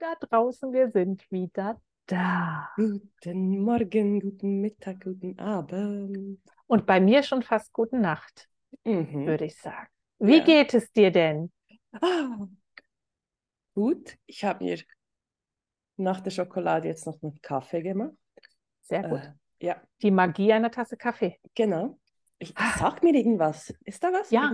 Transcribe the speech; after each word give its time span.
da 0.00 0.14
draußen, 0.26 0.72
wir 0.72 0.90
sind 0.90 1.30
wieder 1.30 1.80
da. 2.06 2.68
Guten 2.76 3.60
Morgen, 3.60 4.20
guten 4.20 4.60
Mittag, 4.60 5.02
guten 5.04 5.38
Abend. 5.38 6.40
Und 6.66 6.86
bei 6.86 7.00
mir 7.00 7.22
schon 7.22 7.42
fast 7.42 7.72
gute 7.72 7.98
Nacht, 7.98 8.48
Mhm. 8.84 9.26
würde 9.26 9.44
ich 9.46 9.56
sagen. 9.56 9.88
Wie 10.18 10.38
Ja. 10.38 10.44
geht 10.44 10.74
es 10.74 10.92
dir 10.92 11.10
denn? 11.10 11.50
Ah, 11.92 12.46
gut, 13.74 14.16
ich 14.26 14.44
habe 14.44 14.64
mir 14.64 14.78
nach 15.96 16.20
der 16.20 16.30
Schokolade 16.30 16.88
jetzt 16.88 17.06
noch 17.06 17.20
einen 17.22 17.40
Kaffee 17.42 17.82
gemacht. 17.82 18.12
Sehr 18.82 19.02
gut. 19.02 19.20
Äh, 19.20 19.66
ja, 19.66 19.82
Die 20.02 20.10
Magie 20.10 20.52
einer 20.52 20.70
Tasse 20.70 20.96
Kaffee. 20.96 21.38
genau. 21.54 21.98
Ich, 22.38 22.54
sag 22.78 23.02
mir 23.02 23.14
irgendwas. 23.14 23.74
Ist 23.84 24.04
da 24.04 24.12
was? 24.12 24.30
Ja. 24.30 24.52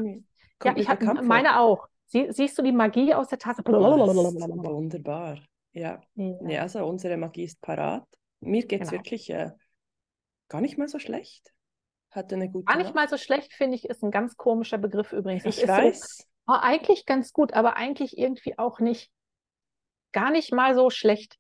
Ja, 0.62 0.74
ich 0.76 0.88
habe 0.88 1.22
meine 1.22 1.60
auch. 1.60 1.88
Sie, 2.06 2.26
siehst 2.30 2.56
du 2.58 2.62
die 2.62 2.72
Magie 2.72 3.14
aus 3.14 3.28
der 3.28 3.38
Tasse? 3.38 3.62
Oh, 3.66 3.72
wunderbar. 3.72 5.38
Ja. 5.72 6.00
Ja. 6.14 6.48
ja, 6.48 6.62
also 6.62 6.84
unsere 6.86 7.16
Magie 7.16 7.44
ist 7.44 7.60
parat. 7.60 8.06
Mir 8.40 8.64
geht 8.66 8.82
es 8.82 8.90
Genau. 8.90 9.00
wirklich 9.02 9.30
äh, 9.30 9.50
gar 10.48 10.60
nicht 10.60 10.78
mal 10.78 10.88
so 10.88 10.98
schlecht. 10.98 11.52
Hatte 12.10 12.36
eine 12.36 12.48
gute 12.50 12.66
Gar 12.66 12.76
nicht 12.76 12.86
Nacht. 12.86 12.94
mal 12.94 13.08
so 13.08 13.16
schlecht, 13.16 13.52
finde 13.54 13.74
ich, 13.76 13.86
ist 13.86 14.04
ein 14.04 14.12
ganz 14.12 14.36
komischer 14.36 14.78
Begriff 14.78 15.12
übrigens. 15.12 15.42
Das 15.42 15.56
Ich 15.56 15.62
ist 15.64 15.68
so, 15.68 15.72
weiß. 15.76 16.28
oh, 16.46 16.52
eigentlich 16.60 17.06
ganz 17.06 17.32
gut, 17.32 17.54
aber 17.54 17.76
eigentlich 17.76 18.16
irgendwie 18.16 18.56
auch 18.58 18.78
nicht. 18.78 19.10
Gar 20.12 20.30
nicht 20.30 20.52
mal 20.52 20.76
so 20.76 20.90
schlecht. 20.90 21.36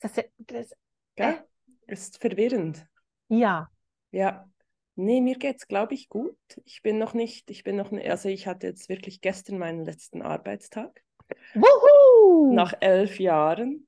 Das, 0.00 0.14
das, 0.38 0.72
Gell? 1.14 1.44
Ist 1.86 2.18
verwirrend. 2.20 2.84
ja, 3.28 3.68
Ja, 4.10 4.48
nee, 4.96 5.20
mir 5.20 5.36
geht's, 5.38 5.66
glaube 5.68 5.94
ich, 5.94 6.08
gut. 6.08 6.36
Ich 6.64 6.82
bin 6.82 6.98
noch 6.98 7.14
nicht, 7.14 7.50
ich 7.50 7.64
bin 7.64 7.76
noch 7.76 7.90
nicht, 7.90 8.08
also 8.08 8.28
ich 8.28 8.46
hatte 8.46 8.66
jetzt 8.66 8.88
wirklich 8.88 9.20
gestern 9.20 9.58
meinen 9.58 9.84
letzten 9.84 10.22
Arbeitstag. 10.22 11.02
Wuhu! 11.54 12.54
Nach 12.54 12.74
elf 12.80 13.18
Jahren. 13.20 13.86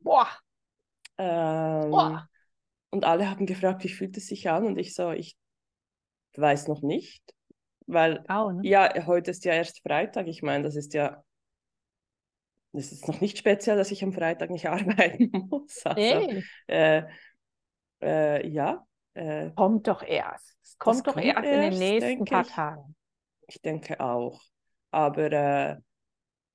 Boah, 0.00 0.28
Ähm, 1.18 1.90
boah. 1.90 2.28
und 2.90 3.04
alle 3.04 3.30
haben 3.30 3.46
gefragt, 3.46 3.84
wie 3.84 3.88
fühlt 3.88 4.16
es 4.16 4.26
sich 4.28 4.48
an? 4.50 4.64
Und 4.66 4.78
ich 4.78 4.94
so, 4.94 5.10
ich 5.12 5.36
weiß 6.36 6.68
noch 6.68 6.82
nicht, 6.82 7.22
weil, 7.86 8.24
Au, 8.28 8.50
ne? 8.52 8.62
ja, 8.62 9.06
heute 9.06 9.30
ist 9.32 9.44
ja 9.44 9.54
erst 9.54 9.82
Freitag. 9.82 10.26
Ich 10.28 10.42
meine, 10.42 10.64
das 10.64 10.76
ist 10.76 10.94
ja, 10.94 11.22
das 12.72 12.90
ist 12.92 13.06
noch 13.08 13.20
nicht 13.20 13.38
speziell, 13.38 13.76
dass 13.76 13.90
ich 13.90 14.02
am 14.02 14.12
Freitag 14.12 14.50
nicht 14.50 14.66
arbeiten 14.68 15.30
muss. 15.50 15.84
Also, 15.86 16.00
Nee, 16.00 16.42
äh, 16.66 17.02
äh, 18.02 18.46
ja, 18.48 18.86
äh, 19.14 19.50
kommt 19.54 19.88
doch 19.88 20.02
erst. 20.02 20.56
Es 20.62 20.78
kommt 20.78 21.06
doch 21.06 21.14
kommt 21.14 21.24
erst 21.24 21.44
in 21.44 21.60
den 21.60 21.78
nächsten 21.78 22.24
paar 22.24 22.42
ich. 22.42 22.48
Tagen. 22.48 22.96
Ich 23.46 23.60
denke 23.62 24.00
auch. 24.00 24.40
Aber 24.90 25.32
äh, 25.32 25.76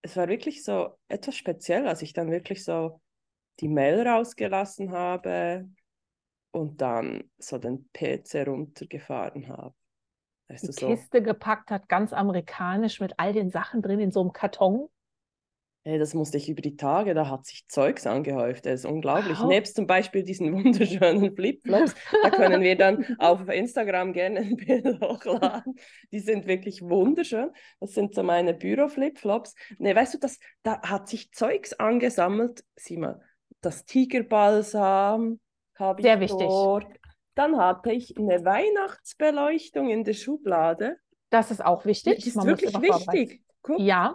es 0.02 0.15
war 0.15 0.27
wirklich 0.27 0.63
so 0.63 0.97
etwas 1.07 1.35
speziell, 1.35 1.87
als 1.87 2.02
ich 2.02 2.13
dann 2.13 2.31
wirklich 2.31 2.63
so 2.63 3.02
die 3.59 3.67
Mail 3.67 4.07
rausgelassen 4.07 4.91
habe 4.91 5.69
und 6.52 6.81
dann 6.81 7.30
so 7.37 7.57
den 7.57 7.89
PC 7.91 8.47
runtergefahren 8.47 9.49
habe. 9.49 9.73
Weißt 10.47 10.67
Die 10.67 10.71
so, 10.71 10.87
Kiste 10.87 11.21
gepackt 11.21 11.69
hat, 11.69 11.89
ganz 11.89 12.13
amerikanisch 12.13 12.99
mit 12.99 13.13
all 13.17 13.33
den 13.33 13.52
Sachen 13.52 13.81
drin 13.81 13.99
in 13.99 14.11
so 14.11 14.21
einem 14.21 14.33
Karton. 14.33 14.89
Hey, 15.83 15.97
das 15.97 16.13
musste 16.13 16.38
ich 16.38 16.49
über 16.49 16.61
die 16.61 16.75
Tage, 16.75 17.13
da 17.13 17.30
hat 17.30 17.45
sich 17.45 17.67
Zeugs 17.67 18.05
angehäuft. 18.05 18.66
Das 18.66 18.81
ist 18.81 18.85
unglaublich. 18.85 19.39
Wow. 19.39 19.47
Nebst 19.47 19.75
zum 19.75 19.88
Beispiel 19.88 20.23
diesen 20.23 20.53
wunderschönen 20.66 21.36
Flipflops, 21.36 21.95
da 22.23 22.30
können 22.30 22.61
wir 22.61 22.77
dann 22.77 23.05
auf 23.19 23.47
Instagram 23.47 24.13
gerne 24.13 24.39
ein 24.41 24.55
Bild 24.58 25.02
hochladen. 25.02 25.75
Die 26.11 26.19
sind 26.19 26.47
wirklich 26.47 26.81
wunderschön. 26.81 27.49
Das 27.80 27.94
sind 27.94 28.13
so 28.13 28.23
meine 28.23 28.53
Büro-Flipflops. 28.53 29.55
Ne, 29.77 29.95
weißt 29.95 30.16
du, 30.16 30.17
das, 30.19 30.39
da 30.63 30.81
hat 30.81 31.08
sich 31.08 31.31
Zeugs 31.31 31.73
angesammelt. 31.73 32.64
Sieh 32.75 32.98
mal, 32.98 33.21
das 33.61 33.86
Tigerbalsam 33.86 35.39
habe 35.75 36.02
ich 36.02 36.05
Sehr 36.05 36.20
wichtig. 36.20 36.48
dort. 36.48 36.87
Dann 37.36 37.58
hatte 37.58 37.92
ich 37.93 38.17
eine 38.17 38.43
Weihnachtsbeleuchtung 38.43 39.89
in 39.89 40.04
der 40.04 40.14
Schublade. 40.14 40.98
Das 41.30 41.52
ist 41.52 41.64
auch 41.64 41.86
wichtig. 41.86 42.21
Die 42.23 42.30
ist 42.30 42.36
Man 42.36 42.48
wirklich 42.48 42.73
wichtig. 42.81 43.42
Guck, 43.61 43.80
Ja. 43.80 44.14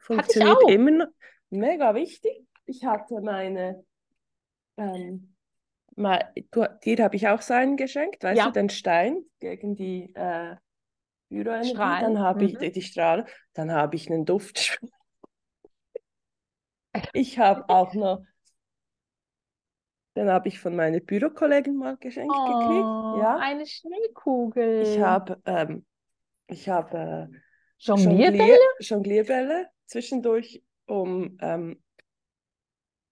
Funktioniert 0.00 0.58
immer 0.68 0.90
noch. 0.90 1.06
Mega 1.50 1.94
wichtig. 1.94 2.46
Ich 2.66 2.84
hatte 2.84 3.20
meine, 3.20 3.84
ähm, 4.76 5.34
mal, 5.96 6.32
du, 6.50 6.64
dir 6.84 7.02
habe 7.04 7.16
ich 7.16 7.26
auch 7.28 7.42
so 7.42 7.54
einen 7.54 7.76
geschenkt, 7.76 8.22
weißt 8.22 8.38
Ja. 8.38 8.46
du, 8.46 8.52
den 8.52 8.70
Stein 8.70 9.24
gegen 9.40 9.74
die 9.74 10.14
äh, 10.14 10.56
Büroenergie. 11.28 11.74
Dann 11.74 12.18
habe 12.20 12.44
ich 12.44 12.54
Mhm. 12.54 12.58
die, 12.58 12.72
die 12.72 12.82
Strahlen, 12.82 13.26
dann 13.54 13.72
habe 13.72 13.96
ich 13.96 14.10
einen 14.10 14.24
Duft. 14.24 14.78
Ich 17.12 17.38
habe 17.38 17.68
auch 17.68 17.94
noch, 17.94 18.24
den 20.16 20.28
habe 20.28 20.48
ich 20.48 20.58
von 20.58 20.74
meiner 20.74 20.98
Bürokollegin 20.98 21.76
mal 21.76 21.96
geschenkt 21.96 22.34
Oh, 22.36 22.44
gekriegt. 22.46 23.22
Ja. 23.22 23.38
eine 23.40 23.64
Schneekugel. 23.64 24.82
Ich 24.82 24.98
habe, 24.98 25.40
ähm, 25.46 25.86
ich 26.48 26.68
habe 26.68 27.28
äh, 27.32 27.36
Jonglierbälle? 27.78 28.42
Jonglier- 28.42 28.80
Jonglierbälle 28.80 29.68
zwischendurch, 29.90 30.62
um 30.86 31.36
ähm, 31.40 31.82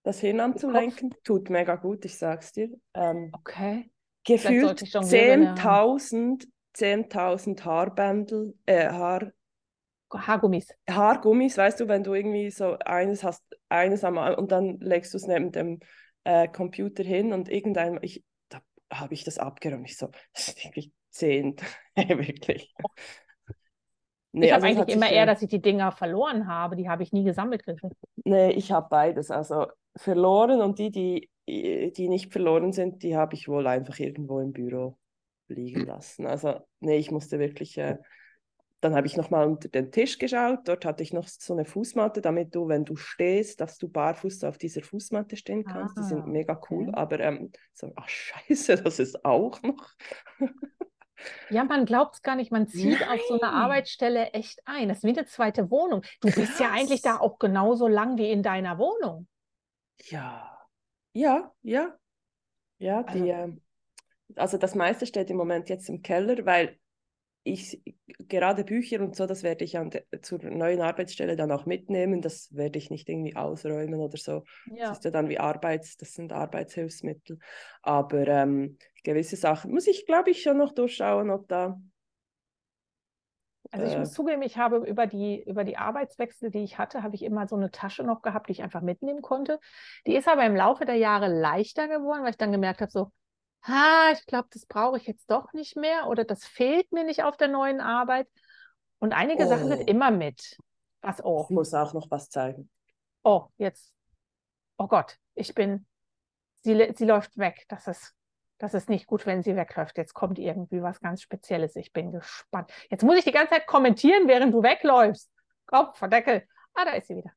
das 0.04 0.20
Hirn 0.20 0.40
anzulenken. 0.40 1.14
Tut 1.24 1.50
mega 1.50 1.76
gut, 1.76 2.04
ich 2.04 2.16
sag's 2.16 2.52
dir. 2.52 2.70
Ähm, 2.94 3.32
Okay. 3.32 3.90
gefühlt 4.24 4.62
sollte 4.62 4.84
ich 4.84 4.92
Jonglierbälle 4.92 5.48
haben. 5.50 5.58
10.000 5.58 6.48
10.000 6.74 7.64
Haarbändel, 7.64 8.54
äh, 8.66 8.88
Haar, 8.88 9.32
Haargummis. 10.12 10.68
Haargummis, 10.88 11.56
weißt 11.56 11.80
du, 11.80 11.88
wenn 11.88 12.04
du 12.04 12.14
irgendwie 12.14 12.50
so 12.50 12.78
eines 12.78 13.24
hast, 13.24 13.42
eines 13.68 14.04
am 14.04 14.16
und 14.16 14.52
dann 14.52 14.78
legst 14.78 15.12
du 15.12 15.18
es 15.18 15.26
neben 15.26 15.50
dem 15.50 15.80
äh, 16.24 16.46
Computer 16.46 17.02
hin 17.02 17.32
und 17.32 17.48
irgendein, 17.48 17.98
ich, 18.02 18.22
da 18.48 18.60
habe 18.92 19.14
ich 19.14 19.24
das 19.24 19.38
abgeräumt. 19.38 19.88
Ich 19.90 19.98
so, 19.98 20.10
das 20.32 20.48
ist 20.48 20.64
wirklich 20.64 20.92
zehn, 21.10 21.56
wirklich. 21.96 22.72
Nee, 24.32 24.46
ich 24.46 24.52
habe 24.52 24.66
also 24.66 24.80
eigentlich 24.80 24.96
immer 24.96 25.10
eher, 25.10 25.26
dass 25.26 25.42
ich 25.42 25.48
die 25.48 25.60
Dinger 25.62 25.92
verloren 25.92 26.46
habe. 26.46 26.76
Die 26.76 26.88
habe 26.88 27.02
ich 27.02 27.12
nie 27.12 27.24
gesammelt. 27.24 27.64
Griffel. 27.64 27.90
Nee, 28.24 28.50
ich 28.52 28.72
habe 28.72 28.88
beides. 28.90 29.30
Also 29.30 29.66
verloren 29.96 30.60
und 30.60 30.78
die, 30.78 30.90
die, 30.90 31.30
die 31.46 32.08
nicht 32.08 32.32
verloren 32.32 32.72
sind, 32.72 33.02
die 33.02 33.16
habe 33.16 33.34
ich 33.34 33.48
wohl 33.48 33.66
einfach 33.66 33.98
irgendwo 33.98 34.40
im 34.40 34.52
Büro 34.52 34.96
liegen 35.48 35.86
lassen. 35.86 36.26
Also 36.26 36.60
nee, 36.80 36.96
ich 36.98 37.10
musste 37.10 37.38
wirklich. 37.38 37.78
Äh, 37.78 37.96
dann 38.80 38.94
habe 38.94 39.08
ich 39.08 39.16
nochmal 39.16 39.48
unter 39.48 39.68
den 39.68 39.90
Tisch 39.90 40.18
geschaut. 40.18 40.60
Dort 40.66 40.84
hatte 40.84 41.02
ich 41.02 41.12
noch 41.12 41.26
so 41.26 41.52
eine 41.52 41.64
Fußmatte, 41.64 42.20
damit 42.20 42.54
du, 42.54 42.68
wenn 42.68 42.84
du 42.84 42.94
stehst, 42.94 43.60
dass 43.60 43.76
du 43.76 43.88
barfuß 43.88 44.44
auf 44.44 44.56
dieser 44.56 44.82
Fußmatte 44.82 45.36
stehen 45.36 45.64
kannst. 45.64 45.96
die 45.96 46.00
Ah, 46.02 46.04
sind 46.04 46.26
mega 46.28 46.60
cool. 46.70 46.88
okay. 46.88 46.96
Aber 46.96 47.18
ähm, 47.18 47.50
so, 47.72 47.92
ach 47.96 48.08
scheiße, 48.48 48.76
das 48.82 49.00
ist 49.00 49.24
auch 49.24 49.60
noch. 49.62 49.88
Ja, 51.50 51.64
man 51.64 51.84
glaubt 51.84 52.14
es 52.16 52.22
gar 52.22 52.36
nicht. 52.36 52.52
Man 52.52 52.68
zieht 52.68 53.02
auf 53.08 53.20
so 53.28 53.34
eine 53.34 53.42
Nein. 53.42 53.54
Arbeitsstelle 53.62 54.30
echt 54.32 54.60
ein. 54.66 54.88
Das 54.88 54.98
ist 54.98 55.04
wie 55.04 55.08
eine 55.18 55.26
zweite 55.26 55.70
Wohnung. 55.70 56.02
Du 56.20 56.30
bist 56.32 56.60
ja 56.60 56.70
eigentlich 56.70 57.02
da 57.02 57.12
Krass. 57.12 57.20
auch 57.20 57.38
genauso 57.38 57.88
lang 57.88 58.18
wie 58.18 58.30
in 58.30 58.42
deiner 58.42 58.78
Wohnung. 58.78 59.26
Ja, 60.04 60.58
ja, 61.12 61.52
ja. 61.62 61.96
Ja, 62.78 63.02
Also- 63.02 63.18
die, 63.24 63.30
ähm, 63.30 63.62
also 64.36 64.58
das 64.58 64.74
meiste 64.74 65.06
steht 65.06 65.30
im 65.30 65.36
Moment 65.36 65.68
jetzt 65.68 65.88
im 65.88 66.02
Keller, 66.02 66.44
weil 66.46 66.78
ich 67.50 67.82
gerade 68.28 68.64
Bücher 68.64 69.00
und 69.00 69.16
so, 69.16 69.26
das 69.26 69.42
werde 69.42 69.64
ich 69.64 69.78
an 69.78 69.91
zur 70.22 70.42
neuen 70.42 70.81
Arbeitsstelle 70.81 71.36
dann 71.36 71.53
auch 71.53 71.66
mitnehmen. 71.66 72.22
Das 72.22 72.54
werde 72.54 72.78
ich 72.78 72.91
nicht 72.91 73.09
irgendwie 73.09 73.36
ausräumen 73.36 74.00
oder 74.00 74.16
so. 74.16 74.44
Das 74.78 74.78
Ja. 74.78 74.92
ist 74.92 75.04
ja 75.04 75.10
dann 75.10 75.28
wie 75.28 75.38
Arbeits, 75.38 75.97
das 75.97 76.14
sind 76.14 76.32
Arbeitshilfsmittel. 76.32 77.38
Aber 77.82 78.26
ähm, 78.26 78.78
gewisse 79.04 79.37
Sachen 79.37 79.72
muss 79.72 79.87
ich, 79.87 80.06
glaube 80.06 80.31
ich, 80.31 80.42
schon 80.42 80.58
noch 80.58 80.72
durchschauen, 80.72 81.31
ob 81.31 81.49
da. 81.49 81.81
Also 83.70 83.84
ich 83.84 83.96
äh, 83.96 83.99
muss 83.99 84.12
zugeben, 84.12 84.43
ich 84.43 84.56
habe 84.56 84.78
über 84.78 85.06
die, 85.06 85.43
über 85.43 85.62
die 85.64 85.76
Arbeitswechsel, 85.76 86.50
die 86.50 86.64
ich 86.64 86.78
hatte, 86.78 87.02
habe 87.02 87.14
ich 87.14 87.22
immer 87.22 87.46
so 87.46 87.56
eine 87.56 87.70
Tasche 87.70 88.02
noch 88.02 88.22
gehabt, 88.22 88.49
die 88.49 88.52
ich 88.52 88.62
einfach 88.62 88.81
mitnehmen 88.81 89.20
konnte. 89.20 89.61
Die 90.06 90.17
ist 90.17 90.26
aber 90.26 90.44
im 90.46 90.56
Laufe 90.56 90.87
der 90.87 90.96
Jahre 90.96 91.28
leichter 91.28 91.87
geworden, 91.87 92.22
weil 92.22 92.31
ich 92.31 92.38
dann 92.38 92.52
gemerkt 92.52 92.81
habe, 92.81 92.90
so, 92.90 93.12
ha, 93.62 94.10
ich 94.12 94.25
glaube, 94.26 94.49
das 94.52 94.66
brauche 94.66 94.96
ich 94.99 95.06
jetzt 95.06 95.31
doch 95.31 95.52
nicht 95.52 95.76
mehr 95.76 96.06
oder 96.08 96.25
das 96.25 96.44
fehlt 96.44 96.90
mir 96.93 97.05
nicht 97.05 97.22
auf 97.25 97.37
der 97.37 97.49
neuen 97.49 97.81
Arbeit. 97.81 98.28
Und 98.99 99.12
einige 99.12 99.46
Sachen 99.46 99.69
sind 99.69 99.81
Oh. 99.82 99.84
immer 99.87 100.10
mit. 100.10 100.56
Was, 101.02 101.25
oh, 101.25 101.44
ich 101.44 101.50
muss 101.50 101.72
auch 101.75 101.93
noch 101.94 102.10
was 102.10 102.28
zeigen. 102.31 102.69
oh, 103.22 103.46
jetzt, 103.56 103.93
oh 104.78 104.88
Gott, 104.88 105.16
ich 105.34 105.55
bin, 105.55 105.87
sie, 106.62 106.93
sie 106.94 107.05
läuft 107.05 107.37
weg. 107.38 107.64
Das 107.69 107.87
ist, 107.87 108.14
das 108.58 108.75
ist 108.75 108.88
nicht 108.88 109.06
gut, 109.06 109.25
wenn 109.26 109.43
sie 109.43 109.55
wegläuft. 109.55 109.96
Jetzt 109.96 110.14
kommt 110.14 110.38
irgendwie 110.38 110.82
was 110.82 110.99
ganz 111.00 111.22
Spezielles. 111.22 111.76
Ich 111.76 111.93
bin 111.93 112.10
gespannt. 112.10 112.72
Jetzt 112.90 113.05
muss 113.05 113.16
ich 113.16 113.25
die 113.25 113.31
ganze 113.32 113.55
Zeit 113.55 113.66
kommentieren, 113.69 114.26
während 114.26 114.52
du 114.52 114.62
wegläufst. 114.62 115.31
Komm, 115.66 115.94
verdeckel. 115.94 116.46
Ah, 116.75 116.84
da 116.84 116.93
ist 116.93 117.06
sie 117.06 117.16
wieder. 117.16 117.31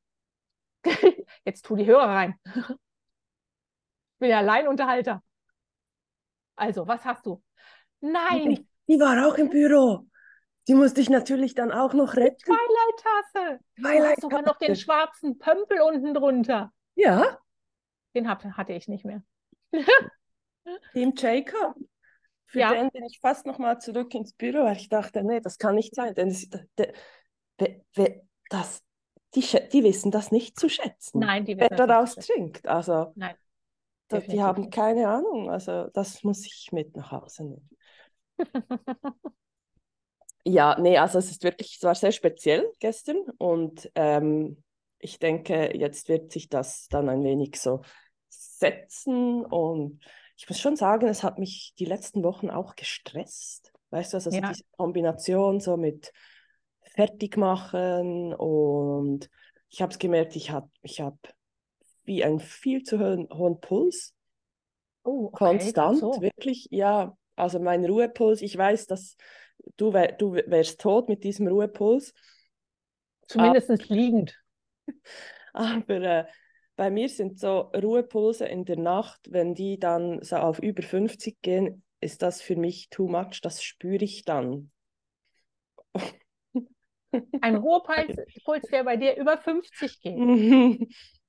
Jetzt 1.44 1.64
tu 1.64 1.76
die 1.76 1.86
Hörer 1.86 2.08
rein. 2.08 2.34
Ich 4.14 4.18
bin 4.24 4.30
ja 4.30 4.38
Alleinunterhalter. 4.38 5.20
Also, 6.62 6.86
was 6.86 7.04
hast 7.04 7.26
du? 7.26 7.42
Nein, 8.00 8.66
Die 8.88 9.00
war 9.00 9.26
auch 9.26 9.36
im 9.36 9.50
Büro. 9.50 10.06
Die 10.68 10.74
musste 10.74 11.00
ich 11.00 11.10
natürlich 11.10 11.54
dann 11.56 11.72
auch 11.72 11.92
noch 11.92 12.14
retten. 12.14 12.38
Twilight-Tasse. 12.44 13.58
Du 13.76 13.82
Twilight 13.82 14.10
hast 14.12 14.20
sogar 14.20 14.42
noch 14.42 14.58
den 14.58 14.76
schwarzen 14.76 15.38
Pömpel 15.38 15.80
unten 15.80 16.14
drunter. 16.14 16.72
Ja, 16.94 17.38
Den 18.14 18.28
hab, 18.28 18.44
hatte 18.44 18.72
ich 18.74 18.86
nicht 18.86 19.04
mehr. 19.04 19.22
Team 20.92 21.14
Jacob. 21.16 21.74
Für 22.46 22.60
Ja. 22.60 22.74
den 22.74 22.90
bin 22.90 23.04
ich 23.06 23.18
fast 23.20 23.44
noch 23.46 23.58
mal 23.58 23.80
zurück 23.80 24.14
ins 24.14 24.34
Büro, 24.34 24.64
weil 24.64 24.76
ich 24.76 24.88
dachte, 24.88 25.24
nee, 25.24 25.40
das 25.40 25.58
kann 25.58 25.74
nicht 25.74 25.94
sein, 25.96 26.14
denn 26.14 26.36
de, 26.78 26.92
das, 28.50 28.84
die, 29.34 29.40
die 29.40 29.82
wissen 29.82 30.10
das 30.12 30.30
nicht 30.30 30.60
zu 30.60 30.68
schätzen, 30.68 31.20
Nein, 31.20 31.44
die 31.44 31.56
wer 31.56 31.70
wissen 31.70 31.76
das 31.76 31.88
nicht 31.88 31.90
daraus 31.90 32.14
trinkt. 32.14 32.68
Also 32.68 33.12
Nein, 33.16 33.34
da, 34.12 34.20
die 34.20 34.42
haben 34.42 34.70
keine 34.70 35.08
Ahnung. 35.08 35.50
Also 35.50 35.88
das 35.94 36.22
muss 36.24 36.44
ich 36.46 36.70
mit 36.72 36.96
nach 36.96 37.10
Hause 37.12 37.44
nehmen. 37.44 37.70
Ja, 40.44 40.76
nee, 40.80 40.98
also 40.98 41.18
es 41.18 41.30
ist 41.30 41.44
wirklich, 41.44 41.76
es 41.76 41.82
war 41.84 41.94
sehr 41.94 42.10
speziell 42.12 42.68
gestern 42.80 43.18
und 43.38 43.90
ähm, 43.94 44.62
ich 44.98 45.18
denke, 45.20 45.76
jetzt 45.76 46.08
wird 46.08 46.32
sich 46.32 46.48
das 46.48 46.88
dann 46.88 47.08
ein 47.08 47.22
wenig 47.22 47.60
so 47.60 47.82
setzen 48.28 49.44
und 49.44 50.00
ich 50.36 50.48
muss 50.48 50.58
schon 50.58 50.74
sagen, 50.76 51.06
es 51.06 51.22
hat 51.22 51.38
mich 51.38 51.74
die 51.78 51.84
letzten 51.84 52.24
Wochen 52.24 52.50
auch 52.50 52.74
gestresst. 52.74 53.72
Weißt 53.90 54.12
du, 54.12 54.16
also 54.16 54.30
so 54.30 54.40
Ja. 54.40 54.48
diese 54.48 54.64
Kombination 54.76 55.60
so 55.60 55.76
mit 55.76 56.12
Fertigmachen 56.82 58.34
und 58.34 59.30
ich 59.70 59.80
habe 59.80 59.92
es 59.92 59.98
gemerkt, 59.98 60.34
ich 60.34 60.50
habe 60.50 60.68
ich 60.82 61.00
hab 61.00 61.16
wie 62.04 62.24
einen 62.24 62.40
viel 62.40 62.82
zu 62.82 62.98
hohen, 62.98 63.60
Puls, 63.60 64.14
Oh, 65.04 65.26
okay, 65.26 65.32
konstant, 65.32 65.98
so. 65.98 66.20
wirklich, 66.20 66.68
ja, 66.70 67.16
also 67.34 67.58
mein 67.58 67.84
Ruhepuls, 67.84 68.40
ich 68.40 68.56
weiß, 68.56 68.86
dass 68.86 69.16
du, 69.76 69.92
wär, 69.92 70.12
du 70.12 70.34
wärst 70.34 70.80
tot 70.80 71.08
mit 71.08 71.24
diesem 71.24 71.48
Ruhepuls, 71.48 72.14
Zumindest 73.26 73.88
liegend. 73.88 74.38
aber 75.52 76.00
äh, 76.00 76.24
bei 76.76 76.90
mir 76.90 77.08
sind 77.08 77.38
so 77.38 77.70
Ruhepulse 77.74 78.46
in 78.46 78.64
der 78.64 78.78
Nacht, 78.78 79.20
wenn 79.30 79.54
die 79.54 79.78
dann 79.78 80.22
so 80.22 80.36
auf 80.36 80.58
über 80.58 80.82
50 80.82 81.40
gehen, 81.42 81.82
ist 82.00 82.22
das 82.22 82.42
für 82.42 82.56
mich 82.56 82.88
too 82.90 83.08
much, 83.08 83.40
das 83.42 83.62
spüre 83.62 84.04
ich 84.04 84.24
dann. 84.24 84.70
Ein 87.40 87.56
Ruhepuls, 87.56 88.16
Puls, 88.44 88.62
der 88.70 88.84
bei 88.84 88.96
dir 88.96 89.16
über 89.16 89.38
50 89.38 90.00
geht. 90.00 90.88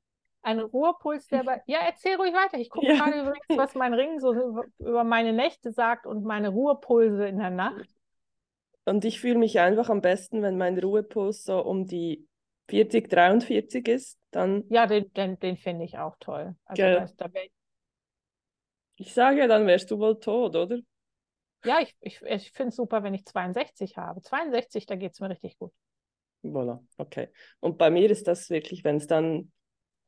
Ein 0.43 0.59
Ruhepuls, 0.59 1.29
der 1.29 1.43
bei. 1.43 1.61
Ja, 1.67 1.79
erzähl 1.79 2.15
ruhig 2.15 2.33
weiter. 2.33 2.57
Ich 2.59 2.69
gucke 2.69 2.87
Ja. 2.87 2.95
gerade 2.95 3.21
übrigens, 3.21 3.47
was 3.55 3.75
mein 3.75 3.93
Ring 3.93 4.19
so 4.19 4.33
über, 4.79 5.03
meine 5.03 5.33
Nächte 5.33 5.71
sagt 5.71 6.05
und 6.05 6.23
meine 6.25 6.49
Ruhepulse 6.49 7.27
in 7.27 7.39
der 7.39 7.49
Nacht. 7.49 7.89
Und 8.85 9.05
ich 9.05 9.19
fühle 9.21 9.37
mich 9.37 9.59
einfach 9.59 9.89
am 9.89 10.01
besten, 10.01 10.41
wenn 10.41 10.57
mein 10.57 10.77
Ruhepuls 10.77 11.43
so 11.43 11.59
um 11.63 11.87
die 11.87 12.27
40, 12.69 13.09
43 13.09 13.87
ist, 13.87 14.19
dann, 14.31 14.65
Ja, 14.67 14.87
den, 14.87 15.11
den, 15.13 15.39
den 15.39 15.55
finde 15.57 15.85
ich 15.85 15.97
auch 15.99 16.17
toll. 16.19 16.55
Also 16.65 16.81
Gell. 16.81 16.89
das, 16.89 17.15
da 17.15 17.31
wär, 17.33 17.47
ich 18.95 19.13
sage 19.13 19.37
ja, 19.39 19.47
dann 19.47 19.67
wärst 19.67 19.91
du 19.91 19.99
wohl 19.99 20.19
tot, 20.19 20.55
oder? 20.55 20.79
ja, 21.65 21.79
ich, 21.81 21.95
ich, 22.01 22.21
ich 22.21 22.51
finde 22.51 22.69
es 22.69 22.75
super, 22.77 23.03
wenn 23.03 23.13
ich 23.13 23.25
62 23.25 23.97
habe. 23.97 24.21
62, 24.21 24.85
da 24.85 24.95
geht 24.95 25.13
es 25.13 25.19
mir 25.19 25.29
richtig 25.29 25.57
gut. 25.57 25.73
Voilà, 26.43 26.79
okay. 26.97 27.29
Und 27.61 27.77
bei 27.77 27.89
mir 27.89 28.09
ist 28.11 28.27
das 28.27 28.49
wirklich, 28.49 28.83
wenn 28.83 28.97
es 28.97 29.07
dann 29.07 29.51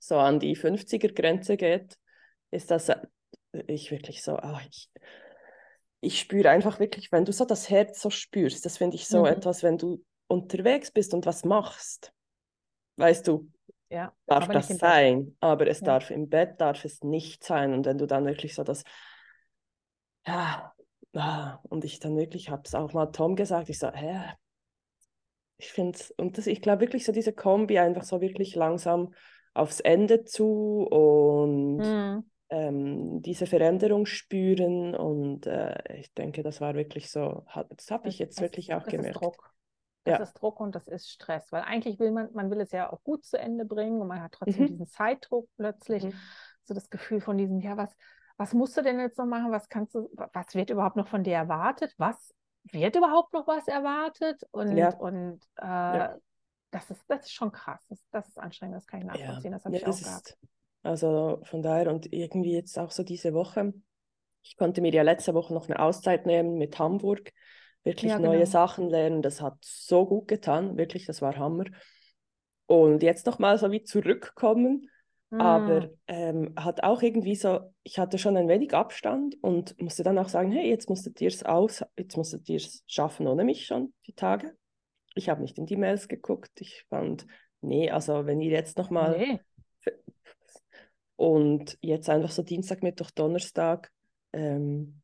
so 0.07 0.18
an 0.18 0.40
die 0.40 0.56
50er-Grenze 0.56 1.57
geht, 1.57 1.98
ist 2.52 2.72
das 2.72 2.90
äh, 2.90 2.98
ich 3.68 3.92
wirklich 3.92 4.24
so, 4.24 4.38
ah, 4.38 4.62
ich, 4.69 4.90
ich 6.02 6.19
spüre 6.19 6.50
einfach 6.50 6.80
wirklich, 6.80 7.12
wenn 7.12 7.25
du 7.25 7.34
so 7.34 7.46
das 7.46 7.69
Herz 7.69 8.02
so 8.02 8.10
spürst, 8.10 8.66
das 8.66 8.78
finde 8.78 8.96
ich 8.96 9.07
so 9.07 9.25
Mhm. 9.25 9.25
etwas, 9.25 9.63
wenn 9.63 9.78
du 9.78 10.04
unterwegs 10.28 10.92
bist 10.92 11.13
und 11.13 11.25
was 11.25 11.44
machst, 11.46 12.12
weißt 12.98 13.28
du, 13.28 13.52
Ja, 13.90 14.13
darf 14.28 14.50
das 14.52 14.78
Bett. 14.80 14.80
sein, 14.80 15.38
aber 15.42 15.68
es 15.68 15.81
Ja. 15.81 15.84
darf 15.84 16.12
im 16.12 16.30
Bett, 16.30 16.62
darf 16.62 16.86
es 16.86 17.04
nicht 17.04 17.44
sein. 17.44 17.74
Und 17.74 17.86
wenn 17.86 17.98
du 17.98 18.08
dann 18.08 18.25
wirklich 18.25 18.56
so 18.56 18.63
das, 18.63 18.84
ja, 20.28 20.74
ah, 21.16 21.60
und 21.69 21.84
ich 21.86 22.00
dann 22.00 22.16
wirklich, 22.18 22.50
habe 22.50 22.62
es 22.66 22.75
auch 22.75 22.94
mal 22.94 23.08
Tom 23.08 23.36
gesagt, 23.36 23.69
ich 23.69 23.80
so, 23.80 23.92
hä, 23.92 24.34
ich 25.58 25.72
finde 25.72 25.98
es, 25.98 26.12
und 26.12 26.38
das, 26.38 26.48
ich 26.48 26.62
glaube 26.62 26.81
wirklich 26.81 27.06
so 27.06 27.12
diese 27.12 27.34
Kombi 27.34 27.80
einfach 27.80 28.04
so 28.04 28.22
wirklich 28.22 28.56
langsam 28.56 29.13
aufs 29.56 29.80
Ende 29.80 30.24
zu 30.25 30.88
und 30.92 31.78
Mhm. 31.80 32.30
ähm, 32.50 33.22
diese 33.24 33.48
Veränderung 33.48 34.06
spüren 34.06 34.94
und 34.96 35.48
äh, 35.48 35.98
ich 35.98 36.13
denke, 36.13 36.44
das 36.44 36.62
war 36.62 36.75
wirklich 36.75 37.10
so, 37.10 37.46
das 37.75 37.90
habe 37.90 38.07
ich 38.10 38.19
jetzt 38.19 38.38
es- 38.38 38.42
wirklich 38.42 38.74
auch 38.75 38.84
das 38.84 38.92
gemerkt. 38.92 39.16
Ist 39.16 39.22
Druck. 39.24 39.52
Das 40.04 40.19
Ja. 40.19 40.24
ist 40.24 40.34
Druck 40.36 40.60
und 40.60 40.75
das 40.75 40.88
ist 40.88 41.10
Stress, 41.10 41.52
weil 41.52 41.63
eigentlich 41.63 42.00
will 42.00 42.12
man, 42.12 42.30
man 42.34 42.52
will 42.52 42.62
es 42.62 42.72
ja 42.72 42.94
auch 42.94 43.02
gut 43.04 43.25
zu 43.25 43.40
Ende 43.40 43.66
bringen 43.66 44.00
und 44.02 44.07
man 44.07 44.22
hat 44.22 44.34
trotzdem 44.34 44.63
Mhm. 44.63 44.68
diesen 44.68 44.88
Zeitdruck 44.88 45.50
plötzlich, 45.58 46.04
Mhm. 46.04 46.13
so 46.66 46.75
das 46.75 46.92
Gefühl 46.92 47.22
von 47.22 47.38
diesem, 47.40 47.60
ja, 47.62 47.75
was, 47.78 47.96
was 48.38 48.54
musst 48.54 48.78
du 48.78 48.84
denn 48.84 49.00
jetzt 49.00 49.18
noch 49.18 49.25
machen? 49.25 49.51
Was 49.51 49.68
kannst 49.69 49.96
du, 49.96 50.10
was 50.13 50.54
wird 50.54 50.69
überhaupt 50.69 50.96
noch 50.98 51.08
von 51.08 51.24
dir 51.24 51.34
erwartet? 51.34 51.96
Was 51.98 52.34
wird 52.72 52.96
überhaupt 52.96 53.34
noch 53.34 53.48
was 53.48 53.68
erwartet? 53.68 54.44
Und, 54.51 54.78
Ja. 54.78 54.90
und 54.90 55.40
äh, 55.58 55.66
Ja. 55.66 56.16
Das 56.75 56.89
ist, 56.92 57.04
das 57.07 57.22
ist 57.25 57.33
schon 57.33 57.51
krass. 57.51 57.81
Das, 57.89 58.00
das 58.12 58.27
ist 58.30 58.38
anstrengend, 58.38 58.75
das 58.77 58.88
kann 58.88 59.00
ich 59.01 59.06
nachvollziehen. 59.06 59.51
Das 59.51 59.66
habe 59.66 59.75
Ja, 59.75 59.77
ich 59.77 59.88
auch 59.88 60.01
gehabt. 60.01 60.27
ist, 60.27 60.38
also 60.83 61.39
von 61.44 61.62
daher 61.63 61.92
und 61.92 62.12
irgendwie 62.13 62.54
jetzt 62.54 62.77
auch 62.80 62.92
so 62.92 63.04
diese 63.04 63.33
Woche, 63.33 63.74
ich 64.44 64.57
konnte 64.57 64.81
mir 64.81 64.94
ja 64.94 65.04
letzte 65.04 65.33
Woche 65.33 65.54
noch 65.54 65.68
eine 65.69 65.80
Auszeit 65.80 66.25
nehmen 66.25 66.57
mit 66.57 66.80
Hamburg, 66.80 67.33
wirklich 67.83 68.18
Ja, 68.18 68.19
neue 68.19 68.45
genau. 68.45 68.48
Sachen 68.48 68.89
lernen, 68.89 69.22
das 69.22 69.42
hat 69.42 69.57
so 69.62 70.06
gut 70.07 70.27
getan, 70.27 70.77
wirklich, 70.77 71.06
das 71.06 71.22
war 71.22 71.38
Hammer. 71.38 71.66
Und 72.68 73.04
jetzt 73.04 73.25
nochmal 73.25 73.57
so 73.60 73.72
wie 73.72 73.83
zurückkommen, 73.83 74.89
aber 75.38 75.81
Mm, 75.81 75.95
ähm, 76.07 76.54
hat 76.57 76.83
auch 76.83 77.01
irgendwie 77.01 77.36
so, 77.36 77.60
ich 77.83 78.00
hatte 78.00 78.18
schon 78.18 78.38
ein 78.38 78.48
wenig 78.48 78.74
Abstand 78.74 79.36
und 79.44 79.80
musste 79.81 80.04
dann 80.04 80.18
auch 80.18 80.30
sagen, 80.30 80.51
hey, 80.51 80.69
jetzt 80.69 80.89
musstet 80.89 81.19
ihr 81.22 81.27
es 81.27 81.44
aus, 81.44 81.83
jetzt 81.98 82.18
musstet 82.18 82.48
ihr 82.50 82.57
es 82.57 82.83
schaffen 82.88 83.27
ohne 83.27 83.44
mich 83.44 83.66
schon, 83.68 83.94
die 84.07 84.13
Tage. 84.13 84.56
Ich 85.16 85.30
habe 85.30 85.42
nicht 85.42 85.58
in 85.58 85.66
die 85.66 85.78
Mails 85.78 86.08
geguckt, 86.08 86.52
ich 86.60 86.86
fand, 86.90 87.26
nee, 87.62 87.90
also 87.90 88.26
wenn 88.26 88.42
ihr 88.42 88.52
jetzt 88.52 88.78
nochmal 88.78 89.18
nee. 89.18 89.40
und 91.16 91.78
jetzt 91.82 92.10
einfach 92.10 92.32
so 92.32 92.44
Dienstag, 92.44 92.84
Mittwoch, 92.84 93.12
Donnerstag 93.12 93.92
ähm, 94.34 95.02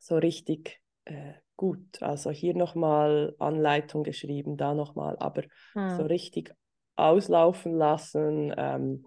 so 0.00 0.16
richtig 0.16 0.80
äh, 1.04 1.34
gut. 1.56 2.00
Also 2.02 2.30
hier 2.30 2.54
nochmal 2.54 3.34
Anleitung 3.38 4.04
geschrieben, 4.04 4.56
da 4.56 4.74
nochmal, 4.74 5.16
aber 5.18 5.42
so 5.74 6.04
Mm. 6.04 6.06
richtig 6.06 6.54
auslaufen 6.96 7.74
lassen. 7.74 8.54
Ähm, 8.56 9.04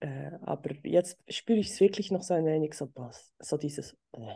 äh, 0.00 0.30
aber 0.42 0.70
jetzt 0.84 1.18
spüre 1.28 1.58
ich 1.58 1.70
es 1.70 1.80
wirklich 1.80 2.10
noch 2.10 2.22
so 2.22 2.34
ein 2.34 2.46
wenig 2.46 2.74
so, 2.74 2.88
so 3.40 3.56
dieses. 3.56 3.96
Äh. 4.12 4.34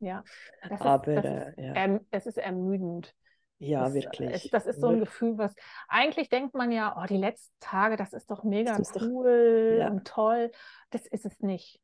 Ja, 0.00 0.24
das 0.62 0.80
ist, 0.80 0.86
Aber 0.86 1.14
das 1.14 1.24
äh, 1.26 1.50
ist, 1.50 1.58
ja, 1.58 1.72
erm, 1.74 2.00
es 2.10 2.26
ist 2.26 2.38
ermüdend. 2.38 3.14
Ja, 3.60 3.84
Das, 3.84 3.94
wirklich. 3.94 4.44
ist, 4.44 4.54
das 4.54 4.66
ist 4.66 4.80
so 4.80 4.88
ein 4.88 4.98
Gefühl, 5.00 5.38
was 5.38 5.54
eigentlich 5.86 6.28
denkt 6.28 6.54
man 6.54 6.72
ja, 6.72 6.96
oh, 7.00 7.06
die 7.06 7.18
letzten 7.18 7.54
Tage, 7.60 7.96
das 7.96 8.12
ist 8.12 8.30
doch 8.30 8.42
mega 8.42 8.76
doch- 8.76 9.02
cool 9.02 9.76
ja. 9.78 9.88
und 9.88 10.06
toll. 10.06 10.50
Das 10.90 11.06
ist 11.06 11.26
es 11.26 11.38
nicht. 11.40 11.78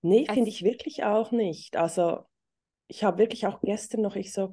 Nee, 0.00 0.26
finde 0.26 0.48
ich 0.48 0.62
wirklich 0.62 1.04
auch 1.04 1.32
nicht. 1.32 1.76
Also, 1.76 2.20
ich 2.86 3.04
habe 3.04 3.18
wirklich 3.18 3.46
auch 3.46 3.60
gestern 3.60 4.00
noch, 4.00 4.16
ich 4.16 4.32
so, 4.32 4.52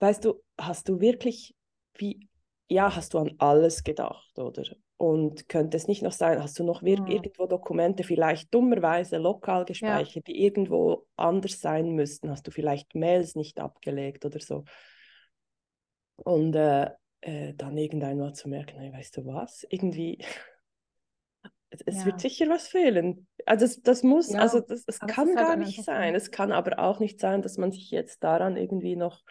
weißt 0.00 0.24
du, 0.24 0.42
hast 0.58 0.88
du 0.88 1.00
wirklich, 1.00 1.54
wie, 1.94 2.28
ja, 2.68 2.94
hast 2.94 3.14
du 3.14 3.18
an 3.18 3.34
alles 3.38 3.82
gedacht, 3.82 4.38
oder? 4.38 4.64
Und 4.98 5.48
könnte 5.48 5.76
es 5.76 5.88
nicht 5.88 6.02
noch 6.02 6.12
sein, 6.12 6.42
hast 6.42 6.58
du 6.58 6.64
noch 6.64 6.82
Hm. 6.82 7.06
irgendwo 7.06 7.46
Dokumente, 7.46 8.04
vielleicht 8.04 8.52
dummerweise 8.54 9.16
lokal 9.18 9.64
gespeichert, 9.64 10.26
die 10.26 10.42
irgendwo 10.44 11.06
anders 11.16 11.60
sein 11.60 11.90
müssten? 11.90 12.30
Hast 12.30 12.46
du 12.46 12.50
vielleicht 12.50 12.94
Mails 12.94 13.34
nicht 13.34 13.60
abgelegt 13.60 14.24
oder 14.24 14.40
so? 14.40 14.64
Und 16.16 16.54
äh, 16.54 16.90
äh, 17.20 17.54
dann 17.54 17.76
irgendeinmal 17.76 18.34
zu 18.34 18.48
merken, 18.48 18.78
hey, 18.78 18.92
weißt 18.92 19.16
du 19.18 19.26
was, 19.26 19.66
irgendwie, 19.70 20.18
es, 21.70 21.80
es 21.82 21.96
Ja. 21.96 22.06
wird 22.06 22.20
sicher 22.20 22.48
was 22.48 22.68
fehlen. 22.68 23.26
Also 23.44 23.66
das, 23.66 23.82
das 23.82 24.02
muss, 24.02 24.32
Ja, 24.32 24.40
also 24.40 24.60
das, 24.60 24.84
es 24.86 25.00
kann 25.00 25.28
ist 25.28 25.36
halt 25.36 25.48
gar 25.48 25.56
nicht 25.56 25.84
sein. 25.84 26.14
Es 26.14 26.30
kann 26.30 26.52
aber 26.52 26.78
auch 26.78 27.00
nicht 27.00 27.20
sein, 27.20 27.42
dass 27.42 27.58
man 27.58 27.72
sich 27.72 27.90
jetzt 27.90 28.22
daran 28.24 28.56
irgendwie 28.56 28.96
noch 28.96 29.22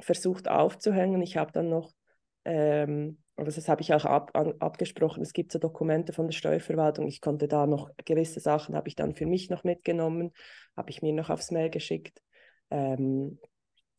versucht 0.00 0.48
aufzuhängen. 0.48 1.22
Ich 1.22 1.36
habe 1.36 1.52
dann 1.52 1.68
noch, 1.68 1.92
ähm, 2.44 3.18
aber 3.36 3.46
das 3.46 3.68
habe 3.68 3.82
ich 3.82 3.92
auch 3.94 4.04
ab, 4.04 4.30
an, 4.34 4.54
abgesprochen, 4.60 5.22
es 5.22 5.32
gibt 5.32 5.52
so 5.52 5.58
Dokumente 5.58 6.12
von 6.12 6.26
der 6.26 6.32
Steuerverwaltung. 6.32 7.06
Ich 7.08 7.20
konnte 7.20 7.48
da 7.48 7.66
noch 7.66 7.90
gewisse 8.04 8.40
Sachen, 8.40 8.74
habe 8.74 8.88
ich 8.88 8.96
dann 8.96 9.14
für 9.14 9.26
mich 9.26 9.50
noch 9.50 9.64
mitgenommen, 9.64 10.32
habe 10.76 10.90
ich 10.90 11.02
mir 11.02 11.12
noch 11.12 11.30
aufs 11.30 11.50
Mail 11.50 11.70
geschickt. 11.70 12.22
Ähm, 12.70 13.38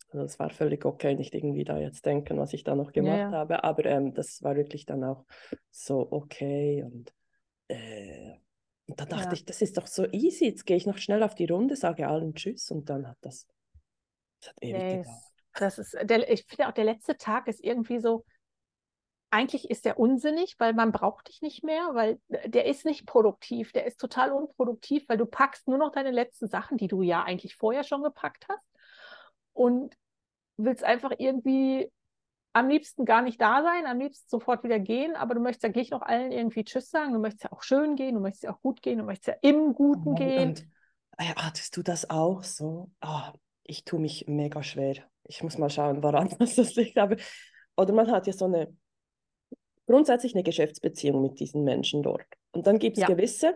also 0.10 0.24
das 0.24 0.40
war 0.40 0.50
völlig 0.50 0.86
okay, 0.86 1.16
nicht 1.16 1.36
irgendwie 1.36 1.64
da 1.64 1.78
jetzt 1.78 2.06
denken, 2.06 2.38
was 2.38 2.54
ich 2.54 2.64
da 2.64 2.76
noch 2.76 2.92
gemacht 2.92 3.20
ja. 3.20 3.32
habe, 3.32 3.64
aber 3.64 3.86
ähm, 3.86 4.14
das 4.14 4.42
war 4.42 4.56
wirklich 4.56 4.86
dann 4.86 5.04
auch 5.04 5.26
so 5.70 6.08
okay 6.12 6.84
und, 6.84 7.14
äh, 7.68 8.34
und 8.88 9.00
dann 9.00 9.10
dachte 9.10 9.26
Ja. 9.26 9.34
ich, 9.34 9.46
das 9.46 9.62
ist 9.62 9.78
doch 9.78 9.88
so 9.88 10.06
easy, 10.12 10.46
jetzt 10.46 10.66
gehe 10.66 10.78
ich 10.78 10.86
noch 10.86 10.98
schnell 10.98 11.24
auf 11.24 11.36
die 11.36 11.46
Runde, 11.46 11.76
sage 11.76 12.08
allen 12.08 12.34
Tschüss 12.36 12.72
und 12.72 12.90
dann 12.90 13.08
hat 13.08 13.18
das, 13.22 13.48
das 14.40 14.50
hat 14.50 14.64
ewig 14.64 14.88
gedauert. 14.88 15.22
das 15.56 15.78
ist, 15.78 15.98
der, 16.04 16.32
ich 16.32 16.46
finde 16.46 16.68
auch, 16.68 16.74
der 16.74 16.86
letzte 16.86 17.18
Tag 17.18 17.48
ist 17.48 17.62
irgendwie 17.62 18.00
so, 18.00 18.24
eigentlich 19.30 19.70
ist 19.70 19.84
der 19.84 20.00
unsinnig, 20.00 20.56
weil 20.58 20.74
man 20.74 20.94
braucht 20.94 21.28
dich 21.28 21.42
nicht 21.42 21.64
mehr, 21.64 21.90
weil 21.94 22.22
der 22.46 22.66
ist 22.66 22.86
nicht 22.86 23.06
produktiv, 23.06 23.74
der 23.74 23.86
ist 23.86 24.00
total 24.00 24.32
unproduktiv, 24.32 25.04
weil 25.10 25.18
du 25.18 25.26
packst 25.26 25.68
nur 25.68 25.78
noch 25.78 25.92
deine 25.92 26.12
letzten 26.12 26.48
Sachen, 26.48 26.78
die 26.78 26.88
du 26.88 27.02
ja 27.02 27.24
eigentlich 27.24 27.56
vorher 27.56 27.84
schon 27.84 28.04
gepackt 28.04 28.48
hast 28.48 28.64
und 29.58 29.96
willst 30.58 30.84
einfach 30.84 31.12
irgendwie 31.18 31.92
am 32.54 32.70
liebsten 32.70 33.06
gar 33.06 33.22
nicht 33.22 33.40
da 33.40 33.62
sein, 33.62 33.86
am 33.86 34.00
liebsten 34.00 34.28
sofort 34.30 34.64
wieder 34.64 34.80
gehen, 34.80 35.16
aber 35.16 35.36
du 35.36 35.42
möchtest 35.42 35.64
ja 35.64 35.70
gleich 35.70 35.92
noch 35.92 36.02
allen 36.02 36.32
irgendwie 36.32 36.64
Tschüss 36.64 36.90
sagen, 36.90 37.14
du 37.14 37.20
möchtest 37.20 37.44
ja 37.44 37.52
auch 37.52 37.62
schön 37.62 37.96
gehen, 37.96 38.16
du 38.16 38.22
möchtest 38.22 38.44
ja 38.44 38.54
auch 38.54 38.62
gut 38.62 38.82
gehen, 38.82 38.98
du 38.98 39.04
möchtest 39.04 39.28
ja 39.28 39.36
im 39.42 39.74
Guten 39.74 40.16
gehen. 40.16 40.50
Und, 40.50 40.62
äh, 41.18 41.34
hattest 41.36 41.78
du 41.78 41.84
das 41.84 42.10
auch 42.10 42.44
so? 42.44 42.90
Oh, 43.04 43.32
ich 43.64 43.84
tue 43.84 44.00
mich 44.00 44.26
mega 44.28 44.64
schwer. 44.64 44.96
Ich 45.24 45.44
muss 45.44 45.58
mal 45.58 45.70
schauen, 45.70 46.02
woran 46.02 46.30
das 46.40 46.76
liegt. 46.76 46.98
Aber, 46.98 47.18
oder 47.76 47.94
man 47.94 48.12
hat 48.12 48.26
ja 48.26 48.34
so 48.34 48.46
eine 48.46 48.76
grundsätzlich 49.86 50.34
eine 50.34 50.44
Geschäftsbeziehung 50.44 51.22
mit 51.22 51.40
diesen 51.40 51.64
Menschen 51.64 52.02
dort. 52.02 52.26
Und 52.52 52.66
dann 52.66 52.80
gibt 52.80 52.98
es 52.98 53.02
ja. 53.02 53.08
gewisse 53.08 53.56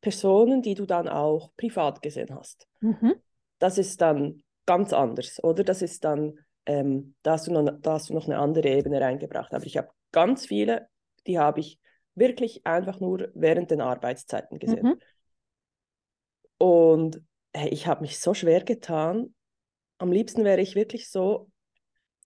Personen, 0.00 0.62
die 0.62 0.74
du 0.74 0.86
dann 0.86 1.08
auch 1.08 1.50
privat 1.56 2.02
gesehen 2.02 2.34
hast. 2.34 2.66
Mhm. 2.80 3.14
Das 3.58 3.78
ist 3.78 4.00
dann 4.00 4.42
ganz 4.70 4.92
anders, 4.92 5.42
oder? 5.42 5.64
Das 5.64 5.82
ist 5.82 6.04
dann, 6.04 6.38
ähm, 6.64 7.16
da, 7.24 7.32
hast 7.32 7.48
du 7.48 7.52
noch, 7.52 7.68
da 7.80 7.94
hast 7.94 8.08
du 8.08 8.14
noch 8.14 8.26
eine 8.26 8.38
andere 8.38 8.68
Ebene 8.68 9.00
reingebracht. 9.00 9.52
Aber 9.52 9.66
ich 9.66 9.76
habe 9.76 9.90
ganz 10.12 10.46
viele, 10.46 10.88
die 11.26 11.40
habe 11.40 11.58
ich 11.58 11.80
wirklich 12.14 12.64
einfach 12.64 13.00
nur 13.00 13.32
während 13.34 13.72
den 13.72 13.80
Arbeitszeiten 13.80 14.60
gesehen. 14.60 14.86
Mhm. 14.86 15.00
Und 16.58 17.20
hey, 17.52 17.70
ich 17.70 17.88
habe 17.88 18.02
mich 18.02 18.20
so 18.20 18.32
schwer 18.32 18.62
getan. 18.62 19.34
Am 19.98 20.12
liebsten 20.12 20.44
wäre 20.44 20.60
ich 20.60 20.76
wirklich 20.76 21.10
so 21.10 21.50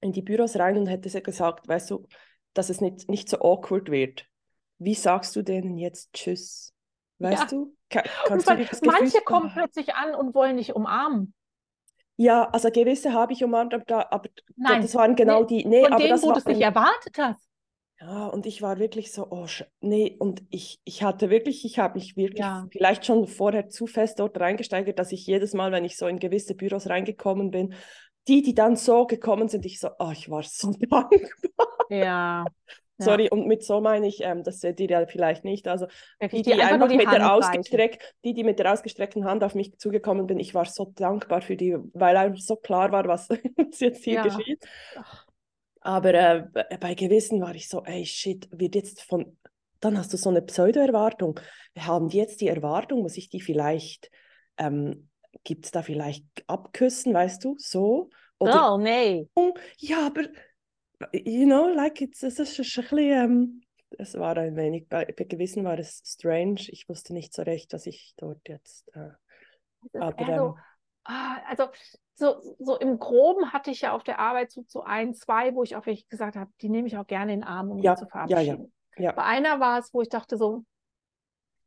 in 0.02 0.12
die 0.12 0.20
Büros 0.20 0.56
rein 0.56 0.76
und 0.76 0.86
hätte 0.86 1.22
gesagt, 1.22 1.66
weißt 1.66 1.92
du, 1.92 2.06
dass 2.52 2.68
es 2.68 2.82
nicht, 2.82 3.08
nicht 3.08 3.30
so 3.30 3.38
awkward 3.38 3.90
wird. 3.90 4.26
Wie 4.76 4.94
sagst 4.94 5.34
du 5.34 5.40
denen 5.40 5.78
jetzt 5.78 6.12
Tschüss? 6.12 6.74
Weißt 7.20 7.44
ja. 7.44 7.48
du? 7.48 7.74
Kann, 7.88 8.02
manche 8.84 9.22
kommen 9.22 9.50
plötzlich 9.50 9.94
an 9.94 10.14
und 10.14 10.34
wollen 10.34 10.58
dich 10.58 10.74
umarmen. 10.74 11.32
Ja, 12.16 12.49
also 12.50 12.71
gewisse 12.71 13.12
habe 13.12 13.33
ich 13.33 13.42
umarmt, 13.42 13.75
aber, 13.75 14.12
aber 14.12 14.28
Nein, 14.56 14.83
das 14.83 14.94
waren 14.94 15.16
genau 15.16 15.40
nee, 15.40 15.62
die. 15.62 15.68
Nee, 15.68 15.83
von 15.83 15.92
aber 15.92 16.02
denen, 16.02 16.11
das 16.11 16.23
wo 16.23 16.33
du 16.33 16.38
es 16.38 16.44
nicht 16.44 16.61
erwartet 16.61 17.18
hast. 17.18 17.49
Ja, 18.00 18.26
und 18.26 18.44
ich 18.44 18.61
war 18.61 18.78
wirklich 18.78 19.12
so, 19.12 19.28
oh, 19.30 19.47
nee, 19.80 20.16
und 20.18 20.42
ich, 20.50 20.80
ich 20.85 21.02
hatte 21.02 21.30
wirklich, 21.30 21.64
ich 21.64 21.78
habe 21.78 21.99
mich 21.99 22.16
wirklich 22.16 22.40
ja. 22.40 22.66
vielleicht 22.71 23.06
schon 23.06 23.26
vorher 23.26 23.68
zu 23.68 23.87
fest 23.87 24.18
dort 24.18 24.38
reingesteigert, 24.38 24.99
dass 24.99 25.12
ich 25.12 25.26
jedes 25.26 25.54
Mal, 25.54 25.73
wenn 25.73 25.85
ich 25.85 25.97
so 25.97 26.06
in 26.06 26.18
gewisse 26.18 26.54
Büros 26.54 26.88
reingekommen 26.88 27.50
bin, 27.50 27.75
die, 28.28 28.42
die 28.42 28.54
dann 28.54 28.76
so 28.76 29.06
gekommen 29.06 29.49
sind, 29.49 29.64
ich 29.64 29.80
so, 29.80 29.90
oh, 29.99 30.11
ich 30.12 30.28
war 30.28 30.42
so 30.42 30.73
dankbar. 30.90 31.09
Ja. 31.88 32.44
Sorry, 32.98 33.24
ja. 33.24 33.32
und 33.32 33.46
mit 33.46 33.64
so 33.64 33.80
meine 33.80 34.06
ich, 34.06 34.20
ähm, 34.22 34.44
das 34.44 34.60
seht 34.60 34.78
ihr 34.78 34.88
ja 34.88 35.06
vielleicht 35.06 35.44
nicht. 35.44 35.66
Also 35.66 35.86
die, 36.20 36.42
die, 36.42 36.52
einfach, 36.54 36.88
die 36.88 36.96
mit 36.96 37.10
der 37.10 37.32
ausgestreck, 37.32 38.14
die, 38.24 38.34
die 38.34 38.44
mit 38.44 38.60
der 38.60 38.72
ausgestreckten 38.72 39.24
Hand 39.24 39.42
auf 39.42 39.54
mich 39.54 39.76
zugekommen 39.78 40.26
bin, 40.26 40.38
ich 40.38 40.54
war 40.54 40.64
so 40.64 40.92
dankbar 40.94 41.42
für 41.42 41.56
die, 41.56 41.76
weil 41.92 42.16
einfach 42.16 42.40
so 42.40 42.56
klar 42.56 42.92
war, 42.92 43.04
was 43.08 43.28
jetzt 43.80 44.04
hier 44.04 44.14
ja. 44.14 44.22
geschieht. 44.22 44.64
Aber 45.80 46.14
äh, 46.14 46.46
bei 46.78 46.94
gewissen 46.94 47.40
war 47.40 47.54
ich 47.54 47.68
so, 47.68 47.82
ey 47.84 48.06
shit, 48.06 48.48
wird 48.52 48.76
jetzt 48.76 49.02
von, 49.02 49.36
dann 49.80 49.98
hast 49.98 50.12
du 50.12 50.16
so 50.16 50.30
eine 50.30 50.40
Pseudo-Erwartung. 50.42 51.40
Haben 51.78 52.08
die 52.08 52.18
jetzt 52.18 52.40
die 52.40 52.48
Erwartung, 52.48 53.02
muss 53.02 53.16
ich 53.16 53.28
die 53.28 53.40
vielleicht, 53.40 54.10
ähm, 54.56 55.10
gibt 55.42 55.66
es 55.66 55.72
da 55.72 55.82
vielleicht 55.82 56.24
abküssen, 56.46 57.12
weißt 57.12 57.44
du, 57.44 57.56
so? 57.58 58.08
Oder, 58.38 58.74
oh, 58.74 58.78
nee. 58.78 59.28
Ja, 59.78 60.06
aber 60.06 60.22
you 61.12 61.46
know, 61.46 61.68
like 61.68 62.00
it's, 62.00 62.23
es 62.23 62.38
ist 62.38 62.58
ein 62.58 62.64
bisschen, 62.64 62.99
ähm, 62.99 63.62
es 63.99 64.18
war 64.18 64.37
ein 64.37 64.56
wenig, 64.56 64.88
bei, 64.88 65.04
gewissen 65.04 65.64
war 65.64 65.78
es 65.78 66.02
strange. 66.04 66.66
Ich 66.68 66.88
wusste 66.88 67.12
nicht 67.12 67.32
so 67.34 67.42
recht, 67.42 67.73
dass 67.73 67.87
ich 67.87 68.14
dort 68.16 68.49
jetzt. 68.49 68.88
Äh, 68.94 69.11
aber, 69.99 70.18
also, 70.18 70.46
ähm, 70.46 70.54
ah, 71.04 71.37
also 71.49 71.68
so, 72.14 72.56
so 72.58 72.78
im 72.78 72.99
Groben 72.99 73.52
hatte 73.52 73.70
ich 73.70 73.82
ja 73.82 73.92
auf 73.92 74.04
der 74.04 74.18
Arbeit 74.18 74.52
so, 74.52 74.64
so 74.66 74.82
ein, 74.82 75.14
zwei, 75.14 75.54
wo 75.54 75.62
ich 75.62 75.76
auch 75.76 75.87
wirklich 75.87 76.08
gesagt 76.08 76.37
habe, 76.37 76.50
die 76.61 76.68
nehme 76.68 76.88
ich 76.88 76.96
auch 76.96 77.06
gerne 77.06 77.32
in 77.32 77.40
den 77.40 77.49
Arm, 77.49 77.70
um 77.70 77.78
ja, 77.78 77.96
zu 77.96 78.06
verabschieden. 78.06 78.73
Ja, 78.96 79.02
ja, 79.02 79.11
ja. 79.11 79.12
Bei 79.12 79.25
einer 79.25 79.61
war 79.61 79.78
es, 79.78 79.92
wo 79.92 80.02
ich 80.02 80.08
dachte 80.08 80.37
so, 80.37 80.64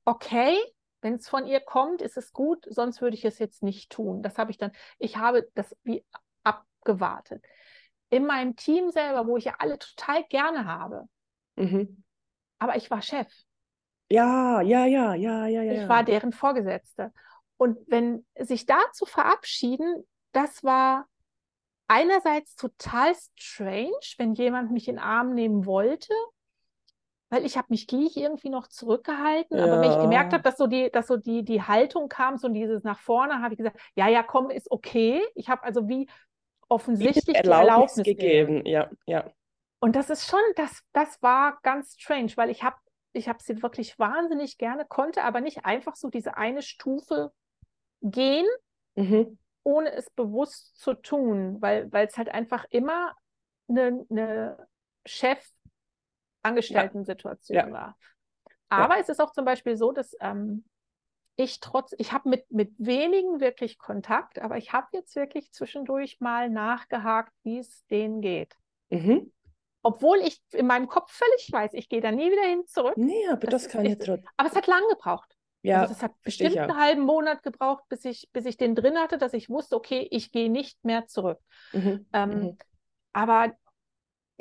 okay, 0.05 0.55
wenn 1.01 1.15
es 1.15 1.27
von 1.27 1.45
ihr 1.45 1.59
kommt, 1.59 2.01
ist 2.01 2.17
es 2.17 2.33
gut, 2.33 2.65
sonst 2.69 3.01
würde 3.01 3.15
ich 3.15 3.25
es 3.25 3.39
jetzt 3.39 3.61
nicht 3.61 3.91
tun. 3.91 4.23
Das 4.23 4.37
habe 4.37 4.51
ich 4.51 4.57
dann, 4.57 4.71
ich 4.97 5.17
habe 5.17 5.49
das 5.53 5.75
wie 5.83 6.03
abgewartet 6.43 7.43
in 8.09 8.25
meinem 8.25 8.55
Team 8.55 8.91
selber, 8.91 9.27
wo 9.27 9.37
ich 9.37 9.45
ja 9.45 9.55
alle 9.59 9.77
total 9.79 10.23
gerne 10.25 10.65
habe. 10.65 11.07
Mhm. 11.55 12.03
Aber 12.59 12.75
ich 12.75 12.89
war 12.89 13.01
Chef. 13.01 13.31
Ja, 14.09 14.61
ja, 14.61 14.85
ja, 14.85 15.13
ja, 15.15 15.47
ja, 15.47 15.61
ja. 15.61 15.83
Ich 15.83 15.89
war 15.89 16.03
deren 16.03 16.31
Vorgesetzte. 16.31 17.11
Und 17.57 17.77
wenn 17.87 18.25
sich 18.39 18.65
da 18.65 18.79
zu 18.93 19.05
verabschieden, 19.05 20.05
das 20.31 20.63
war 20.63 21.07
einerseits 21.87 22.55
total 22.55 23.13
strange, 23.35 23.99
wenn 24.17 24.33
jemand 24.33 24.71
mich 24.71 24.87
in 24.87 24.95
den 24.95 25.03
Arm 25.03 25.33
nehmen 25.33 25.65
wollte, 25.65 26.13
weil 27.29 27.45
ich 27.45 27.57
habe 27.57 27.67
mich 27.69 27.87
gleich 27.87 28.15
irgendwie 28.15 28.49
noch 28.49 28.67
zurückgehalten. 28.67 29.57
Ja. 29.57 29.65
Aber 29.65 29.81
wenn 29.81 29.91
ich 29.91 29.97
gemerkt 29.97 30.33
habe, 30.33 30.43
dass 30.43 30.57
so 30.57 30.67
die, 30.67 30.89
dass 30.91 31.07
so 31.07 31.17
die, 31.17 31.43
die 31.43 31.61
Haltung 31.61 32.07
kam, 32.07 32.37
so 32.37 32.47
dieses 32.47 32.83
nach 32.83 32.99
vorne, 32.99 33.41
habe 33.41 33.53
ich 33.53 33.57
gesagt, 33.57 33.79
ja, 33.95 34.07
ja, 34.07 34.23
komm, 34.23 34.49
ist 34.49 34.71
okay. 34.71 35.21
Ich 35.35 35.49
habe 35.49 35.63
also 35.63 35.89
wie 35.89 36.07
offensichtlich 36.69 37.35
Erlaubnis, 37.35 37.95
die 37.95 38.01
Erlaubnis 38.01 38.05
gegeben. 38.05 38.65
Ja, 38.65 38.89
ja. 39.05 39.29
Und 39.79 39.95
das 39.95 40.09
ist 40.09 40.27
schon, 40.27 40.39
das, 40.55 40.81
das 40.93 41.21
war 41.21 41.59
ganz 41.61 41.95
strange, 41.99 42.31
weil 42.35 42.49
ich 42.49 42.63
habe 42.63 42.77
ich 43.13 43.29
hab 43.29 43.41
sie 43.41 43.63
wirklich 43.63 43.97
wahnsinnig 43.99 44.57
gerne, 44.57 44.85
konnte 44.85 45.23
aber 45.23 45.39
nicht 45.41 45.65
einfach 45.65 45.95
so 45.95 46.09
diese 46.09 46.37
eine 46.37 46.61
Stufe 46.61 47.33
gehen, 48.01 48.45
mhm. 48.95 49.37
ohne 49.63 49.91
es 49.93 50.09
bewusst 50.11 50.79
zu 50.79 50.93
tun, 50.93 51.61
weil 51.61 51.89
es 51.91 52.17
halt 52.17 52.29
einfach 52.29 52.65
immer 52.69 53.13
eine, 53.67 54.05
eine 54.09 54.67
Chef-Angestellten-Situation 55.05 57.57
ja. 57.57 57.69
war. 57.71 57.97
Aber 58.69 58.95
ja. 58.95 59.01
es 59.01 59.09
ist 59.09 59.19
auch 59.19 59.31
zum 59.31 59.45
Beispiel 59.45 59.77
so, 59.77 59.91
dass 59.91 60.15
ähm, 60.19 60.65
ich 61.37 61.59
trotz, 61.59 61.93
ich 61.99 62.11
habe 62.11 62.29
mit, 62.29 62.51
mit 62.51 62.73
wenigen 62.77 63.39
wirklich 63.39 63.77
Kontakt, 63.77 64.39
aber 64.39 64.57
ich 64.57 64.73
habe 64.73 64.87
jetzt 64.91 65.15
wirklich 65.15 65.51
zwischendurch 65.53 66.19
mal 66.19 66.49
nachgehakt, 66.49 67.31
wie 67.43 67.59
es 67.59 67.85
denen 67.87 68.21
geht. 68.21 68.55
Mhm. 68.89 69.31
Obwohl 69.83 70.17
ich 70.17 70.41
in 70.51 70.65
meinem 70.65 70.87
Kopf 70.87 71.11
völlig 71.11 71.49
weiß, 71.51 71.73
ich 71.75 71.89
gehe 71.89 72.01
da 72.01 72.11
nie 72.11 72.31
wieder 72.31 72.41
hin 72.41 72.65
zurück. 72.65 72.97
Nee, 72.97 73.27
aber 73.29 73.47
das, 73.47 73.63
das 73.63 73.71
kann 73.71 73.85
ich 73.85 73.97
trotzdem. 73.99 74.27
Aber 74.35 74.49
es 74.49 74.55
hat 74.55 74.67
lang 74.67 74.81
gebraucht. 74.89 75.37
Ja, 75.61 75.81
also 75.81 75.93
das 75.93 76.03
hat 76.03 76.19
bestimmt 76.23 76.57
einen 76.57 76.77
halben 76.77 77.01
Monat 77.03 77.43
gebraucht, 77.43 77.83
bis 77.87 78.03
ich, 78.05 78.29
bis 78.31 78.45
ich 78.45 78.57
den 78.57 78.73
drin 78.73 78.97
hatte, 78.97 79.17
dass 79.17 79.33
ich 79.33 79.49
wusste, 79.49 79.75
okay, 79.75 80.07
ich 80.09 80.31
gehe 80.31 80.49
nicht 80.49 80.83
mehr 80.83 81.07
zurück. 81.07 81.39
Mhm. 81.71 82.07
Ähm, 82.13 82.29
mhm. 82.29 82.57
Aber 83.13 83.53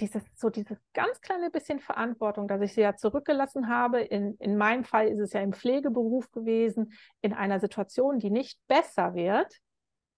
dieses, 0.01 0.23
so 0.35 0.51
dieses 0.51 0.79
ganz 0.93 1.21
kleine 1.21 1.51
bisschen 1.51 1.81
Verantwortung, 1.81 2.49
dass 2.49 2.61
ich 2.61 2.75
sie 2.75 2.83
ja 2.83 2.97
zurückgelassen 2.97 3.69
habe. 3.69 4.01
In, 4.01 4.37
in 4.39 4.57
meinem 4.57 4.85
Fall 4.85 5.09
ist 5.09 5.21
es 5.21 5.33
ja 5.33 5.41
im 5.41 5.53
Pflegeberuf 5.53 6.31
gewesen, 6.33 6.93
in 7.23 7.33
einer 7.33 7.61
Situation, 7.61 8.19
die 8.19 8.31
nicht 8.31 8.59
besser 8.69 9.15
wird. 9.15 9.53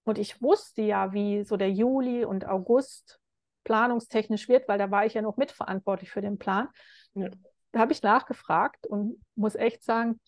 Und 0.05 0.19
ich 0.19 0.43
wusste 0.43 0.83
ja, 0.83 1.13
wie 1.13 1.45
so 1.45 1.57
der 1.57 1.71
Juli 1.71 2.25
und 2.25 2.47
August 2.47 3.21
planungstechnisch 3.65 4.49
wird, 4.49 4.67
weil 4.69 4.79
da 4.79 4.91
war 4.91 5.05
ich 5.05 5.15
ja 5.15 5.23
noch 5.23 5.37
mitverantwortlich 5.37 6.11
für 6.11 6.23
den 6.23 6.39
Plan. 6.39 6.69
Ja. 7.15 7.29
Da 7.73 7.81
habe 7.81 7.93
ich 7.93 8.03
nachgefragt 8.03 8.87
und 8.87 9.23
muss 9.35 9.55
echt 9.55 9.85
sagen, 9.85 10.19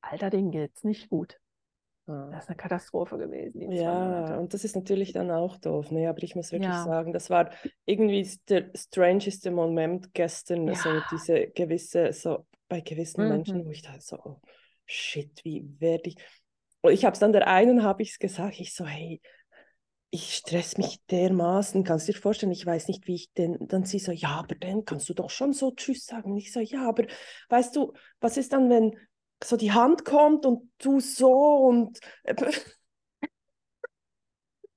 Alter, 0.00 0.30
den 0.30 0.54
es 0.54 0.84
nicht 0.84 1.10
gut. 1.10 1.38
Das 2.30 2.44
ist 2.44 2.48
eine 2.48 2.56
Katastrophe 2.56 3.18
gewesen. 3.18 3.72
ja, 3.72 4.36
und 4.36 4.54
das 4.54 4.64
ist 4.64 4.76
natürlich 4.76 5.12
dann 5.12 5.30
auch 5.30 5.56
doof. 5.56 5.90
Ne? 5.90 6.08
Aber 6.08 6.22
ich 6.22 6.34
muss 6.34 6.52
wirklich 6.52 6.70
ja. 6.70 6.84
sagen, 6.84 7.12
das 7.12 7.30
war 7.30 7.50
irgendwie 7.86 8.28
der 8.48 8.70
strangeste 8.74 9.50
Moment 9.50 10.12
gestern. 10.14 10.66
Ja. 10.68 10.74
So 10.74 10.90
diese 11.12 11.48
gewisse, 11.48 12.12
so 12.12 12.46
bei 12.68 12.80
gewissen 12.80 13.24
mhm. 13.24 13.28
Menschen, 13.28 13.64
wo 13.66 13.70
ich 13.70 13.82
da 13.82 14.00
so, 14.00 14.18
oh, 14.24 14.40
shit, 14.86 15.44
wie 15.44 15.68
werde 15.78 16.10
ich. 16.10 16.16
Und 16.82 16.92
ich 16.92 17.04
habe 17.04 17.14
es 17.14 17.20
dann 17.20 17.32
der 17.32 17.46
einen, 17.46 17.82
habe 17.82 18.02
ich 18.02 18.12
es 18.12 18.18
gesagt, 18.18 18.58
ich 18.58 18.74
so, 18.74 18.86
hey, 18.86 19.20
ich 20.10 20.34
stress 20.34 20.76
mich 20.76 21.00
dermaßen, 21.10 21.84
kannst 21.84 22.08
du 22.08 22.12
dir 22.12 22.18
vorstellen, 22.18 22.50
ich 22.50 22.66
weiß 22.66 22.88
nicht, 22.88 23.06
wie 23.06 23.14
ich 23.14 23.32
denn, 23.34 23.56
dann 23.60 23.84
sie 23.84 24.00
so, 24.00 24.10
ja, 24.10 24.30
aber 24.30 24.56
dann 24.56 24.84
kannst 24.84 25.08
du 25.08 25.14
doch 25.14 25.30
schon 25.30 25.52
so 25.52 25.70
Tschüss 25.70 26.04
sagen. 26.04 26.32
Und 26.32 26.38
ich 26.38 26.52
so, 26.52 26.58
ja, 26.58 26.88
aber 26.88 27.04
weißt 27.48 27.76
du, 27.76 27.92
was 28.20 28.36
ist 28.36 28.52
dann, 28.52 28.68
wenn, 28.70 28.96
so 29.42 29.56
die 29.56 29.72
Hand 29.72 30.04
kommt 30.04 30.46
und 30.46 30.70
du 30.78 31.00
so 31.00 31.32
und. 31.32 31.98
Äh, 32.24 32.34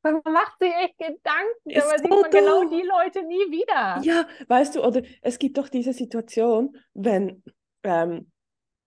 man 0.03 0.21
macht 0.23 0.59
sich 0.59 0.71
echt 0.73 0.97
Gedanken, 0.97 1.69
ist 1.69 1.83
aber 1.83 1.97
sieht 1.97 2.09
man 2.09 2.21
dumm. 2.23 2.31
genau 2.31 2.63
die 2.69 2.85
Leute 2.85 3.23
nie 3.23 3.51
wieder. 3.51 3.99
Ja, 4.03 4.27
weißt 4.47 4.75
du, 4.75 4.83
oder 4.83 5.01
es 5.21 5.39
gibt 5.39 5.57
doch 5.57 5.69
diese 5.69 5.93
Situation, 5.93 6.77
wenn 6.93 7.43
ähm, 7.83 8.31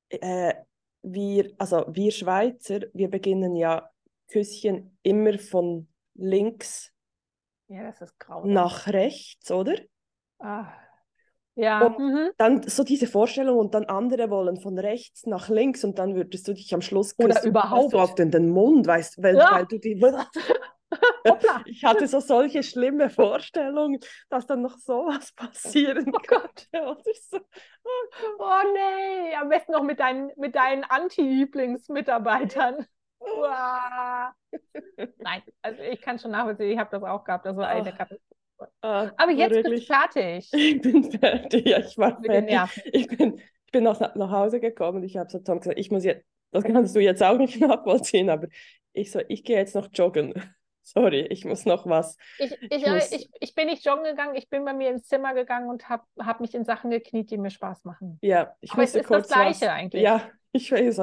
äh, 0.08 0.54
wir, 1.02 1.54
also 1.58 1.84
wir 1.88 2.10
Schweizer, 2.10 2.80
wir 2.92 3.08
beginnen 3.10 3.54
ja 3.56 3.90
Küsschen 4.28 4.98
immer 5.02 5.38
von 5.38 5.88
links 6.14 6.92
ja, 7.68 7.92
nach 8.44 8.86
rechts, 8.86 9.50
oder? 9.50 9.74
Ah. 10.38 10.72
Ja. 11.56 11.88
Mhm. 11.98 12.30
dann 12.36 12.62
so 12.68 12.84
diese 12.84 13.06
Vorstellung 13.06 13.58
und 13.58 13.74
dann 13.74 13.86
andere 13.86 14.30
wollen 14.30 14.60
von 14.60 14.78
rechts 14.78 15.26
nach 15.26 15.48
links 15.48 15.84
und 15.84 15.98
dann 15.98 16.14
würdest 16.14 16.46
du 16.46 16.52
dich 16.52 16.72
am 16.74 16.82
Schluss 16.82 17.14
Oder 17.18 17.34
küssen, 17.34 17.48
überhaupt. 17.48 17.90
so 17.92 17.98
auf 17.98 18.14
den, 18.14 18.30
den 18.30 18.50
Mund, 18.50 18.86
weißt 18.86 19.22
weil, 19.22 19.36
Ja. 19.36 19.52
weil 19.52 19.66
du 19.66 19.78
die... 19.78 20.00
Ich 21.64 21.84
hatte 21.84 22.06
so 22.06 22.20
solche 22.20 22.62
schlimme 22.62 23.10
Vorstellungen, 23.10 23.98
dass 24.28 24.46
dann 24.46 24.62
noch 24.62 24.78
sowas 24.78 25.32
passieren 25.32 26.12
Oh 26.14 26.18
könnte. 26.24 26.88
Und 26.88 27.04
ich 27.06 27.20
so, 27.26 27.38
Oh 28.38 28.60
nee, 28.72 29.34
am 29.34 29.48
besten 29.48 29.72
noch 29.72 29.82
mit 29.82 29.98
deinen, 29.98 30.30
mit 30.36 30.54
deinen 30.54 30.84
Anti-Lieblingsmitarbeitern. 30.84 32.86
Nein, 35.18 35.42
also 35.62 35.82
ich 35.82 36.00
kann 36.00 36.20
schon 36.20 36.30
nachvollziehen, 36.30 36.70
ich 36.70 36.78
habe 36.78 36.90
das 36.92 37.02
auch 37.02 37.24
gehabt, 37.24 37.44
das 37.46 37.56
war 37.56 37.66
eine 37.66 37.90
Katastrophe. 37.92 38.22
Ah, 38.82 39.10
Aber 39.16 39.32
jetzt 39.32 39.50
bist 39.52 39.64
wirklich- 39.64 39.86
du 39.88 39.94
fertig 39.94 40.50
Ich 40.52 40.80
bin 40.80 41.10
fertig, 41.10 41.68
ja, 41.68 41.78
ich 41.78 41.96
war 41.98 42.20
den 42.20 42.48
fertig. 42.48 42.82
Ich 42.92 43.08
bin, 43.08 43.38
ich 43.66 43.72
bin 43.72 43.84
nach, 43.84 44.14
nach 44.14 44.30
Hause 44.30 44.60
gekommen 44.60 44.98
und 44.98 45.04
ich 45.04 45.16
habe 45.16 45.30
so 45.30 45.38
Tom 45.40 45.60
gesagt, 45.60 45.78
ich 45.78 45.90
muss 45.90 46.04
jetzt, 46.04 46.24
das 46.52 46.64
kannst 46.64 46.94
du 46.96 47.00
jetzt 47.00 47.22
auch 47.22 47.38
nicht 47.38 47.60
nachvollziehen, 47.60 48.30
aber 48.30 48.48
ich 48.92 49.10
so, 49.10 49.20
ich 49.28 49.44
gehe 49.44 49.56
jetzt 49.56 49.74
noch 49.74 49.88
joggen. 49.92 50.34
Sorry, 50.82 51.22
ich 51.30 51.44
muss 51.44 51.66
noch 51.66 51.84
was. 51.86 52.16
Ich, 52.38 52.52
ich, 52.52 52.70
Ich 52.70 52.86
muss- 52.86 53.10
ich, 53.10 53.28
ich 53.40 53.54
bin 53.56 53.66
nicht 53.66 53.84
joggen 53.84 54.04
gegangen, 54.04 54.36
ich 54.36 54.48
bin 54.48 54.64
bei 54.64 54.72
mir 54.72 54.90
ins 54.90 55.08
Zimmer 55.08 55.34
gegangen 55.34 55.68
und 55.68 55.88
habe 55.88 56.04
hab 56.20 56.40
mich 56.40 56.54
in 56.54 56.64
Sachen 56.64 56.90
gekniet, 56.90 57.28
die 57.32 57.38
mir 57.38 57.50
Spaß 57.50 57.84
machen. 57.84 58.18
Ja, 58.22 58.54
ich 58.60 58.70
Aber 58.72 58.82
es 58.84 58.94
musste 58.94 58.98
ist 59.00 59.10
das 59.10 59.16
kurz 59.16 59.28
Gleiche 59.28 59.62
was. 59.66 59.68
eigentlich. 59.72 60.02
Ja, 60.02 60.22
ich 60.52 60.70
weiß. 60.70 61.00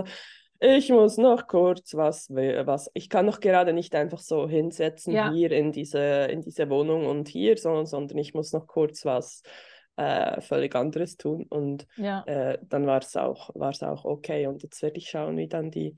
Ich 0.59 0.89
muss 0.89 1.17
noch 1.17 1.47
kurz 1.47 1.93
was, 1.93 2.29
was. 2.29 2.89
Ich 2.93 3.09
kann 3.09 3.25
noch 3.25 3.41
gerade 3.41 3.73
nicht 3.73 3.95
einfach 3.95 4.19
so 4.19 4.47
hinsetzen 4.47 5.13
Ja. 5.13 5.31
hier 5.31 5.51
in 5.51 5.71
diese, 5.71 5.99
in 5.99 6.41
diese 6.41 6.69
Wohnung 6.69 7.05
und 7.05 7.27
hier, 7.27 7.57
sondern, 7.57 7.85
sondern 7.85 8.17
ich 8.17 8.33
muss 8.33 8.53
noch 8.53 8.65
kurz 8.67 9.03
was 9.03 9.43
äh, 9.97 10.39
völlig 10.41 10.73
anderes 10.75 11.17
tun. 11.17 11.45
Und 11.49 11.85
Ja. 11.97 12.23
äh, 12.25 12.59
dann 12.61 12.87
war 12.87 12.99
es 12.99 13.15
auch, 13.17 13.49
war's 13.55 13.83
auch 13.83 14.05
okay. 14.05 14.47
Und 14.47 14.63
jetzt 14.63 14.81
werde 14.81 14.97
ich 14.97 15.09
schauen, 15.09 15.35
wie 15.37 15.47
dann 15.47 15.69
die, 15.69 15.97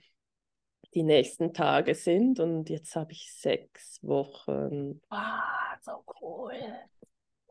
die 0.95 1.03
nächsten 1.03 1.53
Tage 1.53 1.93
sind. 1.93 2.39
Und 2.39 2.69
jetzt 2.69 2.95
habe 2.95 3.12
ich 3.12 3.31
sechs 3.33 4.00
Wochen. 4.01 5.00
Ah, 5.09 5.77
so 5.81 6.03
cool. 6.21 6.53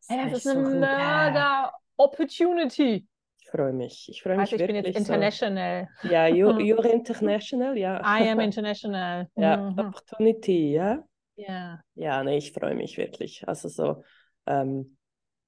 sechs 0.00 0.20
Ey, 0.20 0.30
das 0.30 0.44
ist 0.44 0.49
eine 0.49 0.64
Wochen, 0.64 0.82
yeah. 0.82 1.30
mega 1.30 1.73
Opportunity. 1.96 3.06
Ich 3.54 3.61
freue 3.61 3.73
mich. 3.73 4.08
Ich 4.08 4.23
freue 4.23 4.37
mich 4.37 4.52
Also 4.52 4.56
ich 4.56 4.66
bin 4.66 4.75
jetzt 4.75 4.87
wirklich 4.87 5.06
so. 5.06 5.12
international. 5.12 5.88
Ja, 6.02 6.26
you, 6.26 6.49
you're 6.58 6.84
international, 6.84 7.78
ja. 7.78 8.00
I 8.00 8.28
am 8.28 8.40
international. 8.40 9.28
Ja, 9.37 9.56
Mhm. 9.70 9.78
Opportunity, 9.78 10.73
ja. 10.73 11.04
Ja. 11.37 11.80
Ja, 11.94 12.25
nee, 12.25 12.38
ich 12.38 12.50
freue 12.50 12.75
mich 12.75 12.99
wirklich. 12.99 13.46
Also 13.46 13.68
so 13.68 14.02
ähm, 14.46 14.96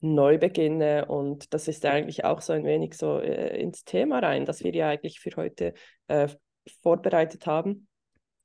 Neubeginne 0.00 1.06
und 1.06 1.52
das 1.52 1.66
ist 1.66 1.84
eigentlich 1.84 2.25
auch 2.25 2.40
so 2.42 2.52
ein 2.52 2.64
wenig 2.64 2.94
so 2.94 3.18
äh, 3.18 3.60
ins 3.60 3.82
Thema 3.84 4.20
rein, 4.20 4.44
das 4.44 4.62
wir 4.62 4.72
ja 4.72 4.88
eigentlich 4.88 5.18
für 5.18 5.34
heute 5.34 5.75
äh, 6.06 6.28
vorbereitet 6.82 7.46
haben. 7.46 7.88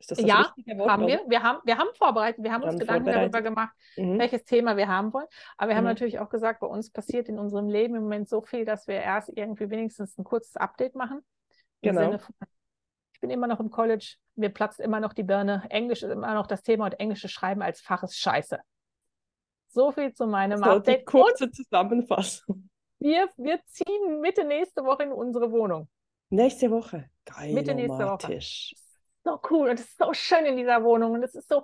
Ist 0.01 0.11
das 0.11 0.17
das 0.17 0.27
Ja, 0.27 0.41
richtige 0.55 0.77
Wort? 0.79 0.89
Haben 0.89 1.07
wir. 1.07 1.21
Wir 1.27 1.43
haben, 1.43 1.59
wir 1.63 1.77
haben 1.77 1.89
vorbereitet, 1.95 2.43
wir 2.43 2.51
haben 2.51 2.61
Wir 2.61 2.65
uns 2.67 2.73
haben 2.75 2.79
Gedanken 2.79 3.05
darüber 3.11 3.41
gemacht, 3.41 3.73
Mhm. 3.97 4.19
welches 4.19 4.43
Thema 4.43 4.75
wir 4.75 4.87
haben 4.87 5.13
wollen. 5.13 5.27
Aber 5.57 5.69
wir 5.69 5.75
haben 5.77 5.83
Mhm. 5.83 5.89
natürlich 5.91 6.19
auch 6.19 6.29
gesagt, 6.29 6.59
bei 6.59 6.67
uns 6.67 6.89
passiert 6.91 7.29
in 7.29 7.37
unserem 7.39 7.69
Leben 7.69 7.95
im 7.95 8.03
Moment 8.03 8.27
so 8.27 8.41
viel, 8.41 8.65
dass 8.65 8.87
wir 8.87 8.95
erst 8.95 9.29
irgendwie 9.35 9.69
wenigstens 9.69 10.17
ein 10.17 10.23
kurzes 10.23 10.57
Update 10.57 10.95
machen. 10.95 11.21
Im 11.81 11.91
Genau. 11.91 12.01
Sinne 12.01 12.19
von, 12.19 12.35
ich 13.13 13.19
bin 13.21 13.29
immer 13.29 13.47
noch 13.47 13.59
im 13.59 13.69
College, 13.69 14.15
mir 14.35 14.49
platzt 14.49 14.79
immer 14.79 14.99
noch 14.99 15.13
die 15.13 15.23
Birne. 15.23 15.63
Englisch 15.69 16.01
ist 16.03 16.09
immer 16.09 16.33
noch 16.33 16.47
das 16.47 16.63
Thema 16.63 16.85
und 16.85 16.99
englisches 16.99 17.31
Schreiben 17.31 17.61
als 17.61 17.79
Fach 17.81 18.01
ist 18.03 18.17
scheiße. 18.17 18.59
So 19.67 19.91
viel 19.91 20.13
zu 20.13 20.25
meinem 20.27 20.57
So 20.57 20.63
die 20.63 20.69
Update. 20.71 20.99
Und 21.01 21.05
kurze 21.05 21.51
Zusammenfassung. 21.51 22.69
wir, 22.99 23.29
wir 23.37 23.59
ziehen 23.67 24.19
Mitte 24.19 24.43
nächste 24.43 24.83
Woche 24.83 25.03
in 25.03 25.11
unsere 25.11 25.51
Wohnung. 25.51 25.87
Nächste 26.29 26.71
Woche. 26.71 27.09
Geil, 27.25 27.53
Mitte 27.53 27.75
nächste 27.75 28.05
Woche. 28.05 28.39
So 29.23 29.39
cool 29.49 29.69
und 29.69 29.79
es 29.79 29.87
ist 29.87 29.97
so 29.97 30.13
schön 30.13 30.45
in 30.45 30.57
dieser 30.57 30.83
Wohnung 30.83 31.13
und 31.13 31.23
es 31.23 31.35
ist 31.35 31.49
so, 31.49 31.63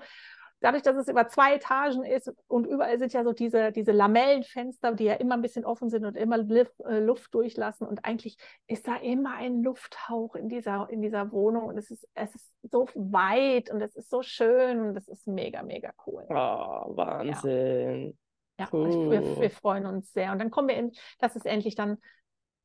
dadurch, 0.59 0.83
dass 0.83 0.95
es 0.95 1.07
über 1.07 1.27
zwei 1.27 1.55
Etagen 1.55 2.03
ist 2.03 2.31
und 2.47 2.65
überall 2.65 2.97
sind 2.97 3.13
ja 3.13 3.23
so 3.23 3.31
diese, 3.33 3.71
diese 3.71 3.91
Lamellenfenster, 3.91 4.93
die 4.93 5.05
ja 5.05 5.13
immer 5.13 5.35
ein 5.35 5.41
bisschen 5.41 5.65
offen 5.65 5.89
sind 5.89 6.05
und 6.05 6.17
immer 6.17 6.37
äh, 6.37 6.99
Luft 6.99 7.33
durchlassen 7.33 7.87
und 7.87 8.03
eigentlich 8.05 8.37
ist 8.67 8.87
da 8.87 8.95
immer 8.97 9.35
ein 9.35 9.61
Lufthauch 9.61 10.35
in 10.35 10.49
dieser, 10.49 10.87
in 10.89 11.01
dieser 11.01 11.31
Wohnung 11.31 11.65
und 11.65 11.77
es 11.77 11.91
ist, 11.91 12.07
es 12.15 12.33
ist 12.33 12.53
so 12.63 12.87
weit 12.95 13.69
und 13.69 13.81
es 13.81 13.95
ist 13.95 14.09
so 14.09 14.21
schön 14.21 14.81
und 14.81 14.97
es 14.97 15.07
ist 15.07 15.27
mega, 15.27 15.61
mega 15.63 15.91
cool. 16.05 16.25
Oh, 16.29 16.95
Wahnsinn. 16.95 18.17
Ja, 18.59 18.67
und 18.71 18.89
ich, 18.89 18.95
wir, 18.95 19.21
Cool. 19.21 19.41
wir 19.41 19.51
freuen 19.51 19.85
uns 19.85 20.11
sehr 20.13 20.31
und 20.31 20.39
dann 20.39 20.49
kommen 20.49 20.69
wir, 20.69 20.77
in, 20.77 20.91
dass 21.19 21.35
es 21.35 21.45
endlich 21.45 21.75
dann 21.75 21.99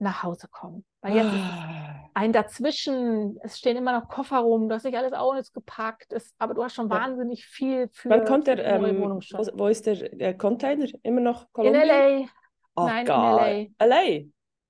nach 0.02 0.22
Hause 0.22 0.48
kommt. 0.50 0.84
Weil 1.00 1.16
jetzt 1.16 1.32
ist 1.32 1.40
Ah. 1.40 2.10
ein 2.14 2.32
dazwischen, 2.32 3.38
es 3.42 3.58
stehen 3.58 3.76
immer 3.76 3.98
noch 3.98 4.08
Koffer 4.08 4.38
rum, 4.38 4.68
du 4.68 4.74
hast 4.74 4.84
nicht 4.84 4.96
alles 4.96 5.12
alles 5.12 5.52
gepackt, 5.52 6.12
es, 6.12 6.34
aber 6.38 6.54
du 6.54 6.62
hast 6.62 6.74
schon 6.74 6.90
wahnsinnig 6.90 7.46
viel 7.46 7.88
für, 7.92 8.10
Wann 8.10 8.24
kommt 8.24 8.46
der, 8.46 8.58
ähm, 8.64 8.82
Wohnung 9.00 9.16
wo, 9.18 9.20
schon. 9.20 9.48
wo 9.54 9.66
ist 9.68 9.86
der 9.86 10.20
äh, 10.20 10.34
Container? 10.34 10.86
Immer 11.02 11.20
noch 11.20 11.42
In 11.42 11.48
Kolumbien? 11.52 11.82
LA, 11.88 12.26
Oh, 12.74 12.86
Nein, 12.86 13.00
in 13.00 13.06
geil. 13.06 13.70
LA. 13.78 14.24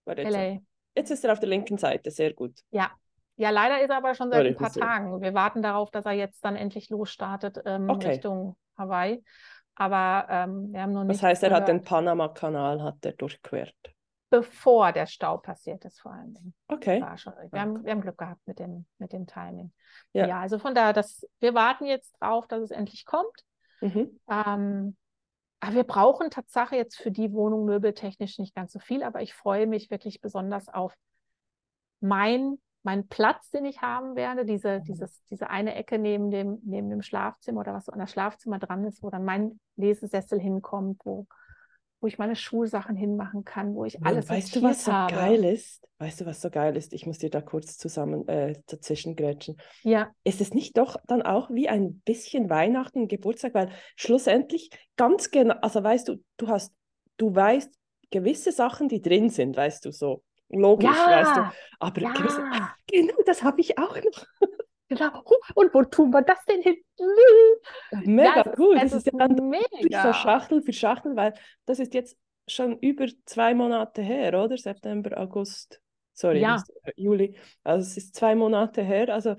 Warte, 0.04 0.22
jetzt, 0.22 0.32
LA. 0.34 0.58
jetzt 0.96 1.10
ist 1.12 1.24
er 1.24 1.32
auf 1.32 1.38
der 1.40 1.48
linken 1.48 1.78
Seite, 1.78 2.10
sehr 2.10 2.32
gut. 2.34 2.58
Ja. 2.70 2.90
Ja, 3.36 3.50
leider 3.50 3.80
ist 3.82 3.90
er 3.90 3.96
aber 3.98 4.14
schon 4.14 4.30
seit 4.30 4.44
ein 4.44 4.54
paar 4.56 4.66
das 4.68 4.76
ist- 4.76 4.82
Tagen. 4.82 5.20
Wir 5.22 5.34
warten 5.34 5.62
darauf, 5.62 5.90
dass 5.90 6.04
er 6.04 6.12
jetzt 6.12 6.44
dann 6.44 6.54
endlich 6.56 6.90
losstartet 6.90 7.60
ähm, 7.64 7.88
Okay. 7.88 8.08
Richtung 8.10 8.56
Hawaii. 8.76 9.22
Aber 9.76 10.26
ähm, 10.28 10.72
wir 10.72 10.82
haben 10.82 10.92
noch 10.92 11.00
Das 11.02 11.08
nichts 11.08 11.22
heißt, 11.22 11.42
er 11.44 11.50
hat 11.52 11.66
gehört, 11.66 11.68
den 11.68 11.82
Panama-Kanal 11.84 12.82
hat 12.82 12.96
er 13.06 13.12
durchquert. 13.12 13.74
Bevor 14.32 14.92
der 14.92 15.04
Stau 15.04 15.36
passiert 15.36 15.84
ist, 15.84 16.00
vor 16.00 16.10
allen 16.10 16.32
Dingen. 16.32 16.54
Okay. 16.68 17.02
War 17.02 17.18
schon, 17.18 17.34
wir, 17.50 17.60
haben, 17.60 17.84
wir 17.84 17.92
haben 17.92 18.00
Glück 18.00 18.16
gehabt 18.16 18.40
mit 18.46 18.58
dem, 18.58 18.86
mit 18.96 19.12
dem 19.12 19.26
Timing. 19.26 19.74
Ja. 20.14 20.26
Ja, 20.26 20.40
also 20.40 20.58
von 20.58 20.74
daher, 20.74 20.94
das, 20.94 21.28
wir 21.40 21.52
warten 21.52 21.84
jetzt 21.84 22.14
drauf, 22.18 22.46
dass 22.46 22.62
es 22.62 22.70
endlich 22.70 23.04
kommt. 23.04 23.44
Mhm. 23.82 24.18
Ähm, 24.30 24.96
aber 25.60 25.74
wir 25.74 25.84
brauchen 25.84 26.30
Tatsache 26.30 26.76
jetzt 26.76 26.96
für 26.96 27.10
die 27.10 27.30
Wohnung 27.34 27.66
möbeltechnisch 27.66 28.38
nicht 28.38 28.54
ganz 28.54 28.72
so 28.72 28.78
viel, 28.78 29.02
aber 29.02 29.20
ich 29.20 29.34
freue 29.34 29.66
mich 29.66 29.90
wirklich 29.90 30.22
besonders 30.22 30.70
auf 30.70 30.94
mein, 32.00 32.56
meinen 32.82 33.08
Platz, 33.08 33.50
den 33.50 33.66
ich 33.66 33.82
haben 33.82 34.16
werde, 34.16 34.46
diese, 34.46 34.78
Mhm. 34.78 34.84
dieses, 34.84 35.24
diese 35.24 35.50
eine 35.50 35.74
Ecke 35.74 35.98
neben 35.98 36.30
dem, 36.30 36.58
neben 36.64 36.88
dem 36.88 37.02
Schlafzimmer 37.02 37.60
oder 37.60 37.74
was 37.74 37.84
so 37.84 37.92
an 37.92 37.98
das 37.98 38.10
Schlafzimmer 38.10 38.58
dran 38.58 38.86
ist, 38.86 39.02
wo 39.02 39.10
dann 39.10 39.26
mein 39.26 39.60
Lesesessel 39.76 40.40
hinkommt, 40.40 41.02
wo, 41.04 41.26
wo 42.02 42.06
ich 42.08 42.18
meine 42.18 42.36
Schulsachen 42.36 42.96
hinmachen 42.96 43.44
kann, 43.44 43.74
wo 43.74 43.84
ich 43.84 43.96
Und 43.96 44.06
alles 44.06 44.28
weißt 44.28 44.56
du, 44.56 44.62
was 44.62 44.84
so 44.84 44.92
habe. 44.92 45.14
geil 45.14 45.44
ist? 45.44 45.86
Weißt 45.98 46.20
du, 46.20 46.26
was 46.26 46.40
so 46.40 46.50
geil 46.50 46.76
ist? 46.76 46.92
Ich 46.92 47.06
muss 47.06 47.18
dir 47.18 47.30
da 47.30 47.40
kurz 47.40 47.78
zusammen 47.78 48.26
äh, 48.28 48.54
dazwischen 48.66 49.14
grätschen. 49.14 49.56
Ja, 49.82 50.10
Ist 50.24 50.40
es 50.40 50.52
nicht 50.52 50.76
doch 50.76 50.96
dann 51.06 51.22
auch 51.22 51.48
wie 51.50 51.68
ein 51.68 52.00
bisschen 52.04 52.50
Weihnachten, 52.50 53.06
Geburtstag? 53.06 53.54
Weil 53.54 53.70
schlussendlich 53.94 54.70
ganz 54.96 55.30
genau, 55.30 55.54
also 55.62 55.82
weißt 55.82 56.08
du, 56.08 56.16
du 56.36 56.48
hast, 56.48 56.74
du 57.18 57.34
weißt 57.34 57.70
gewisse 58.10 58.50
Sachen, 58.52 58.88
die 58.88 59.00
drin 59.00 59.30
sind, 59.30 59.56
weißt 59.56 59.84
du, 59.84 59.92
so 59.92 60.22
logisch, 60.50 60.90
weißt 60.90 61.36
du. 61.36 61.40
ja, 61.40 61.52
Aber 61.78 62.00
gewisse, 62.12 62.40
ja, 62.40 62.74
genau, 62.90 63.14
das 63.24 63.42
habe 63.42 63.60
ich 63.60 63.78
auch 63.78 63.94
noch. 63.96 64.26
Genau. 64.94 65.22
Und 65.54 65.74
wo 65.74 65.82
tun 65.84 66.10
wir 66.10 66.22
das 66.22 66.44
denn 66.44 66.62
hin? 66.62 66.76
Mega 68.04 68.34
Ja, 68.36 68.40
es 68.40 68.46
ist- 68.46 68.58
cool. 68.58 68.74
es 68.76 68.82
Das 68.82 68.92
ist 68.94 69.06
ja 69.06 69.12
dann 69.26 69.48
mega. 69.48 70.02
so 70.02 70.12
Schachtel 70.12 70.62
für 70.62 70.72
Schachtel, 70.72 71.16
weil 71.16 71.34
das 71.66 71.78
ist 71.78 71.94
jetzt 71.94 72.16
schon 72.46 72.78
über 72.78 73.06
zwei 73.26 73.54
Monate 73.54 74.02
her, 74.02 74.42
oder? 74.42 74.56
September, 74.56 75.16
August, 75.18 75.80
sorry, 76.12 76.40
Ja. 76.40 76.62
äh, 76.84 76.92
Juli. 76.96 77.36
Also 77.64 77.86
es 77.86 77.96
ist 77.96 78.14
zwei 78.16 78.34
Monate 78.34 78.82
her. 78.82 79.08
Also 79.10 79.36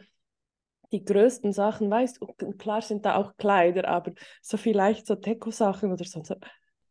die 0.91 1.03
größten 1.03 1.51
Sachen, 1.53 1.89
weißt 1.89 2.21
du, 2.21 2.27
klar 2.57 2.81
sind 2.81 3.05
da 3.05 3.15
auch 3.15 3.35
Kleider, 3.37 3.87
aber 3.87 4.11
so 4.41 4.57
vielleicht 4.57 5.07
so 5.07 5.15
Deko-Sachen 5.15 5.91
oder 5.91 6.05
so. 6.05 6.23
so. 6.23 6.35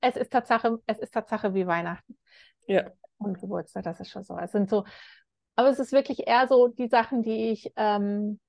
Es 0.01 0.17
ist 0.17 0.33
Tatsache, 0.33 0.79
es 0.87 0.99
ist 0.99 1.13
Tatsache 1.15 1.55
wie 1.55 1.67
Weihnachten. 1.67 2.19
Ja. 2.67 2.91
und 3.19 3.39
Geburtstag, 3.41 3.85
das 3.85 4.01
ist 4.01 4.11
schon 4.11 4.25
so. 4.25 4.37
Es 4.37 4.51
sind 4.51 4.69
so, 4.69 4.85
aber 5.55 5.69
es 5.69 5.79
ist 5.79 5.93
wirklich 5.93 6.27
eher 6.27 6.49
so 6.49 6.67
die 6.69 6.89
Sachen, 6.89 7.23
die 7.23 7.51
ich, 7.53 7.73
ähm, 7.77 8.41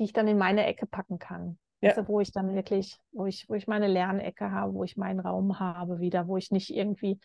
die 0.00 0.04
ich 0.04 0.12
dann 0.14 0.26
in 0.28 0.38
meine 0.38 0.64
Ecke 0.64 0.86
packen 0.86 1.18
kann. 1.18 1.58
Ja. 1.82 1.90
Also, 1.90 2.08
wo 2.08 2.20
ich 2.20 2.32
dann 2.32 2.54
wirklich, 2.54 2.96
wo 3.12 3.26
ich, 3.26 3.46
wo 3.48 3.54
ich 3.54 3.66
meine 3.66 3.86
Lernecke 3.86 4.50
habe, 4.50 4.72
wo 4.72 4.82
ich 4.82 4.96
meinen 4.96 5.20
Raum 5.20 5.60
habe 5.60 6.00
wieder, 6.00 6.26
wo 6.26 6.38
ich 6.38 6.50
nicht 6.50 6.74
irgendwie, 6.74 7.20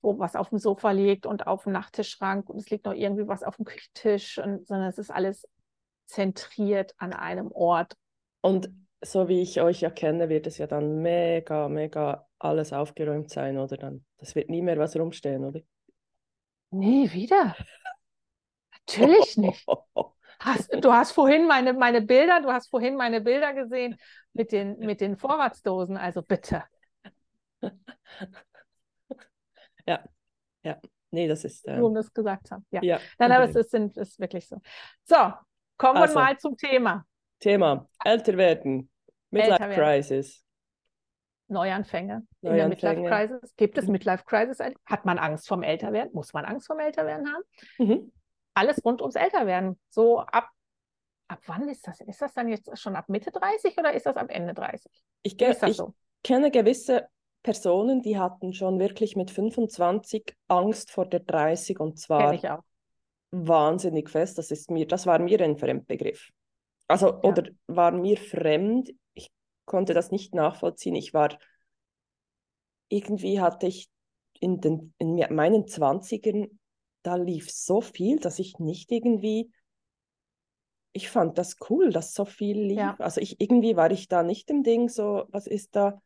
wo 0.00 0.18
was 0.18 0.34
auf 0.34 0.48
dem 0.48 0.58
Sofa 0.58 0.92
liegt 0.92 1.26
und 1.26 1.46
auf 1.46 1.64
dem 1.64 1.72
Nachttischschrank 1.72 2.48
und 2.48 2.58
es 2.58 2.70
liegt 2.70 2.86
noch 2.86 2.94
irgendwie 2.94 3.28
was 3.28 3.42
auf 3.42 3.56
dem 3.56 3.66
Küchentisch, 3.66 4.38
und, 4.38 4.66
sondern 4.66 4.88
es 4.88 4.96
ist 4.96 5.10
alles 5.10 5.46
zentriert 6.06 6.94
an 6.96 7.12
einem 7.12 7.52
Ort. 7.52 7.94
Und 8.40 8.70
so 9.02 9.28
wie 9.28 9.42
ich 9.42 9.60
euch 9.60 9.82
ja 9.82 9.90
kenne, 9.90 10.30
wird 10.30 10.46
es 10.46 10.56
ja 10.56 10.66
dann 10.66 11.02
mega, 11.02 11.68
mega 11.68 12.26
alles 12.38 12.72
aufgeräumt 12.72 13.30
sein, 13.30 13.58
oder 13.58 13.76
dann? 13.76 14.06
Das 14.16 14.34
wird 14.34 14.48
nie 14.48 14.62
mehr 14.62 14.78
was 14.78 14.96
rumstehen, 14.96 15.44
oder? 15.44 15.60
Nie 16.70 17.12
wieder. 17.12 17.54
Natürlich 18.72 19.36
nicht. 19.36 19.66
Hast, 20.40 20.72
du 20.72 20.92
hast 20.92 21.12
vorhin 21.12 21.46
meine, 21.46 21.72
meine 21.72 22.02
Bilder, 22.02 22.40
du 22.42 22.52
hast 22.52 22.68
vorhin 22.68 22.96
meine 22.96 23.20
Bilder 23.20 23.54
gesehen 23.54 23.96
mit 24.32 24.52
den, 24.52 24.78
mit 24.78 25.00
den 25.00 25.16
Vorratsdosen, 25.16 25.96
also 25.96 26.22
bitte. 26.22 26.62
ja. 29.86 30.00
Nee, 31.10 31.28
das 31.28 31.44
ist. 31.44 31.66
Äh, 31.66 31.78
Nur 31.78 31.88
um 31.88 31.94
das 31.94 32.12
gesagt 32.12 32.50
haben. 32.50 32.66
Ja. 32.70 32.82
ja, 32.82 33.00
Nein, 33.18 33.32
aber 33.32 33.44
es 33.44 33.54
ist, 33.54 33.72
ist 33.74 34.20
wirklich 34.20 34.46
so. 34.48 34.60
So, 35.04 35.16
kommen 35.78 35.96
Also. 35.96 36.14
wir 36.14 36.20
mal 36.22 36.38
zum 36.38 36.56
Thema. 36.56 37.06
Thema: 37.40 37.88
Älter 38.04 38.36
werden. 38.36 38.90
Midlife 39.30 39.52
Älter 39.52 39.68
werden. 39.70 40.02
Crisis. 40.02 40.44
Neuanfänge 41.48 42.26
in 42.42 42.54
der 42.54 42.68
Midlife 42.68 43.00
Neuanfänge. 43.00 43.38
Crisis. 43.38 43.56
Gibt 43.56 43.78
es. 43.78 43.86
Midlife 43.86 44.24
Crisis? 44.24 44.58
Hat 44.84 45.04
man 45.04 45.18
Angst 45.18 45.46
vom 45.48 45.62
Älterwerden? 45.62 46.12
Muss 46.12 46.32
man 46.32 46.44
Angst 46.44 46.66
vom 46.66 46.80
Älterwerden 46.80 47.32
haben? 47.32 47.42
Mhm. 47.78 48.12
Alles 48.56 48.82
rund 48.84 49.02
ums 49.02 49.16
Älterwerden. 49.16 49.78
So 49.90 50.20
ab, 50.20 50.48
ab 51.28 51.40
wann 51.46 51.68
ist 51.68 51.86
das? 51.86 52.00
Ist 52.00 52.22
das 52.22 52.32
dann 52.32 52.48
jetzt 52.48 52.78
schon 52.78 52.96
ab 52.96 53.08
Mitte 53.08 53.30
30 53.30 53.76
oder 53.78 53.92
ist 53.92 54.06
das 54.06 54.16
ab 54.16 54.26
Ende 54.30 54.54
30? 54.54 54.90
Ich, 55.22 55.36
ge- 55.36 55.54
ich 55.66 55.76
so? 55.76 55.94
kenne 56.22 56.50
gewisse 56.50 57.08
Personen, 57.42 58.02
die 58.02 58.18
hatten 58.18 58.52
schon 58.52 58.78
wirklich 58.80 59.14
mit 59.14 59.30
25 59.30 60.34
Angst 60.48 60.90
vor 60.90 61.06
der 61.06 61.20
30 61.20 61.78
und 61.80 61.98
zwar 61.98 62.36
wahnsinnig 63.30 64.08
fest. 64.08 64.38
Das 64.38 64.50
ist 64.50 64.70
mir, 64.70 64.86
das 64.86 65.06
war 65.06 65.18
mir 65.18 65.40
ein 65.42 65.56
Fremdbegriff. 65.58 66.30
Also, 66.88 67.20
oder 67.20 67.44
war 67.66 67.92
mir 67.92 68.16
fremd. 68.16 68.92
Ich 69.14 69.30
konnte 69.64 69.94
das 69.94 70.10
nicht 70.10 70.34
nachvollziehen. 70.34 70.94
Ich 70.94 71.12
war, 71.14 71.36
irgendwie 72.88 73.40
hatte 73.40 73.66
ich 73.66 73.88
in, 74.40 74.60
den, 74.60 74.94
in 74.98 75.16
meinen 75.34 75.66
20ern, 75.66 76.58
da 77.06 77.14
lief 77.14 77.50
so 77.50 77.80
viel, 77.80 78.18
dass 78.18 78.38
ich 78.40 78.58
nicht 78.58 78.90
irgendwie, 78.90 79.52
ich 80.92 81.08
fand 81.08 81.38
das 81.38 81.56
cool, 81.70 81.90
dass 81.90 82.14
so 82.14 82.24
viel 82.24 82.58
lief. 82.60 82.78
Ja. 82.78 82.96
Also 82.98 83.20
ich, 83.20 83.40
irgendwie 83.40 83.76
war 83.76 83.90
ich 83.90 84.08
da 84.08 84.22
nicht 84.22 84.50
im 84.50 84.62
Ding, 84.62 84.88
so, 84.88 85.24
was 85.28 85.46
ist 85.46 85.76
da? 85.76 86.02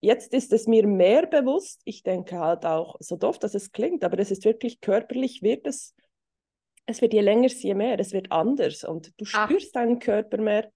Jetzt 0.00 0.32
ist 0.32 0.52
es 0.52 0.66
mir 0.66 0.86
mehr 0.86 1.26
bewusst. 1.26 1.82
Ich 1.84 2.02
denke 2.02 2.38
halt 2.38 2.66
auch, 2.66 2.96
so 3.00 3.16
doof, 3.16 3.38
dass 3.38 3.54
es 3.54 3.70
klingt, 3.70 4.04
aber 4.04 4.18
es 4.18 4.30
ist 4.30 4.44
wirklich 4.44 4.80
körperlich, 4.80 5.42
wird 5.42 5.66
es, 5.66 5.94
es 6.86 7.00
wird 7.00 7.12
je 7.12 7.20
länger, 7.20 7.48
je 7.48 7.74
mehr, 7.74 7.98
es 8.00 8.12
wird 8.12 8.32
anders 8.32 8.82
und 8.82 9.12
du 9.20 9.24
Ach. 9.32 9.48
spürst 9.48 9.74
deinen 9.76 9.98
Körper 9.98 10.38
mehr. 10.38 10.70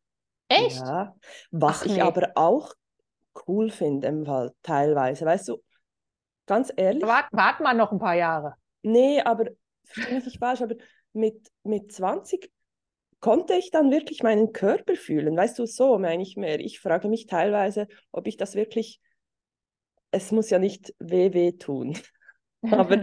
Echt? 0.49 0.81
Ja, 0.81 1.17
was 1.51 1.81
Ach, 1.81 1.87
ich 1.87 1.95
nee. 1.95 2.01
aber 2.01 2.33
auch 2.35 2.75
cool 3.47 3.71
finde 3.71 4.09
im 4.09 4.25
Fall, 4.25 4.53
teilweise, 4.63 5.25
weißt 5.25 5.49
du, 5.49 5.63
ganz 6.47 6.73
ehrlich, 6.77 7.03
Wart, 7.03 7.29
warten 7.33 7.63
wir 7.63 7.75
noch 7.75 7.93
ein 7.93 7.99
paar 7.99 8.17
Jahre. 8.17 8.55
Nee, 8.83 9.21
aber, 9.21 9.47
verstehe 9.85 10.17
mich 10.17 10.25
nicht 10.27 10.39
falsch, 10.39 10.63
aber 10.63 10.75
mit, 11.13 11.49
mit 11.65 11.93
20 11.93 12.51
konnte 13.21 13.55
ich 13.55 13.71
dann 13.71 13.91
wirklich 13.91 14.23
meinen 14.23 14.53
Körper 14.53 14.95
fühlen, 14.97 15.37
weißt 15.37 15.59
du, 15.59 15.67
so 15.67 15.99
meine 15.99 16.23
ich 16.23 16.37
mehr. 16.37 16.61
Ich 16.61 16.81
frage 16.81 17.09
mich 17.09 17.27
teilweise, 17.27 17.87
ob 18.13 18.27
ich 18.27 18.37
das 18.37 18.55
wirklich, 18.55 19.01
es 20.11 20.33
muss 20.33 20.51
ja 20.51 20.59
nicht 20.59 20.95
weh 20.99 21.33
weh 21.33 21.53
tun, 21.53 21.97
aber 22.71 23.03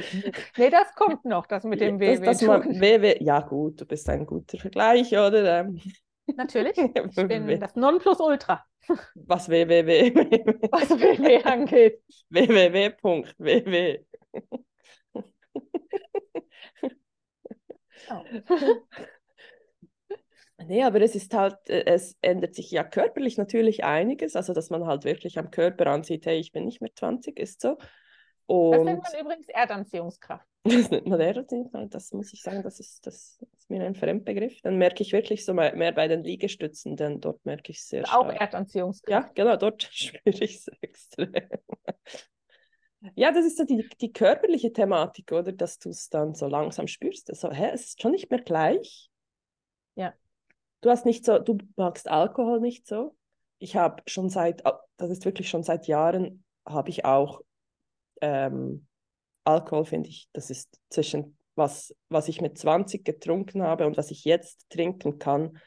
nee, 0.57 0.69
das 0.69 0.93
kommt 0.95 1.25
noch, 1.25 1.45
das 1.47 1.63
mit 1.63 1.81
dem 1.81 1.99
das, 1.99 2.19
WW. 2.19 2.25
das 2.25 2.41
man, 2.41 2.63
weh, 2.81 3.01
weh, 3.01 3.17
ja 3.23 3.39
gut, 3.41 3.81
du 3.81 3.85
bist 3.85 4.09
ein 4.09 4.25
guter 4.25 4.57
Vergleich, 4.57 5.11
oder? 5.13 5.61
Ähm, 5.61 5.79
Natürlich. 6.35 6.77
Ich 7.09 7.15
bin 7.27 7.47
weh- 7.47 7.57
das 7.57 7.75
Nonplusultra, 7.75 8.65
was 9.15 9.49
weh, 9.49 9.67
weh, 9.67 9.85
weh, 9.85 10.11
was 10.71 10.89
WW 10.89 11.43
angeht. 11.43 12.01
www.ww. 12.29 12.95
Oh. 13.03 14.16
Nee, 20.65 20.83
aber 20.83 21.01
es 21.01 21.15
ist 21.15 21.33
halt, 21.33 21.57
äh, 21.69 21.85
es 21.85 22.17
ändert 22.21 22.55
sich 22.55 22.71
ja 22.71 22.83
körperlich 22.83 23.37
natürlich 23.37 23.83
einiges, 23.83 24.35
also 24.35 24.53
dass 24.53 24.69
man 24.69 24.85
halt 24.87 25.05
wirklich 25.05 25.37
am 25.37 25.51
Körper 25.51 25.87
ansieht, 25.87 26.25
hey, 26.25 26.39
ich 26.39 26.51
bin 26.51 26.65
nicht 26.65 26.81
mehr 26.81 26.93
20, 26.93 27.39
ist 27.39 27.61
so. 27.61 27.77
Das 27.77 27.87
Und 28.47 28.85
nennt 28.85 29.03
man 29.03 29.21
übrigens 29.21 29.49
Erdanziehungskraft. 29.49 30.45
das 30.63 30.89
nennt 30.89 31.05
man 31.05 31.21
Aerodynamik, 31.21 31.91
das 31.91 32.11
muss 32.11 32.33
ich 32.33 32.41
sagen, 32.41 32.63
das 32.63 32.79
ist, 32.79 33.05
das 33.05 33.39
ist 33.55 33.69
mir 33.69 33.83
ein 33.83 33.93
Fremdbegriff. 33.93 34.59
Dann 34.61 34.77
merke 34.77 35.03
ich 35.03 35.13
wirklich 35.13 35.45
so 35.45 35.53
mehr, 35.53 35.75
mehr 35.75 35.91
bei 35.91 36.07
den 36.07 36.23
Liegestützen, 36.23 36.95
denn 36.95 37.21
dort 37.21 37.45
merke 37.45 37.71
ich 37.71 37.77
es 37.77 37.89
sehr 37.89 38.03
Auch 38.05 38.25
stark. 38.25 38.41
Erdanziehungskraft. 38.41 39.27
Ja, 39.27 39.31
genau, 39.35 39.57
dort 39.57 39.83
spüre 39.91 40.43
ich 40.43 40.55
es 40.55 40.67
extrem. 40.81 41.33
Ja, 43.15 43.31
das 43.31 43.45
ist 43.45 43.57
so 43.57 43.63
die, 43.63 43.87
die 44.01 44.11
körperliche 44.11 44.73
Thematik, 44.73 45.31
oder? 45.31 45.51
Dass 45.51 45.79
du 45.79 45.89
es 45.89 46.09
dann 46.09 46.33
so 46.33 46.47
langsam 46.47 46.87
spürst. 46.87 47.29
Also, 47.29 47.51
hä, 47.51 47.69
es 47.73 47.85
ist 47.85 48.01
schon 48.01 48.11
nicht 48.11 48.29
mehr 48.31 48.41
gleich. 48.41 49.09
Ja. 49.95 50.13
Du 50.81 50.89
hast 50.89 51.05
nicht 51.05 51.25
so, 51.25 51.39
du 51.39 51.57
magst 51.75 52.07
Alkohol 52.07 52.59
nicht 52.59 52.87
so. 52.87 53.15
Ich 53.59 53.75
habe 53.75 54.03
schon 54.07 54.29
seit, 54.29 54.63
das 54.97 55.09
ist 55.09 55.25
wirklich 55.25 55.49
schon 55.49 55.63
seit 55.63 55.87
Jahren, 55.87 56.43
habe 56.65 56.89
ich 56.89 57.05
auch 57.05 57.41
ähm, 58.21 58.87
Alkohol, 59.43 59.85
finde 59.85 60.09
ich, 60.09 60.27
das 60.33 60.49
ist 60.49 60.79
zwischen 60.89 61.37
was, 61.55 61.95
was 62.09 62.27
ich 62.27 62.41
mit 62.41 62.57
20 62.57 63.03
getrunken 63.03 63.63
habe 63.63 63.87
und 63.87 63.97
was 63.97 64.11
ich 64.11 64.25
jetzt 64.25 64.69
trinken 64.69 65.17
kann. 65.17 65.57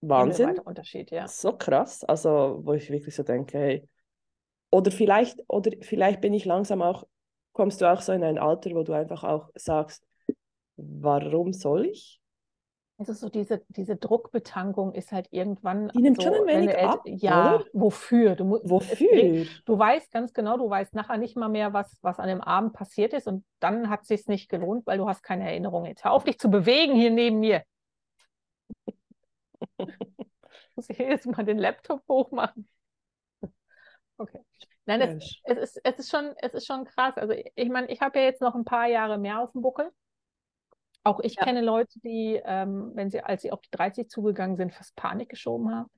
Wahnsinn. 0.00 0.58
Unterschied, 0.60 1.10
ja. 1.10 1.26
So 1.26 1.56
krass, 1.56 2.04
also 2.04 2.60
wo 2.62 2.74
ich 2.74 2.90
wirklich 2.90 3.14
so 3.14 3.22
denke, 3.22 3.58
hey, 3.58 3.88
oder 4.74 4.90
vielleicht, 4.90 5.38
oder 5.48 5.70
vielleicht 5.82 6.20
bin 6.20 6.34
ich 6.34 6.44
langsam 6.44 6.82
auch, 6.82 7.06
kommst 7.52 7.80
du 7.80 7.90
auch 7.92 8.00
so 8.00 8.12
in 8.12 8.24
ein 8.24 8.38
Alter, 8.38 8.70
wo 8.72 8.82
du 8.82 8.92
einfach 8.92 9.22
auch 9.24 9.50
sagst, 9.54 10.04
warum 10.76 11.52
soll 11.52 11.86
ich? 11.86 12.20
Also 12.96 13.12
so 13.12 13.28
diese, 13.28 13.62
diese 13.68 13.96
Druckbetankung 13.96 14.92
ist 14.92 15.10
halt 15.12 15.28
irgendwann 15.32 15.90
Die 15.94 16.00
nimmt 16.02 16.16
so, 16.16 16.24
schon 16.24 16.34
ein 16.34 16.46
wenig 16.46 16.78
ab, 16.78 17.02
Ja, 17.06 17.56
oder? 17.56 17.64
wofür? 17.72 18.36
Du, 18.36 18.60
Wofür? 18.64 19.46
Du 19.64 19.78
weißt 19.78 20.12
ganz 20.12 20.32
genau, 20.32 20.56
du 20.58 20.70
weißt 20.70 20.94
nachher 20.94 21.16
nicht 21.18 21.36
mal 21.36 21.48
mehr, 21.48 21.72
was, 21.72 21.98
was 22.02 22.18
an 22.20 22.28
dem 22.28 22.40
Abend 22.40 22.72
passiert 22.72 23.12
ist 23.12 23.26
und 23.26 23.44
dann 23.60 23.90
hat 23.90 24.02
es 24.02 24.08
sich 24.08 24.26
nicht 24.28 24.48
gelohnt, 24.48 24.86
weil 24.86 24.98
du 24.98 25.08
hast 25.08 25.22
keine 25.22 25.44
Erinnerung. 25.44 25.86
Jetzt 25.86 26.04
hör 26.04 26.12
auf, 26.12 26.24
dich 26.24 26.38
zu 26.38 26.48
bewegen 26.50 26.94
hier 26.94 27.10
neben 27.10 27.40
mir. 27.40 27.62
Muss 30.76 30.88
ich 30.90 30.98
jedes 30.98 31.26
Mal 31.26 31.44
den 31.44 31.58
Laptop 31.58 32.02
hochmachen? 32.08 32.68
Okay. 34.16 34.40
Nein, 34.86 35.00
Mensch. 35.00 35.40
es 35.44 35.58
ist, 35.58 35.80
es 35.82 35.98
ist 35.98 36.10
schon, 36.10 36.34
es 36.38 36.54
ist 36.54 36.66
schon 36.66 36.84
krass. 36.84 37.16
Also 37.16 37.34
ich, 37.54 37.68
meine, 37.68 37.88
ich 37.90 38.00
habe 38.00 38.18
ja 38.18 38.24
jetzt 38.26 38.42
noch 38.42 38.54
ein 38.54 38.64
paar 38.64 38.86
Jahre 38.86 39.18
mehr 39.18 39.40
auf 39.40 39.52
dem 39.52 39.62
Buckel. 39.62 39.90
Auch 41.02 41.20
ich 41.20 41.36
Ja. 41.36 41.44
kenne 41.44 41.60
Leute, 41.60 42.00
die, 42.00 42.40
ähm, 42.44 42.92
wenn 42.94 43.10
sie, 43.10 43.20
als 43.22 43.42
sie 43.42 43.52
auf 43.52 43.60
die 43.60 43.70
30 43.70 44.08
zugegangen 44.08 44.56
sind, 44.56 44.72
fast 44.72 44.94
Panik 44.96 45.28
geschoben 45.28 45.74
haben. 45.74 45.90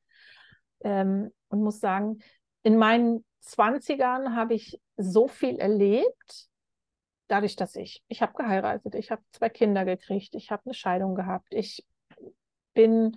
Ähm, 0.81 1.33
und 1.49 1.63
muss 1.63 1.81
sagen, 1.81 2.19
in 2.63 2.77
meinen 2.77 3.25
20ern 3.41 4.35
habe 4.35 4.55
ich 4.55 4.81
so 4.97 5.29
viel 5.29 5.59
erlebt, 5.59 6.49
dadurch, 7.29 7.57
dass 7.57 7.77
ich, 7.77 8.03
ich 8.09 8.23
habe 8.23 8.35
geheiratet, 8.35 8.95
ich 8.95 9.11
habe 9.11 9.23
zwei 9.33 9.49
Kinder 9.49 9.85
gekriegt, 9.85 10.35
ich 10.35 10.51
habe 10.51 10.63
eine 10.65 10.75
Scheidung 10.75 11.15
gehabt, 11.15 11.49
ich 11.51 11.85
bin, 12.75 13.17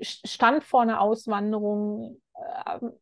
stand 0.00 0.64
vor 0.64 0.82
einer 0.82 1.00
Auswanderung, 1.00 2.20
ähm, 2.66 2.92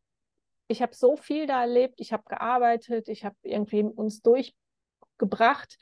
ich 0.70 0.82
habe 0.82 0.94
so 0.94 1.16
viel 1.16 1.46
da 1.46 1.62
erlebt, 1.62 1.94
ich 1.98 2.12
habe 2.12 2.22
gearbeitet, 2.28 3.08
ich 3.08 3.24
habe 3.24 3.36
irgendwie 3.42 3.82
uns 3.82 4.22
durchgebracht, 4.22 5.76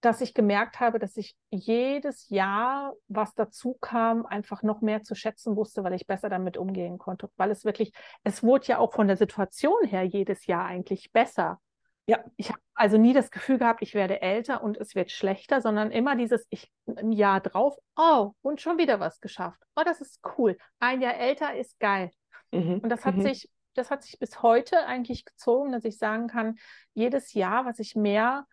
dass 0.00 0.20
ich 0.20 0.34
gemerkt 0.34 0.80
habe, 0.80 0.98
dass 0.98 1.16
ich 1.16 1.36
jedes 1.50 2.28
Jahr, 2.28 2.94
was 3.08 3.34
dazu 3.34 3.76
kam, 3.80 4.26
einfach 4.26 4.62
noch 4.62 4.80
mehr 4.80 5.02
zu 5.02 5.14
schätzen 5.14 5.56
wusste, 5.56 5.84
weil 5.84 5.94
ich 5.94 6.06
besser 6.06 6.28
damit 6.28 6.56
umgehen 6.56 6.98
konnte. 6.98 7.30
Weil 7.36 7.50
es 7.50 7.64
wirklich, 7.64 7.92
es 8.24 8.42
wurde 8.42 8.66
ja 8.66 8.78
auch 8.78 8.92
von 8.92 9.06
der 9.06 9.16
Situation 9.16 9.84
her 9.84 10.02
jedes 10.04 10.46
Jahr 10.46 10.64
eigentlich 10.64 11.12
besser. 11.12 11.60
Ja. 12.06 12.24
Ich 12.36 12.48
habe 12.48 12.60
also 12.74 12.96
nie 12.96 13.12
das 13.12 13.30
Gefühl 13.30 13.58
gehabt, 13.58 13.82
ich 13.82 13.94
werde 13.94 14.20
älter 14.20 14.62
und 14.62 14.76
es 14.78 14.94
wird 14.94 15.10
schlechter, 15.10 15.60
sondern 15.60 15.90
immer 15.90 16.16
dieses, 16.16 16.46
ich 16.48 16.70
ein 16.86 17.12
Jahr 17.12 17.40
drauf, 17.40 17.76
oh, 17.96 18.32
und 18.40 18.60
schon 18.60 18.78
wieder 18.78 18.98
was 18.98 19.20
geschafft. 19.20 19.60
Oh, 19.76 19.82
das 19.84 20.00
ist 20.00 20.20
cool. 20.38 20.56
Ein 20.80 21.02
Jahr 21.02 21.16
älter 21.16 21.54
ist 21.54 21.78
geil. 21.78 22.10
Mhm. 22.50 22.80
Und 22.82 22.88
das 22.88 23.04
hat 23.04 23.16
mhm. 23.16 23.22
sich, 23.22 23.48
das 23.78 23.90
hat 23.90 24.02
sich 24.02 24.18
bis 24.18 24.42
heute 24.42 24.86
eigentlich 24.86 25.24
gezogen, 25.24 25.72
dass 25.72 25.84
ich 25.84 25.98
sagen 25.98 26.28
kann, 26.28 26.58
jedes 26.94 27.32
Jahr, 27.32 27.64
was 27.64 27.78
ich 27.78 27.94
mehr 27.94 28.46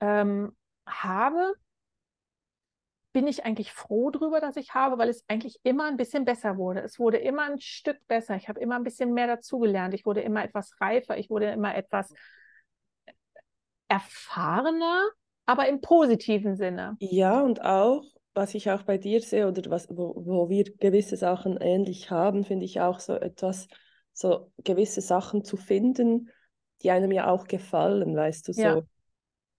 ähm, 0.00 0.56
habe, 0.86 1.54
bin 3.12 3.26
ich 3.26 3.44
eigentlich 3.44 3.72
froh 3.72 4.10
drüber, 4.10 4.40
dass 4.40 4.56
ich 4.56 4.72
habe, 4.72 4.96
weil 4.98 5.08
es 5.08 5.24
eigentlich 5.28 5.60
immer 5.64 5.86
ein 5.86 5.96
bisschen 5.96 6.24
besser 6.24 6.56
wurde. 6.56 6.80
Es 6.80 6.98
wurde 6.98 7.18
immer 7.18 7.42
ein 7.42 7.60
Stück 7.60 7.98
besser. 8.08 8.36
Ich 8.36 8.48
habe 8.48 8.58
immer 8.60 8.76
ein 8.76 8.84
bisschen 8.84 9.12
mehr 9.12 9.26
dazugelernt. 9.26 9.92
Ich 9.92 10.06
wurde 10.06 10.22
immer 10.22 10.42
etwas 10.42 10.80
reifer. 10.80 11.18
Ich 11.18 11.28
wurde 11.28 11.50
immer 11.50 11.74
etwas 11.74 12.12
erfahrener, 13.88 15.10
aber 15.44 15.68
im 15.68 15.82
positiven 15.82 16.56
Sinne. 16.56 16.96
Ja, 17.00 17.42
und 17.42 17.60
auch, 17.62 18.02
was 18.32 18.54
ich 18.54 18.70
auch 18.70 18.82
bei 18.84 18.96
dir 18.96 19.20
sehe, 19.20 19.46
oder 19.46 19.70
was, 19.70 19.88
wo, 19.90 20.14
wo 20.16 20.48
wir 20.48 20.64
gewisse 20.64 21.18
Sachen 21.18 21.58
ähnlich 21.58 22.10
haben, 22.10 22.44
finde 22.44 22.64
ich 22.64 22.80
auch 22.80 22.98
so 22.98 23.14
etwas, 23.14 23.68
so 24.12 24.52
gewisse 24.64 25.00
Sachen 25.00 25.44
zu 25.44 25.56
finden, 25.56 26.30
die 26.82 26.90
einem 26.90 27.12
ja 27.12 27.30
auch 27.30 27.46
gefallen, 27.46 28.16
weißt 28.16 28.48
du, 28.48 28.52
so. 28.52 28.60
Ja. 28.60 28.82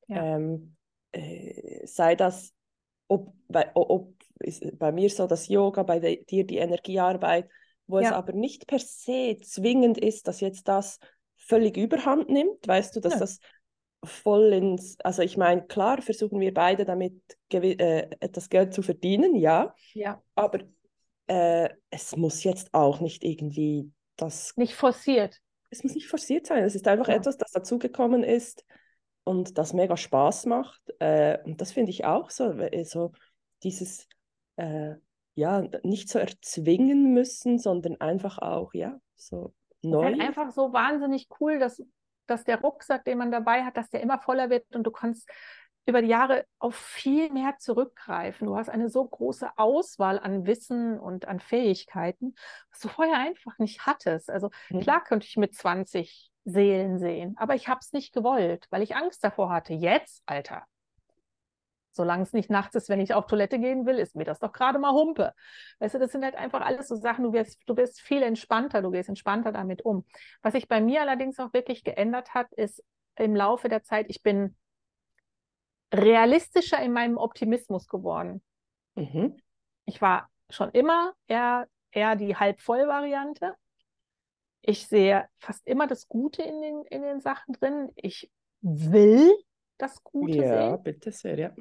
Ja. 0.07 0.35
Ähm, 0.35 0.75
äh, 1.11 1.85
sei 1.85 2.15
das, 2.15 2.53
ob, 3.07 3.33
bei, 3.47 3.71
ob 3.75 4.13
bei 4.73 4.91
mir 4.91 5.09
so 5.09 5.27
das 5.27 5.47
Yoga, 5.47 5.83
bei 5.83 5.99
de- 5.99 6.25
dir 6.25 6.45
die 6.45 6.57
Energiearbeit, 6.57 7.49
wo 7.87 7.99
es 7.99 8.05
Ja. 8.05 8.15
aber 8.15 8.33
nicht 8.33 8.67
per 8.67 8.79
se 8.79 9.37
zwingend 9.41 9.97
ist, 9.97 10.27
dass 10.27 10.41
jetzt 10.41 10.67
das 10.67 10.99
völlig 11.35 11.77
überhand 11.77 12.29
nimmt, 12.29 12.67
weißt 12.67 12.95
du, 12.95 12.99
dass 12.99 13.19
das 13.19 13.39
voll 14.03 14.51
ins, 14.53 14.97
also 15.01 15.21
ich 15.21 15.37
meine, 15.37 15.65
klar 15.65 16.01
versuchen 16.01 16.39
wir 16.39 16.53
beide 16.53 16.83
damit 16.85 17.21
äh, 17.51 18.09
etwas 18.19 18.49
Geld 18.49 18.73
zu 18.73 18.81
verdienen, 18.81 19.35
ja. 19.35 19.73
Ja. 19.93 20.21
Aber 20.35 20.59
äh, 21.27 21.69
es 21.89 22.15
muss 22.15 22.43
jetzt 22.43 22.73
auch 22.73 22.99
nicht 22.99 23.23
irgendwie 23.23 23.91
das. 24.15 24.55
Nicht 24.57 24.75
forciert. 24.75 25.39
Es 25.69 25.83
muss 25.83 25.95
nicht 25.95 26.07
forciert 26.07 26.45
sein. 26.47 26.63
Es 26.63 26.75
ist 26.75 26.87
einfach 26.87 27.07
ja. 27.07 27.15
etwas, 27.15 27.37
das 27.37 27.51
dazugekommen 27.51 28.23
ist 28.23 28.63
und 29.23 29.57
das 29.57 29.73
mega 29.73 29.97
Spaß 29.97 30.45
macht. 30.45 30.81
Äh, 30.99 31.39
und 31.43 31.61
das 31.61 31.71
finde 31.71 31.91
ich 31.91 32.05
auch 32.05 32.29
so, 32.29 32.53
so 32.83 33.11
dieses, 33.63 34.07
äh, 34.57 34.95
ja, 35.35 35.63
nicht 35.83 36.09
so 36.09 36.19
erzwingen 36.19 37.13
müssen, 37.13 37.57
sondern 37.57 37.99
einfach 37.99 38.37
auch, 38.37 38.73
ja, 38.73 38.99
so 39.15 39.53
neu. 39.81 40.05
Halt 40.05 40.21
einfach 40.21 40.51
so 40.51 40.73
wahnsinnig 40.73 41.27
cool, 41.39 41.57
dass 41.57 41.81
dass 42.27 42.43
der 42.43 42.61
Rucksack, 42.61 43.05
den 43.05 43.17
man 43.17 43.31
dabei 43.31 43.63
hat, 43.63 43.77
dass 43.77 43.89
der 43.89 44.01
immer 44.01 44.19
voller 44.19 44.49
wird 44.49 44.75
und 44.75 44.83
du 44.83 44.91
kannst 44.91 45.29
über 45.85 46.01
die 46.01 46.07
Jahre 46.07 46.45
auf 46.59 46.75
viel 46.75 47.31
mehr 47.31 47.57
zurückgreifen. 47.59 48.47
Du 48.47 48.55
hast 48.55 48.69
eine 48.69 48.89
so 48.89 49.03
große 49.03 49.57
Auswahl 49.57 50.19
an 50.19 50.45
Wissen 50.45 50.99
und 50.99 51.27
an 51.27 51.39
Fähigkeiten, 51.39 52.35
was 52.71 52.79
du 52.79 52.87
vorher 52.87 53.17
einfach 53.17 53.57
nicht 53.57 53.85
hattest. 53.85 54.29
Also 54.29 54.49
mhm. 54.69 54.81
klar 54.81 55.03
könnte 55.03 55.27
ich 55.27 55.37
mit 55.37 55.55
20 55.55 56.31
Seelen 56.45 56.99
sehen, 56.99 57.35
aber 57.37 57.55
ich 57.55 57.67
habe 57.67 57.79
es 57.81 57.93
nicht 57.93 58.13
gewollt, 58.13 58.67
weil 58.69 58.81
ich 58.81 58.95
Angst 58.95 59.23
davor 59.23 59.49
hatte. 59.49 59.73
Jetzt, 59.73 60.23
Alter, 60.25 60.65
Solange 61.93 62.23
es 62.23 62.33
nicht 62.33 62.49
nachts 62.49 62.75
ist, 62.75 62.89
wenn 62.89 62.99
ich 62.99 63.13
auf 63.13 63.27
Toilette 63.27 63.59
gehen 63.59 63.85
will, 63.85 63.99
ist 63.99 64.15
mir 64.15 64.23
das 64.23 64.39
doch 64.39 64.51
gerade 64.51 64.79
mal 64.79 64.93
Humpe. 64.93 65.33
Weißt 65.79 65.93
du, 65.93 65.99
das 65.99 66.11
sind 66.11 66.23
halt 66.23 66.35
einfach 66.35 66.61
alles 66.61 66.87
so 66.87 66.95
Sachen, 66.95 67.23
du 67.23 67.33
wirst, 67.33 67.61
du 67.67 67.77
wirst 67.77 68.01
viel 68.01 68.23
entspannter, 68.23 68.81
du 68.81 68.89
gehst 68.89 69.09
entspannter 69.09 69.51
damit 69.51 69.85
um. 69.85 70.03
Was 70.41 70.53
sich 70.53 70.67
bei 70.67 70.81
mir 70.81 71.01
allerdings 71.01 71.39
auch 71.39 71.53
wirklich 71.53 71.83
geändert 71.83 72.33
hat, 72.33 72.51
ist 72.53 72.83
im 73.15 73.35
Laufe 73.35 73.69
der 73.69 73.83
Zeit, 73.83 74.07
ich 74.09 74.23
bin 74.23 74.55
realistischer 75.93 76.81
in 76.81 76.91
meinem 76.91 77.17
Optimismus 77.17 77.87
geworden. 77.87 78.41
Mhm. 78.95 79.37
Ich 79.85 80.01
war 80.01 80.29
schon 80.49 80.71
immer 80.71 81.13
eher, 81.27 81.67
eher 81.91 82.15
die 82.15 82.35
Halbvoll-Variante. 82.35 83.55
Ich 84.61 84.87
sehe 84.87 85.27
fast 85.39 85.65
immer 85.67 85.87
das 85.87 86.07
Gute 86.07 86.41
in 86.41 86.61
den, 86.61 86.83
in 86.85 87.01
den 87.01 87.21
Sachen 87.21 87.53
drin. 87.53 87.89
Ich 87.95 88.31
will 88.61 89.31
das 89.77 90.03
Gute 90.03 90.37
ja, 90.37 90.43
sehen. 90.43 90.69
Ja, 90.69 90.77
bitte 90.77 91.11
sehr, 91.11 91.37
ja. 91.37 91.51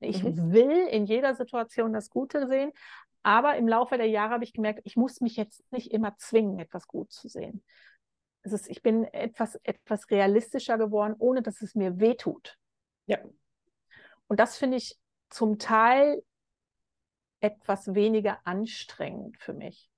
Ich 0.00 0.22
mhm. 0.22 0.52
will 0.52 0.86
in 0.88 1.06
jeder 1.06 1.34
Situation 1.34 1.92
das 1.92 2.10
Gute 2.10 2.46
sehen, 2.46 2.72
aber 3.22 3.56
im 3.56 3.66
Laufe 3.66 3.96
der 3.96 4.08
Jahre 4.08 4.34
habe 4.34 4.44
ich 4.44 4.52
gemerkt, 4.52 4.80
ich 4.84 4.96
muss 4.96 5.20
mich 5.20 5.36
jetzt 5.36 5.64
nicht 5.72 5.92
immer 5.92 6.16
zwingen, 6.16 6.58
etwas 6.58 6.86
gut 6.86 7.10
zu 7.10 7.28
sehen. 7.28 7.64
Es 8.42 8.52
ist, 8.52 8.68
ich 8.68 8.82
bin 8.82 9.04
etwas, 9.04 9.58
etwas 9.62 10.10
realistischer 10.10 10.76
geworden, 10.76 11.14
ohne 11.18 11.40
dass 11.40 11.62
es 11.62 11.74
mir 11.74 11.98
wehtut. 11.98 12.58
Ja. 13.06 13.18
Und 14.28 14.40
das 14.40 14.56
finde 14.56 14.76
ich 14.76 14.96
zum 15.30 15.58
Teil 15.58 16.22
etwas 17.40 17.94
weniger 17.94 18.38
anstrengend 18.44 19.36
für 19.38 19.52
mich. 19.52 19.90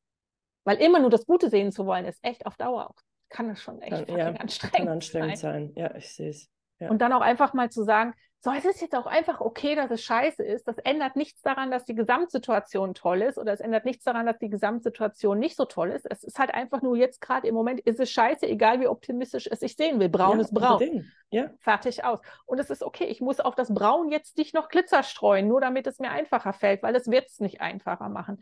Weil 0.65 0.79
immer 0.79 0.99
nur 0.99 1.11
das 1.11 1.27
Gute 1.27 1.49
sehen 1.49 1.71
zu 1.71 1.87
wollen, 1.87 2.05
ist 2.07 2.19
echt 2.23 2.45
auf 2.45 2.57
Dauer 2.57 2.91
auch, 2.91 2.97
kann 3.29 3.49
das 3.49 3.63
schon 3.63 3.81
echt 3.83 4.09
ja, 4.09 4.31
anstrengend, 4.31 4.77
kann 4.77 4.89
anstrengend 4.89 5.39
sein. 5.39 5.69
sein. 5.69 5.73
Ja, 5.77 5.95
ich 5.95 6.13
sehe 6.13 6.31
es. 6.31 6.51
Ja. 6.79 6.91
Und 6.91 7.01
dann 7.01 7.13
auch 7.13 7.21
einfach 7.21 7.55
mal 7.55 7.71
zu 7.71 7.83
sagen, 7.85 8.15
so, 8.47 8.53
es 8.53 8.65
ist 8.65 8.81
jetzt 8.81 8.95
auch 8.95 9.07
einfach 9.07 9.41
okay, 9.41 9.75
dass 9.75 9.91
es 9.91 10.03
scheiße 10.03 10.43
ist. 10.45 10.69
Das 10.69 10.79
ändert 10.79 11.17
nichts 11.17 11.43
daran, 11.43 11.71
dass 11.71 11.85
die 11.85 11.97
Gesamtsituation 11.97 12.95
toll 12.95 13.23
ist 13.23 13.39
oder 13.39 13.53
es 13.53 13.61
ändert 13.61 13.85
nichts 13.85 14.05
daran, 14.05 14.25
dass 14.25 14.39
die 14.39 14.51
Gesamtsituation 14.51 15.39
nicht 15.39 15.57
so 15.57 15.65
toll 15.65 15.91
ist. 15.91 16.07
Es 16.09 16.23
ist 16.23 16.39
halt 16.39 16.55
einfach 16.55 16.81
nur 16.81 16.97
jetzt 16.97 17.21
gerade 17.21 17.49
im 17.49 17.57
Moment 17.57 17.81
ist 17.81 17.99
es 17.99 18.09
scheiße, 18.11 18.47
egal 18.47 18.79
wie 18.81 18.87
optimistisch 18.87 19.49
es 19.51 19.61
sich 19.61 19.75
sehen 19.75 19.99
will. 19.99 20.11
Braun 20.11 20.39
ja, 20.39 20.45
ist 20.45 20.55
braun. 20.55 21.11
Ja. 21.31 21.51
Fertig 21.59 22.05
aus. 22.05 22.21
Und 22.45 22.61
es 22.61 22.71
ist 22.71 22.85
okay. 22.85 23.07
Ich 23.07 23.21
muss 23.21 23.41
auf 23.41 23.57
das 23.57 23.75
Braun 23.75 24.13
jetzt 24.13 24.39
nicht 24.39 24.55
noch 24.55 24.69
Glitzer 24.69 25.03
streuen, 25.03 25.49
nur 25.49 25.61
damit 25.61 25.89
es 25.89 25.99
mir 25.99 26.11
einfacher 26.11 26.53
fällt, 26.53 26.85
weil 26.85 26.95
es 26.95 27.11
wird 27.11 27.27
es 27.27 27.41
nicht 27.41 27.61
einfacher 27.61 28.09
machen. 28.09 28.41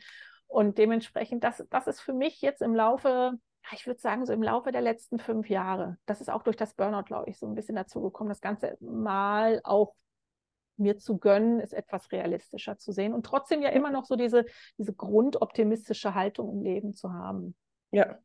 Und 0.49 0.77
dementsprechend, 0.77 1.45
das, 1.45 1.65
das 1.71 1.87
ist 1.87 2.01
für 2.01 2.13
mich 2.13 2.43
jetzt 2.43 2.61
im 2.61 2.75
Laufe 2.75 3.39
ich 3.73 3.87
würde 3.87 4.01
sagen, 4.01 4.27
so 4.27 4.33
im 4.33 4.43
Laufe 4.43 4.73
der 4.73 4.83
letzten 4.83 5.19
fünf 5.19 5.49
Jahre. 5.49 5.97
Das 6.07 6.21
ist 6.21 6.31
auch 6.31 6.43
durch 6.43 6.57
das 6.57 6.75
Burnout, 6.75 7.05
glaube 7.05 7.31
ich, 7.31 7.39
so 7.39 7.47
ein 7.47 7.55
bisschen 7.55 7.77
dazu 7.77 8.01
gekommen, 8.03 8.29
das 8.29 8.41
Ganze 8.41 8.77
mal 8.81 9.61
auch 9.65 9.95
mir 10.77 10.99
zu 10.99 11.19
gönnen, 11.19 11.61
ist 11.61 11.73
etwas 11.73 12.11
realistischer 12.11 12.79
zu 12.79 12.93
sehen 12.93 13.15
und 13.15 13.25
trotzdem 13.25 13.63
ja 13.63 13.69
immer 13.71 13.91
noch 13.91 14.05
so 14.05 14.17
diese, 14.17 14.45
diese 14.77 14.93
grundoptimistische 14.93 16.15
Haltung 16.15 16.51
im 16.51 16.63
Leben 16.63 16.95
zu 16.95 17.13
haben. 17.13 17.55
Ja. 17.91 18.19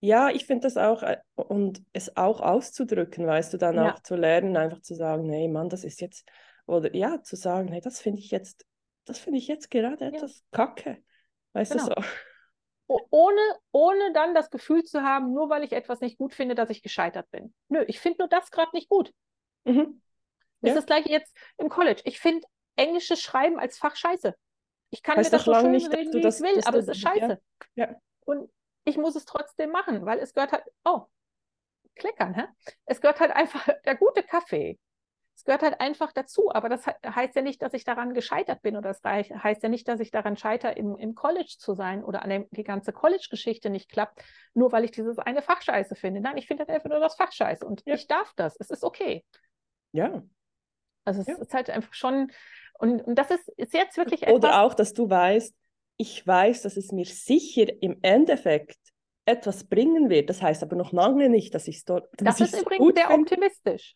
Ja, 0.00 0.30
ich 0.30 0.46
finde 0.46 0.68
das 0.68 0.76
auch 0.76 1.02
äh, 1.02 1.16
und 1.34 1.82
es 1.92 2.16
auch 2.16 2.40
auszudrücken, 2.40 3.26
weißt 3.26 3.52
du, 3.52 3.56
dann 3.56 3.74
ja. 3.74 3.94
auch 3.94 4.00
zu 4.00 4.14
lernen, 4.14 4.56
einfach 4.56 4.80
zu 4.80 4.94
sagen, 4.94 5.26
nee, 5.26 5.48
Mann, 5.48 5.70
das 5.70 5.82
ist 5.82 6.00
jetzt, 6.00 6.28
oder 6.66 6.94
ja, 6.94 7.20
zu 7.22 7.34
sagen, 7.34 7.68
hey, 7.72 7.80
das 7.80 8.00
finde 8.00 8.20
ich 8.20 8.30
jetzt, 8.30 8.64
das 9.06 9.18
finde 9.18 9.38
ich 9.38 9.48
jetzt 9.48 9.70
gerade 9.70 10.04
etwas 10.04 10.38
ja. 10.38 10.44
kacke. 10.52 11.02
Weißt 11.52 11.72
genau. 11.72 11.88
du 11.88 11.94
so? 12.00 12.08
Ohne, 12.88 13.40
ohne 13.70 14.12
dann 14.12 14.34
das 14.34 14.50
Gefühl 14.50 14.82
zu 14.82 15.02
haben, 15.02 15.32
nur 15.34 15.50
weil 15.50 15.62
ich 15.62 15.72
etwas 15.72 16.00
nicht 16.00 16.18
gut 16.18 16.34
finde, 16.34 16.54
dass 16.54 16.70
ich 16.70 16.82
gescheitert 16.82 17.30
bin. 17.30 17.54
Nö, 17.68 17.84
ich 17.86 18.00
finde 18.00 18.18
nur 18.20 18.28
das 18.28 18.50
gerade 18.50 18.70
nicht 18.72 18.88
gut. 18.88 19.12
Mhm. 19.64 20.00
Ja. 20.60 20.70
Ist 20.70 20.76
das 20.76 20.86
gleiche 20.86 21.10
jetzt 21.10 21.36
im 21.58 21.68
College. 21.68 22.00
Ich 22.04 22.18
finde 22.18 22.46
englisches 22.76 23.20
Schreiben 23.20 23.58
als 23.58 23.78
Fach 23.78 23.94
scheiße. 23.94 24.34
Ich 24.90 25.02
kann 25.02 25.16
heißt 25.16 25.30
mir 25.30 25.38
das 25.38 25.44
so 25.44 25.54
schön 25.54 25.70
nicht, 25.70 25.92
reden, 25.92 26.12
wie 26.14 26.20
das, 26.20 26.40
ich 26.40 26.46
will, 26.46 26.62
aber 26.64 26.78
es 26.78 26.88
ist 26.88 27.00
scheiße. 27.00 27.40
Ja. 27.74 27.88
Ja. 27.88 27.96
Und 28.24 28.50
ich 28.84 28.96
muss 28.96 29.16
es 29.16 29.26
trotzdem 29.26 29.70
machen, 29.70 30.06
weil 30.06 30.18
es 30.18 30.32
gehört 30.32 30.52
halt, 30.52 30.64
oh, 30.84 31.02
kleckern, 31.94 32.34
hä? 32.34 32.44
Es 32.86 33.00
gehört 33.00 33.20
halt 33.20 33.32
einfach 33.32 33.68
der 33.84 33.96
gute 33.96 34.22
Kaffee 34.22 34.78
es 35.38 35.44
gehört 35.44 35.62
halt 35.62 35.80
einfach 35.80 36.10
dazu. 36.12 36.52
Aber 36.52 36.68
das 36.68 36.84
heißt 36.86 37.36
ja 37.36 37.42
nicht, 37.42 37.62
dass 37.62 37.72
ich 37.72 37.84
daran 37.84 38.12
gescheitert 38.12 38.60
bin 38.60 38.76
oder 38.76 38.88
das 38.88 39.00
heißt 39.04 39.62
ja 39.62 39.68
nicht, 39.68 39.86
dass 39.86 40.00
ich 40.00 40.10
daran 40.10 40.36
scheitere, 40.36 40.72
im, 40.72 40.96
im 40.96 41.14
College 41.14 41.54
zu 41.58 41.74
sein 41.74 42.02
oder 42.02 42.22
an 42.22 42.30
dem, 42.30 42.46
die 42.50 42.64
ganze 42.64 42.92
College-Geschichte 42.92 43.70
nicht 43.70 43.88
klappt, 43.88 44.20
nur 44.54 44.72
weil 44.72 44.82
ich 44.84 44.90
dieses 44.90 45.16
eine 45.20 45.40
Fach 45.40 45.62
scheiße 45.62 45.94
finde. 45.94 46.20
Nein, 46.20 46.38
ich 46.38 46.48
finde 46.48 46.62
halt 46.62 46.70
einfach 46.70 46.90
nur 46.90 46.98
das 46.98 47.14
Fach 47.14 47.30
scheiße 47.30 47.64
und 47.64 47.84
ja. 47.86 47.94
ich 47.94 48.08
darf 48.08 48.32
das. 48.34 48.56
Es 48.58 48.70
ist 48.70 48.82
okay. 48.82 49.24
Ja. 49.92 50.24
Also 51.04 51.20
es 51.20 51.28
ja. 51.28 51.36
ist 51.36 51.54
halt 51.54 51.70
einfach 51.70 51.94
schon, 51.94 52.32
und, 52.80 53.00
und 53.02 53.14
das 53.14 53.30
ist, 53.30 53.48
ist 53.56 53.74
jetzt 53.74 53.96
wirklich 53.96 54.24
etwas. 54.24 54.34
Oder 54.34 54.62
auch, 54.62 54.74
dass 54.74 54.92
du 54.92 55.08
weißt, 55.08 55.54
ich 55.98 56.26
weiß, 56.26 56.62
dass 56.62 56.76
es 56.76 56.90
mir 56.90 57.06
sicher 57.06 57.66
im 57.80 57.98
Endeffekt 58.02 58.76
etwas 59.24 59.62
bringen 59.68 60.10
wird. 60.10 60.30
Das 60.30 60.42
heißt 60.42 60.64
aber 60.64 60.74
noch 60.74 60.90
lange 60.90 61.28
nicht, 61.28 61.54
dass 61.54 61.68
ich 61.68 61.76
es 61.76 61.84
dort. 61.84 62.08
Das 62.16 62.40
ist 62.40 62.60
übrigens 62.60 62.94
sehr 62.96 63.10
optimistisch. 63.12 63.94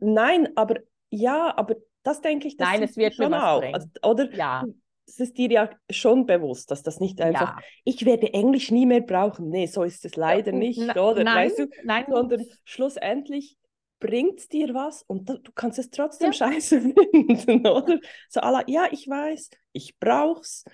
Nein, 0.00 0.48
aber 0.56 0.76
ja, 1.10 1.56
aber 1.56 1.76
das 2.04 2.20
denke 2.20 2.48
ich, 2.48 2.56
das 2.56 2.68
Nein, 2.68 2.82
es 2.82 2.96
wird 2.96 3.14
schon 3.14 3.34
auch. 3.34 3.62
Also, 3.72 3.88
oder 4.02 4.32
ja. 4.34 4.64
es 5.06 5.20
ist 5.20 5.36
dir 5.38 5.50
ja 5.50 5.70
schon 5.90 6.26
bewusst, 6.26 6.70
dass 6.70 6.82
das 6.82 7.00
nicht 7.00 7.20
einfach, 7.20 7.56
ja. 7.56 7.62
ich 7.84 8.04
werde 8.04 8.32
Englisch 8.32 8.70
nie 8.70 8.86
mehr 8.86 9.00
brauchen. 9.00 9.48
Nee, 9.48 9.66
so 9.66 9.82
ist 9.82 10.04
es 10.04 10.14
leider 10.14 10.52
ja, 10.52 10.58
nicht, 10.58 10.96
oder? 10.96 11.24
Nein, 11.24 11.48
weißt 11.48 11.58
du? 11.58 11.66
nein. 11.82 12.04
Sondern 12.08 12.44
schlussendlich 12.64 13.56
bringt 14.00 14.38
es 14.38 14.48
dir 14.48 14.74
was 14.74 15.02
und 15.02 15.28
du 15.28 15.38
kannst 15.54 15.78
es 15.78 15.90
trotzdem 15.90 16.32
ja. 16.32 16.32
scheiße 16.34 16.80
finden, 17.12 17.66
oder? 17.66 17.98
So, 18.28 18.40
la, 18.40 18.62
ja, 18.66 18.86
ich 18.90 19.08
weiß, 19.08 19.50
ich 19.72 19.98
brauche 19.98 20.42
es. 20.42 20.64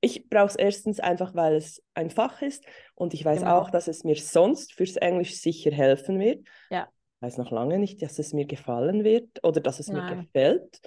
Ich 0.00 0.28
brauche 0.28 0.46
es 0.46 0.54
erstens 0.54 1.00
einfach, 1.00 1.34
weil 1.34 1.56
es 1.56 1.82
ein 1.94 2.10
Fach 2.10 2.40
ist 2.40 2.64
und 2.94 3.14
ich 3.14 3.24
weiß 3.24 3.40
genau. 3.40 3.58
auch, 3.58 3.70
dass 3.70 3.88
es 3.88 4.04
mir 4.04 4.14
sonst 4.14 4.72
fürs 4.72 4.94
Englisch 4.94 5.40
sicher 5.40 5.72
helfen 5.72 6.20
wird. 6.20 6.46
Ja 6.70 6.88
weiß 7.20 7.38
noch 7.38 7.50
lange 7.50 7.78
nicht, 7.78 8.02
dass 8.02 8.18
es 8.18 8.32
mir 8.32 8.46
gefallen 8.46 9.04
wird 9.04 9.42
oder 9.42 9.60
dass 9.60 9.80
es 9.80 9.88
Nein. 9.88 10.16
mir 10.16 10.22
gefällt. 10.22 10.80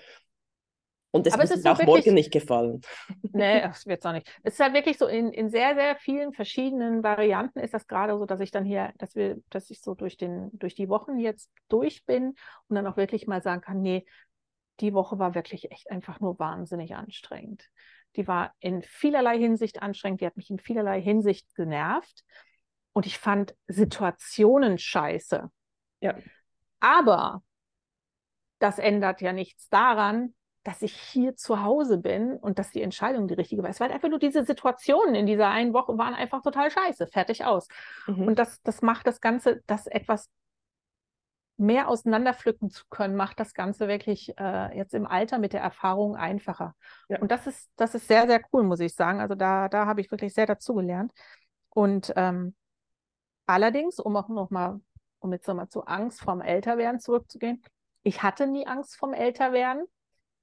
Und 1.13 1.27
es 1.27 1.33
Aber 1.33 1.43
wird 1.43 1.63
mir 1.63 1.71
auch 1.71 1.77
wirklich, 1.77 2.05
morgen 2.05 2.13
nicht 2.13 2.31
gefallen. 2.31 2.81
Nee, 3.33 3.61
es 3.61 3.85
wird 3.85 3.99
es 3.99 4.05
auch 4.05 4.13
nicht. 4.13 4.29
Es 4.43 4.53
ist 4.53 4.59
halt 4.61 4.73
wirklich 4.73 4.97
so, 4.97 5.07
in, 5.07 5.31
in 5.33 5.49
sehr, 5.49 5.75
sehr 5.75 5.97
vielen 5.97 6.33
verschiedenen 6.33 7.03
Varianten 7.03 7.59
ist 7.59 7.73
das 7.73 7.87
gerade 7.87 8.17
so, 8.17 8.25
dass 8.25 8.39
ich 8.39 8.51
dann 8.51 8.63
hier, 8.63 8.93
dass 8.97 9.15
wir, 9.15 9.37
dass 9.49 9.69
ich 9.69 9.81
so 9.81 9.93
durch, 9.93 10.15
den, 10.15 10.49
durch 10.53 10.73
die 10.73 10.87
Wochen 10.87 11.17
jetzt 11.19 11.51
durch 11.67 12.05
bin 12.05 12.35
und 12.67 12.75
dann 12.75 12.87
auch 12.87 12.95
wirklich 12.95 13.27
mal 13.27 13.41
sagen 13.41 13.61
kann, 13.61 13.81
nee, 13.81 14.05
die 14.79 14.93
Woche 14.93 15.19
war 15.19 15.35
wirklich 15.35 15.71
echt 15.71 15.91
einfach 15.91 16.21
nur 16.21 16.39
wahnsinnig 16.39 16.95
anstrengend. 16.95 17.69
Die 18.15 18.27
war 18.27 18.53
in 18.59 18.81
vielerlei 18.81 19.37
Hinsicht 19.37 19.81
anstrengend, 19.81 20.21
die 20.21 20.25
hat 20.25 20.37
mich 20.37 20.49
in 20.49 20.59
vielerlei 20.59 21.01
Hinsicht 21.01 21.53
genervt. 21.55 22.23
Und 22.93 23.05
ich 23.05 23.17
fand 23.17 23.55
Situationen 23.67 24.77
scheiße. 24.77 25.49
Ja. 26.01 26.15
Aber 26.79 27.41
das 28.59 28.79
ändert 28.79 29.21
ja 29.21 29.33
nichts 29.33 29.69
daran, 29.69 30.33
dass 30.63 30.81
ich 30.83 30.93
hier 30.93 31.35
zu 31.35 31.63
Hause 31.63 31.97
bin 31.97 32.37
und 32.37 32.59
dass 32.59 32.71
die 32.71 32.83
Entscheidung 32.83 33.27
die 33.27 33.33
richtige 33.33 33.63
war. 33.63 33.69
Es 33.69 33.79
war 33.79 33.89
einfach 33.89 34.09
nur 34.09 34.19
diese 34.19 34.45
Situationen 34.45 35.15
in 35.15 35.25
dieser 35.25 35.49
einen 35.49 35.73
Woche 35.73 35.97
waren 35.97 36.13
einfach 36.13 36.43
total 36.43 36.69
scheiße, 36.69 37.07
fertig 37.07 37.45
aus. 37.45 37.67
Mhm. 38.05 38.27
Und 38.27 38.39
das, 38.39 38.61
das 38.61 38.81
macht 38.83 39.07
das 39.07 39.21
Ganze, 39.21 39.61
das 39.65 39.87
etwas 39.87 40.29
mehr 41.57 41.87
auseinanderpflücken 41.87 42.69
zu 42.69 42.85
können, 42.89 43.15
macht 43.15 43.39
das 43.39 43.53
Ganze 43.53 43.87
wirklich 43.87 44.33
äh, 44.37 44.75
jetzt 44.77 44.93
im 44.93 45.05
Alter 45.05 45.37
mit 45.37 45.53
der 45.53 45.61
Erfahrung 45.61 46.15
einfacher. 46.15 46.75
Ja. 47.07 47.19
Und 47.19 47.31
das 47.31 47.47
ist, 47.47 47.69
das 47.75 47.95
ist 47.95 48.07
sehr, 48.07 48.27
sehr 48.27 48.41
cool, 48.51 48.63
muss 48.63 48.79
ich 48.79 48.95
sagen. 48.95 49.19
Also 49.21 49.35
da, 49.35 49.69
da 49.69 49.85
habe 49.85 50.01
ich 50.01 50.11
wirklich 50.11 50.33
sehr 50.33 50.47
dazugelernt. 50.47 51.11
Und 51.69 52.13
ähm, 52.15 52.55
allerdings, 53.45 53.99
um 53.99 54.15
auch 54.15 54.27
nochmal 54.27 54.79
um 55.21 55.31
jetzt 55.31 55.47
nochmal 55.47 55.69
zu 55.69 55.85
Angst 55.85 56.21
vorm 56.21 56.41
Älterwerden 56.41 56.99
zurückzugehen, 56.99 57.63
ich 58.03 58.23
hatte 58.23 58.47
nie 58.47 58.67
Angst 58.67 58.97
vorm 58.97 59.13
Älterwerden, 59.13 59.85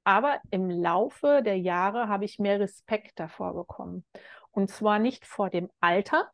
aber 0.04 0.40
im 0.50 0.70
Laufe 0.70 1.42
der 1.44 1.58
Jahre 1.58 2.08
habe 2.08 2.24
ich 2.24 2.38
mehr 2.38 2.60
Respekt 2.60 3.18
davor 3.18 3.54
bekommen. 3.54 4.04
Und 4.52 4.70
zwar 4.70 4.98
nicht 4.98 5.26
vor 5.26 5.50
dem 5.50 5.68
Alter. 5.80 6.30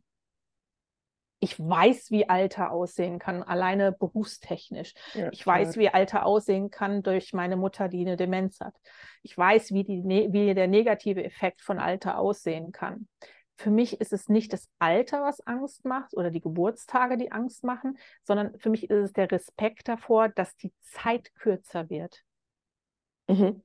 Ich 1.40 1.59
weiß, 1.59 2.11
wie 2.11 2.28
Alter 2.28 2.70
aussehen 2.70 3.18
kann, 3.18 3.42
alleine 3.42 3.92
berufstechnisch. 3.92 4.94
Ja, 5.14 5.30
ich 5.30 5.46
weiß, 5.46 5.72
klar. 5.72 5.83
wie 5.83 5.88
Alter 5.88 6.24
aussehen 6.24 6.70
kann 6.70 7.02
durch 7.02 7.33
meine 7.33 7.57
Mutter, 7.57 7.88
die 7.88 8.00
eine 8.00 8.16
Demenz 8.16 8.61
hat. 8.61 8.74
Ich 9.22 9.37
weiß, 9.37 9.72
wie, 9.72 9.85
die, 9.85 10.02
ne, 10.02 10.28
wie 10.30 10.54
der 10.54 10.68
negative 10.68 11.22
Effekt 11.22 11.61
von 11.61 11.78
Alter 11.78 12.18
aussehen 12.18 12.72
kann. 12.72 13.09
Für 13.56 13.70
mich 13.70 14.00
ist 14.00 14.12
es 14.12 14.28
nicht 14.28 14.52
das 14.52 14.68
Alter, 14.78 15.22
was 15.22 15.40
Angst 15.46 15.84
macht 15.84 16.14
oder 16.16 16.30
die 16.30 16.40
Geburtstage, 16.40 17.16
die 17.16 17.32
Angst 17.32 17.62
machen, 17.64 17.98
sondern 18.24 18.58
für 18.58 18.70
mich 18.70 18.90
ist 18.90 18.90
es 18.90 19.12
der 19.12 19.30
Respekt 19.30 19.88
davor, 19.88 20.28
dass 20.28 20.56
die 20.56 20.72
Zeit 20.80 21.34
kürzer 21.36 21.88
wird. 21.88 22.24
Mhm. 23.28 23.62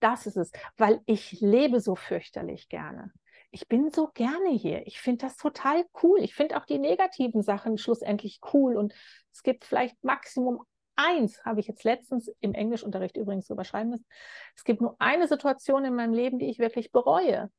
Das 0.00 0.26
ist 0.26 0.36
es, 0.36 0.52
weil 0.76 1.00
ich 1.06 1.40
lebe 1.40 1.80
so 1.80 1.94
fürchterlich 1.94 2.68
gerne. 2.68 3.12
Ich 3.50 3.66
bin 3.66 3.90
so 3.90 4.08
gerne 4.14 4.50
hier. 4.50 4.86
Ich 4.86 5.00
finde 5.00 5.26
das 5.26 5.36
total 5.36 5.84
cool. 6.02 6.20
Ich 6.20 6.34
finde 6.34 6.56
auch 6.56 6.66
die 6.66 6.78
negativen 6.78 7.42
Sachen 7.42 7.78
schlussendlich 7.78 8.40
cool. 8.52 8.76
Und 8.76 8.94
es 9.32 9.42
gibt 9.42 9.64
vielleicht 9.64 10.02
Maximum 10.04 10.64
eins, 10.96 11.44
habe 11.44 11.60
ich 11.60 11.66
jetzt 11.66 11.84
letztens 11.84 12.30
im 12.40 12.54
Englischunterricht 12.54 13.16
übrigens 13.16 13.48
überschreiben 13.48 13.90
müssen. 13.90 14.06
Es 14.54 14.64
gibt 14.64 14.80
nur 14.80 14.96
eine 14.98 15.28
Situation 15.28 15.84
in 15.84 15.94
meinem 15.94 16.12
Leben, 16.12 16.38
die 16.38 16.50
ich 16.50 16.58
wirklich 16.58 16.92
bereue. 16.92 17.50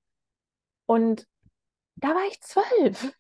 Und 0.86 1.28
da 2.00 2.10
war 2.10 2.28
ich 2.28 2.42
zwölf. 2.42 3.14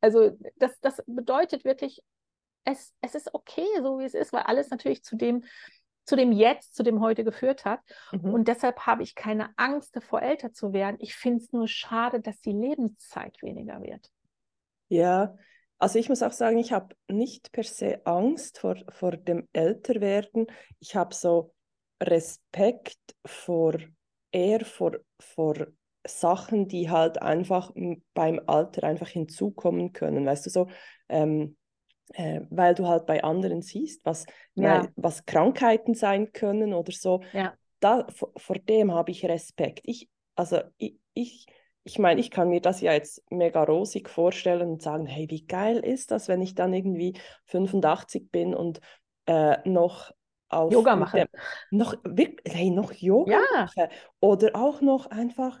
Also 0.00 0.36
das, 0.56 0.78
das 0.80 1.02
bedeutet 1.06 1.64
wirklich, 1.64 2.02
es, 2.64 2.92
es 3.00 3.14
ist 3.14 3.34
okay, 3.34 3.66
so 3.82 3.98
wie 3.98 4.04
es 4.04 4.14
ist, 4.14 4.32
weil 4.32 4.42
alles 4.42 4.70
natürlich 4.70 5.02
zu 5.02 5.16
dem, 5.16 5.44
zu 6.04 6.16
dem 6.16 6.32
Jetzt, 6.32 6.74
zu 6.74 6.82
dem 6.82 7.00
heute 7.00 7.24
geführt 7.24 7.64
hat. 7.64 7.80
Mhm. 8.12 8.32
Und 8.32 8.48
deshalb 8.48 8.86
habe 8.86 9.02
ich 9.02 9.14
keine 9.14 9.50
Angst 9.56 9.96
davor, 9.96 10.22
älter 10.22 10.52
zu 10.52 10.72
werden. 10.72 10.96
Ich 11.00 11.14
finde 11.14 11.42
es 11.42 11.52
nur 11.52 11.68
schade, 11.68 12.20
dass 12.20 12.40
die 12.40 12.52
Lebenszeit 12.52 13.40
weniger 13.42 13.82
wird. 13.82 14.10
Ja, 14.88 15.36
also 15.78 15.98
ich 15.98 16.08
muss 16.08 16.22
auch 16.22 16.32
sagen, 16.32 16.58
ich 16.58 16.72
habe 16.72 16.94
nicht 17.08 17.52
per 17.52 17.64
se 17.64 18.00
Angst 18.06 18.58
vor, 18.58 18.76
vor 18.88 19.16
dem 19.16 19.48
Älterwerden. 19.52 20.46
Ich 20.78 20.96
habe 20.96 21.14
so 21.14 21.52
Respekt 22.02 23.16
vor 23.24 23.76
eher 24.30 24.64
vor, 24.64 24.98
vor 25.18 25.66
Sachen, 26.06 26.68
die 26.68 26.90
halt 26.90 27.20
einfach 27.22 27.72
beim 28.14 28.40
Alter 28.46 28.84
einfach 28.84 29.08
hinzukommen 29.08 29.92
können. 29.92 30.26
Weißt 30.26 30.46
du, 30.46 30.50
so, 30.50 30.68
ähm, 31.08 31.56
äh, 32.14 32.40
weil 32.50 32.74
du 32.74 32.86
halt 32.86 33.06
bei 33.06 33.24
anderen 33.24 33.62
siehst, 33.62 34.04
was, 34.04 34.26
ja. 34.54 34.82
weil, 34.82 34.92
was 34.96 35.26
Krankheiten 35.26 35.94
sein 35.94 36.32
können 36.32 36.74
oder 36.74 36.92
so. 36.92 37.22
Ja. 37.32 37.54
Da, 37.80 38.06
vor, 38.08 38.32
vor 38.36 38.56
dem 38.56 38.92
habe 38.92 39.10
ich 39.10 39.24
Respekt. 39.24 39.80
Ich, 39.84 40.08
also 40.34 40.60
ich, 40.78 40.98
ich, 41.14 41.46
ich 41.84 41.98
meine, 41.98 42.20
ich 42.20 42.30
kann 42.30 42.48
mir 42.48 42.60
das 42.60 42.80
ja 42.80 42.92
jetzt 42.92 43.22
mega 43.30 43.62
rosig 43.62 44.08
vorstellen 44.08 44.70
und 44.70 44.82
sagen, 44.82 45.06
hey, 45.06 45.26
wie 45.30 45.46
geil 45.46 45.78
ist 45.78 46.10
das, 46.10 46.28
wenn 46.28 46.42
ich 46.42 46.54
dann 46.54 46.72
irgendwie 46.72 47.18
85 47.46 48.30
bin 48.30 48.54
und 48.54 48.80
äh, 49.26 49.58
noch 49.68 50.12
auf 50.48 50.72
Yoga 50.72 50.96
mache. 50.96 51.18
Dem, 51.18 51.28
noch, 51.70 51.94
hey, 52.44 52.70
noch 52.70 52.92
Yoga 52.92 53.32
ja. 53.32 53.40
mache. 53.52 53.88
Oder 54.20 54.54
auch 54.54 54.80
noch 54.80 55.06
einfach 55.06 55.60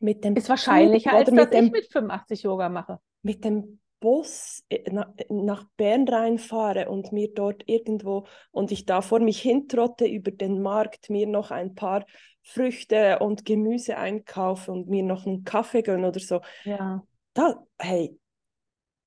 mit 0.00 0.24
dem 0.24 0.36
Ist 0.36 0.48
wahrscheinlicher, 0.48 1.12
als 1.12 1.30
dass 1.30 1.50
dem, 1.50 1.66
ich 1.66 1.72
mit 1.72 1.92
85 1.92 2.42
Yoga 2.42 2.68
mache. 2.68 3.00
Mit 3.22 3.44
dem 3.44 3.80
Bus 4.00 4.64
äh, 4.68 4.90
nach 5.28 5.64
Bern 5.76 6.08
reinfahre 6.08 6.88
und 6.88 7.12
mir 7.12 7.32
dort 7.34 7.64
irgendwo 7.66 8.26
und 8.50 8.70
ich 8.70 8.86
da 8.86 9.00
vor 9.00 9.20
mich 9.20 9.40
hintrotte 9.40 10.06
über 10.06 10.30
den 10.30 10.62
Markt, 10.62 11.10
mir 11.10 11.26
noch 11.26 11.50
ein 11.50 11.74
paar 11.74 12.06
Früchte 12.42 13.18
und 13.18 13.44
Gemüse 13.44 13.98
einkaufe 13.98 14.72
und 14.72 14.88
mir 14.88 15.02
noch 15.02 15.26
einen 15.26 15.44
Kaffee 15.44 15.82
gönne 15.82 16.08
oder 16.08 16.20
so. 16.20 16.40
Ja. 16.64 17.02
Da, 17.34 17.62
hey, 17.78 18.18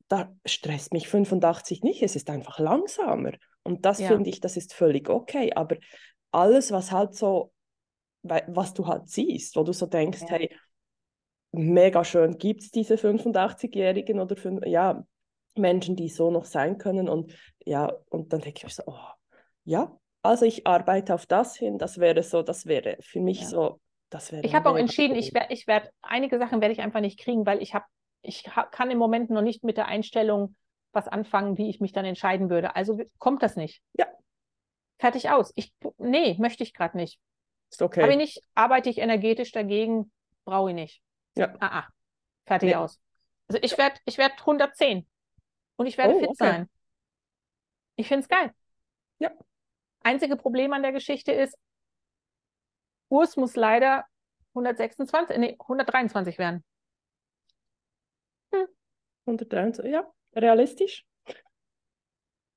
da 0.07 0.31
stresst 0.45 0.93
mich 0.93 1.07
85 1.07 1.83
nicht, 1.83 2.03
es 2.03 2.15
ist 2.15 2.29
einfach 2.29 2.59
langsamer. 2.59 3.31
Und 3.63 3.85
das 3.85 3.99
ja. 3.99 4.07
finde 4.07 4.29
ich, 4.29 4.41
das 4.41 4.57
ist 4.57 4.73
völlig 4.73 5.09
okay. 5.09 5.53
Aber 5.55 5.77
alles, 6.31 6.71
was 6.71 6.91
halt 6.91 7.15
so, 7.15 7.53
was 8.23 8.73
du 8.73 8.87
halt 8.87 9.09
siehst, 9.09 9.55
wo 9.55 9.63
du 9.63 9.73
so 9.73 9.85
denkst, 9.85 10.21
ja. 10.21 10.27
hey, 10.29 10.55
mega 11.51 12.03
schön 12.03 12.37
gibt 12.37 12.61
es 12.61 12.71
diese 12.71 12.95
85-Jährigen 12.95 14.19
oder 14.19 14.35
fünf, 14.35 14.65
ja, 14.65 15.05
Menschen, 15.55 15.95
die 15.95 16.09
so 16.09 16.31
noch 16.31 16.45
sein 16.45 16.77
können. 16.77 17.09
Und 17.09 17.33
ja, 17.65 17.91
und 18.09 18.33
dann 18.33 18.41
denke 18.41 18.59
ich 18.59 18.63
mir 18.63 18.69
so, 18.69 18.83
oh, 18.85 18.97
ja, 19.63 19.97
also 20.21 20.45
ich 20.45 20.67
arbeite 20.67 21.13
auf 21.13 21.25
das 21.25 21.55
hin, 21.55 21.77
das 21.77 21.99
wäre 21.99 22.23
so, 22.23 22.41
das 22.41 22.65
wäre 22.65 22.97
für 23.01 23.19
mich 23.19 23.41
ja. 23.41 23.47
so, 23.47 23.81
das 24.09 24.31
wäre. 24.31 24.45
Ich 24.45 24.53
habe 24.53 24.69
auch 24.69 24.77
entschieden, 24.77 25.15
ich 25.15 25.33
werde, 25.33 25.53
ich 25.53 25.67
werde, 25.67 25.89
einige 26.01 26.37
Sachen 26.37 26.61
werde 26.61 26.73
ich 26.73 26.81
einfach 26.81 27.01
nicht 27.01 27.19
kriegen, 27.19 27.45
weil 27.45 27.61
ich 27.61 27.73
habe, 27.73 27.85
ich 28.21 28.45
hab, 28.55 28.71
kann 28.71 28.91
im 28.91 28.97
Moment 28.97 29.29
noch 29.29 29.41
nicht 29.41 29.63
mit 29.63 29.77
der 29.77 29.87
Einstellung 29.87 30.55
was 30.93 31.07
anfangen, 31.07 31.57
wie 31.57 31.69
ich 31.69 31.79
mich 31.79 31.93
dann 31.93 32.05
entscheiden 32.05 32.49
würde. 32.49 32.75
Also 32.75 32.99
kommt 33.17 33.41
das 33.43 33.55
nicht. 33.55 33.81
Ja. 33.93 34.05
Fertig 34.99 35.29
aus. 35.29 35.51
Ich, 35.55 35.73
nee, 35.97 36.35
möchte 36.37 36.63
ich 36.63 36.73
gerade 36.73 36.97
nicht. 36.97 37.19
Ist 37.71 37.81
okay. 37.81 38.09
Ich 38.09 38.17
nicht, 38.17 38.43
arbeite 38.53 38.89
ich 38.89 38.99
energetisch 38.99 39.51
dagegen, 39.51 40.11
brauche 40.43 40.69
ich 40.69 40.75
nicht. 40.75 41.01
Ja. 41.35 41.55
Ah, 41.59 41.79
ah. 41.79 41.87
Fertig 42.45 42.69
nee. 42.69 42.75
aus. 42.75 42.99
Also 43.47 43.61
ich 43.61 43.77
werde 43.77 43.99
ich 44.05 44.17
werd 44.17 44.39
110 44.39 45.07
und 45.75 45.85
ich 45.85 45.97
werde 45.97 46.15
oh, 46.15 46.19
fit 46.19 46.29
okay. 46.29 46.37
sein. 46.37 46.69
Ich 47.95 48.07
finde 48.07 48.23
es 48.23 48.29
geil. 48.29 48.53
Ja. 49.19 49.31
Einzige 50.01 50.35
Problem 50.35 50.73
an 50.73 50.81
der 50.81 50.91
Geschichte 50.91 51.31
ist, 51.31 51.57
Urs 53.09 53.35
muss 53.35 53.55
leider 53.55 54.05
126, 54.53 55.37
nee, 55.37 55.57
123 55.59 56.37
werden. 56.37 56.63
Hm. 58.53 58.67
123, 59.25 59.91
ja, 59.91 60.09
realistisch. 60.33 61.05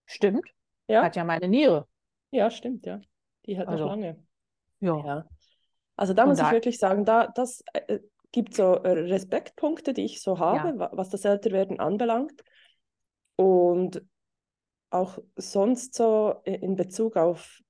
Stimmt. 0.07 0.49
Ja. 0.87 1.03
Hat 1.03 1.17
ja 1.17 1.25
meine 1.25 1.49
Niere. 1.49 1.89
Ja, 2.31 2.51
stimmt, 2.51 2.87
ja. 2.87 3.01
Die 3.47 3.59
hat 3.59 3.69
also, 3.69 3.85
noch 3.85 3.91
lange. 3.91 4.25
Ja. 4.81 5.05
ja. 5.05 5.29
Also 5.97 6.15
da 6.15 6.27
muss 6.27 6.39
da, 6.39 6.47
ich 6.47 6.53
wirklich 6.53 6.79
sagen, 6.79 7.05
da, 7.05 7.29
das 7.29 7.63
äh, 7.73 8.01
gibt 8.35 8.57
so 8.57 8.75
äh, 8.75 8.91
Respektpunkte, 8.91 9.93
die 9.93 10.05
ich 10.05 10.21
so 10.21 10.41
habe, 10.41 10.77
ja. 10.77 10.91
was 10.93 11.09
das 11.09 11.25
Älterwerden 11.25 11.79
anbelangt. 11.79 12.43
Und 13.37 14.05
auch 14.91 15.19
sonst 15.37 15.95
so 15.95 16.43
in 16.45 16.75
Bezug 16.75 17.17
auf 17.17 17.61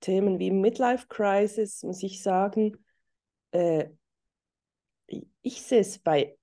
Themen 0.00 0.38
wie 0.38 0.50
Midlife 0.50 1.06
Crisis 1.08 1.82
muss 1.82 2.02
ich 2.02 2.22
sagen, 2.22 2.78
äh, 3.50 3.90
ich 5.42 5.60
sehe 5.60 5.80
es 5.80 5.98
bei, 5.98 6.38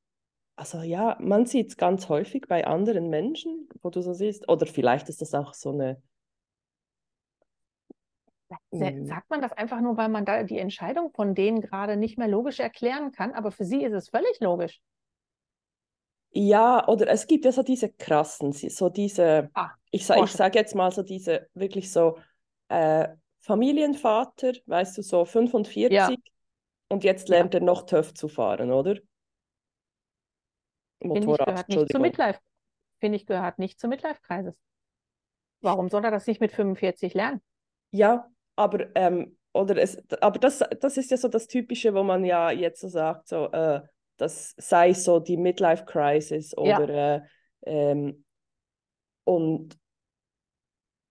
also 0.55 0.81
ja, 0.81 1.17
man 1.19 1.47
sieht 1.47 1.69
es 1.69 1.77
ganz 1.77 2.09
häufig 2.09 2.45
bei 2.47 2.67
anderen 2.67 3.09
Menschen, 3.09 3.67
wo 3.81 3.89
du 3.89 4.03
so 4.03 4.13
siehst, 4.13 4.47
oder 4.49 4.67
vielleicht 4.67 5.09
ist 5.09 5.21
das 5.21 5.33
auch 5.33 5.55
so 5.55 5.71
eine. 5.71 5.99
Sagt 8.71 9.29
man 9.29 9.41
das 9.41 9.51
einfach 9.53 9.81
nur, 9.81 9.97
weil 9.97 10.09
man 10.09 10.25
da 10.25 10.43
die 10.43 10.57
Entscheidung 10.57 11.11
von 11.11 11.35
denen 11.35 11.61
gerade 11.61 11.97
nicht 11.97 12.17
mehr 12.17 12.27
logisch 12.27 12.59
erklären 12.59 13.11
kann, 13.11 13.33
aber 13.33 13.51
für 13.51 13.65
sie 13.65 13.83
ist 13.83 13.93
es 13.93 14.09
völlig 14.09 14.39
logisch. 14.39 14.81
Ja, 16.31 16.87
oder 16.87 17.07
es 17.09 17.27
gibt 17.27 17.45
ja 17.45 17.51
so 17.51 17.61
diese 17.61 17.91
krassen, 17.91 18.53
so 18.53 18.89
diese, 18.89 19.51
ah, 19.53 19.69
ich, 19.91 20.05
sa 20.05 20.23
ich 20.23 20.31
sage 20.31 20.57
jetzt 20.57 20.73
mal 20.73 20.91
so 20.91 21.03
diese 21.03 21.47
wirklich 21.53 21.91
so 21.91 22.17
äh, 22.69 23.09
Familienvater, 23.41 24.53
weißt 24.65 24.97
du, 24.97 25.03
so 25.03 25.25
45 25.25 25.91
ja. 25.91 26.09
und 26.89 27.03
jetzt 27.03 27.29
lernt 27.29 27.53
ja. 27.53 27.59
er 27.59 27.63
noch 27.63 27.85
TÜV 27.85 28.13
zu 28.15 28.27
fahren, 28.27 28.71
oder? 28.71 28.97
Motorrad, 31.03 31.19
Finde 31.19 31.31
ich, 31.31 31.45
gehört 31.45 31.69
nicht 31.69 31.91
zu 31.91 31.99
Midlife. 31.99 32.39
Finde 32.99 33.15
ich, 33.17 33.25
gehört 33.25 33.59
nicht 33.59 33.79
zu 33.79 33.87
Midlife-Kreises. 33.87 34.55
Warum 35.61 35.89
soll 35.89 36.03
er 36.03 36.11
das 36.11 36.25
nicht 36.25 36.41
mit 36.41 36.51
45 36.51 37.13
lernen? 37.13 37.41
Ja, 37.91 38.29
aber, 38.55 38.87
ähm, 38.95 39.37
oder 39.53 39.77
es, 39.77 39.97
aber 40.21 40.39
das, 40.39 40.63
das 40.79 40.97
ist 40.97 41.11
ja 41.11 41.17
so 41.17 41.27
das 41.27 41.47
Typische, 41.47 41.93
wo 41.93 42.03
man 42.03 42.25
ja 42.25 42.51
jetzt 42.51 42.81
so 42.81 42.87
sagt, 42.87 43.27
so, 43.27 43.51
äh, 43.51 43.81
das 44.17 44.53
sei 44.57 44.93
so 44.93 45.19
die 45.19 45.37
Midlife 45.37 45.85
Crisis 45.85 46.55
oder 46.57 46.93
ja. 46.93 47.15
äh, 47.15 47.21
ähm, 47.65 48.25
und 49.25 49.77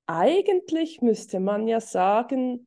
eigentlich 0.07 1.01
müsste 1.01 1.41
man 1.41 1.69
ja 1.69 1.81
sagen, 1.81 2.67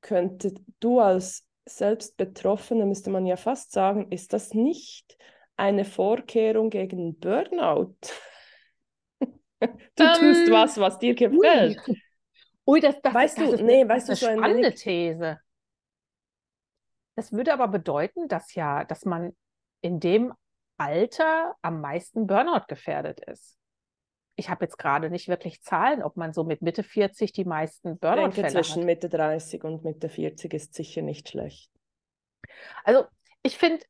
könnte 0.00 0.54
du 0.80 1.00
als 1.00 1.44
selbst 1.66 2.16
Betroffene, 2.16 2.86
müsste 2.86 3.10
man 3.10 3.26
ja 3.26 3.36
fast 3.36 3.72
sagen, 3.72 4.10
ist 4.10 4.32
das 4.32 4.54
nicht 4.54 5.16
eine 5.56 5.84
Vorkehrung 5.84 6.70
gegen 6.70 7.18
Burnout? 7.18 7.96
du 9.20 9.26
um, 10.04 10.14
tust 10.14 10.46
ähm, 10.46 10.52
was, 10.52 10.78
was 10.78 10.98
dir 10.98 11.14
gefällt. 11.14 11.78
Ui. 11.86 12.02
Ui, 12.70 12.80
das, 12.80 13.00
das, 13.02 13.12
weißt 13.12 13.38
das 13.38 13.44
du, 13.48 13.54
ist 13.54 13.62
nee, 13.62 13.88
weißt 13.88 14.08
eine 14.08 14.16
du, 14.18 14.24
so 14.24 14.26
ein 14.26 14.38
spannende 14.38 14.68
wenig... 14.68 14.82
These. 14.82 15.40
Das 17.16 17.32
würde 17.32 17.52
aber 17.52 17.66
bedeuten, 17.68 18.28
dass 18.28 18.54
ja, 18.54 18.84
dass 18.84 19.04
man 19.04 19.36
in 19.80 19.98
dem 19.98 20.32
Alter 20.78 21.56
am 21.62 21.80
meisten 21.80 22.26
Burnout 22.26 22.66
gefährdet 22.68 23.20
ist. 23.26 23.58
ich 24.40 24.48
habe 24.48 24.64
jetzt 24.64 24.78
gerade 24.78 25.10
nicht 25.10 25.28
wirklich 25.28 25.62
Zahlen, 25.62 26.02
ob 26.02 26.16
man 26.16 26.32
so 26.32 26.44
mit 26.44 26.62
Mitte 26.62 26.82
40 26.82 27.32
die 27.32 27.44
meisten 27.44 27.98
Burnout-Fälle 27.98 28.48
zwischen 28.48 28.80
hat. 28.80 28.86
Mitte 28.86 29.08
30 29.08 29.62
und 29.64 29.84
Mitte 29.84 30.08
40 30.08 30.54
ist 30.54 30.74
sicher 30.74 31.02
nicht 31.02 31.28
schlecht. 31.28 31.70
Also 32.84 33.04
ich 33.42 33.58
finde 33.58 33.84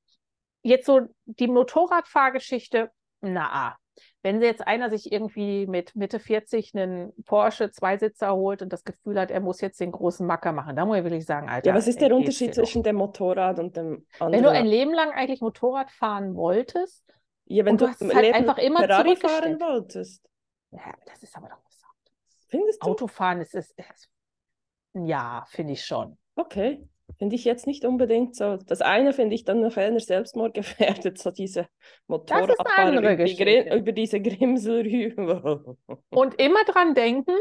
jetzt 0.62 0.86
so 0.86 1.02
die 1.26 1.48
Motorradfahrgeschichte, 1.48 2.90
na, 3.20 3.76
wenn 4.22 4.40
jetzt 4.42 4.66
einer 4.66 4.90
sich 4.90 5.12
irgendwie 5.12 5.66
mit 5.66 5.96
Mitte 5.96 6.18
40 6.20 6.74
einen 6.74 7.12
Porsche 7.24 7.70
Zweisitzer 7.70 8.34
holt 8.34 8.62
und 8.62 8.72
das 8.72 8.84
Gefühl 8.84 9.18
hat, 9.18 9.30
er 9.30 9.40
muss 9.40 9.60
jetzt 9.60 9.80
den 9.80 9.92
großen 9.92 10.26
Macker 10.26 10.52
machen, 10.52 10.76
da 10.76 10.84
muss 10.84 10.98
ich 10.98 11.04
wirklich 11.04 11.24
sagen, 11.26 11.48
Alter, 11.48 11.70
Ja, 11.70 11.74
was 11.74 11.86
ist 11.86 12.00
der 12.00 12.14
Unterschied 12.14 12.54
zwischen 12.54 12.82
dem 12.82 12.96
Motorrad 12.96 13.58
und 13.58 13.76
dem 13.76 14.06
Wenn 14.30 14.42
du 14.42 14.50
ein 14.50 14.54
anderen? 14.56 14.66
Leben 14.66 14.92
lang 14.94 15.10
eigentlich 15.12 15.40
Motorrad 15.40 15.90
fahren 15.90 16.34
wolltest 16.34 17.04
Ja, 17.46 17.64
wenn 17.64 17.72
und 17.72 17.80
du 17.80 17.86
du 17.86 17.90
hast 17.90 18.02
es 18.02 18.14
halt 18.14 18.34
einfach 18.34 18.58
immer 18.58 18.78
Ferrari 18.78 19.16
fahren 19.16 19.60
wolltest, 19.60 20.28
Ja, 20.70 20.94
das 21.06 21.22
ist 21.22 21.36
aber 21.36 21.48
doch 21.48 21.58
was 21.64 21.82
anderes. 21.82 22.48
findest 22.48 22.82
du? 22.82 22.86
Autofahren 22.90 23.40
ist 23.40 23.54
es. 23.54 23.74
Ja, 24.92 25.44
finde 25.48 25.72
ich 25.74 25.84
schon. 25.84 26.18
Okay, 26.36 26.86
finde 27.18 27.36
ich 27.36 27.44
jetzt 27.44 27.66
nicht 27.66 27.84
unbedingt 27.84 28.34
so. 28.34 28.56
Das 28.56 28.80
eine 28.80 29.12
finde 29.12 29.34
ich 29.34 29.44
dann 29.44 29.60
noch 29.60 29.76
eher 29.76 29.98
selbstmordgefährdet, 29.98 31.18
so 31.18 31.30
diese 31.30 31.68
Motorradfahrer 32.06 32.98
über, 32.98 33.16
die 33.24 33.78
über 33.78 33.92
diese 33.92 34.20
Grimsel 34.20 34.82
rüber. 34.82 35.76
Und 36.10 36.40
immer 36.40 36.64
dran 36.64 36.94
denken, 36.94 37.34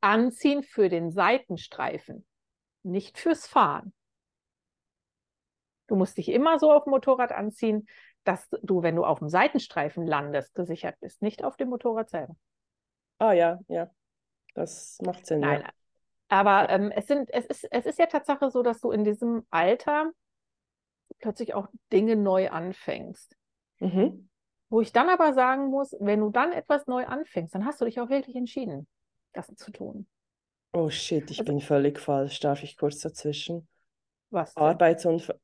anziehen 0.00 0.62
für 0.62 0.88
den 0.88 1.10
Seitenstreifen, 1.10 2.26
nicht 2.82 3.18
fürs 3.18 3.46
Fahren. 3.46 3.92
Du 5.86 5.96
musst 5.96 6.18
dich 6.18 6.28
immer 6.28 6.58
so 6.58 6.72
auf 6.72 6.84
dem 6.84 6.90
Motorrad 6.90 7.32
anziehen, 7.32 7.88
dass 8.24 8.48
du, 8.62 8.82
wenn 8.82 8.96
du 8.96 9.04
auf 9.04 9.18
dem 9.18 9.28
Seitenstreifen 9.28 10.06
landest, 10.06 10.54
gesichert 10.54 10.96
bist, 11.00 11.22
nicht 11.22 11.42
auf 11.42 11.56
dem 11.56 11.68
Motorrad 11.68 12.10
selber. 12.10 12.36
Ah 13.18 13.32
ja, 13.32 13.58
ja, 13.68 13.90
das 14.54 14.98
macht 15.02 15.26
Sinn. 15.26 15.40
Nein, 15.40 15.62
Ja. 15.62 15.70
Aber 16.30 16.70
ähm, 16.70 16.90
es, 16.90 17.06
sind, 17.06 17.28
es, 17.32 17.44
ist, 17.46 17.64
es 17.70 17.86
ist 17.86 17.98
ja 17.98 18.06
Tatsache 18.06 18.50
so, 18.50 18.62
dass 18.62 18.80
du 18.80 18.90
in 18.90 19.04
diesem 19.04 19.46
Alter 19.50 20.10
plötzlich 21.18 21.54
auch 21.54 21.68
Dinge 21.92 22.16
neu 22.16 22.48
anfängst. 22.50 23.36
Mhm. 23.80 24.28
Wo 24.70 24.80
ich 24.80 24.92
dann 24.92 25.08
aber 25.08 25.34
sagen 25.34 25.66
muss, 25.66 25.94
wenn 25.98 26.20
du 26.20 26.30
dann 26.30 26.52
etwas 26.52 26.86
neu 26.86 27.04
anfängst, 27.04 27.54
dann 27.54 27.66
hast 27.66 27.80
du 27.80 27.84
dich 27.84 28.00
auch 28.00 28.08
wirklich 28.08 28.36
entschieden, 28.36 28.86
das 29.32 29.52
zu 29.56 29.72
tun. 29.72 30.06
Oh 30.72 30.88
shit, 30.88 31.30
ich 31.30 31.40
Also- 31.40 31.52
bin 31.52 31.60
völlig 31.60 31.98
falsch. 31.98 32.38
Darf 32.40 32.62
ich 32.62 32.76
kurz 32.76 33.00
dazwischen? 33.00 33.66
Was? 34.30 34.54
denn? 34.54 34.62
Arbeitsunfall. 34.62 35.40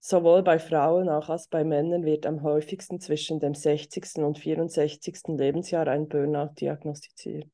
Sowohl 0.00 0.42
bei 0.42 0.58
Frauen 0.58 1.08
auch 1.08 1.28
als 1.28 1.48
bei 1.48 1.64
Männern 1.64 2.04
wird 2.04 2.26
am 2.26 2.42
häufigsten 2.42 3.00
zwischen 3.00 3.40
dem 3.40 3.54
60. 3.54 4.24
und 4.24 4.38
64. 4.38 5.36
Lebensjahr 5.36 5.86
ein 5.86 6.08
Burnout 6.08 6.54
diagnostiziert. 6.60 7.48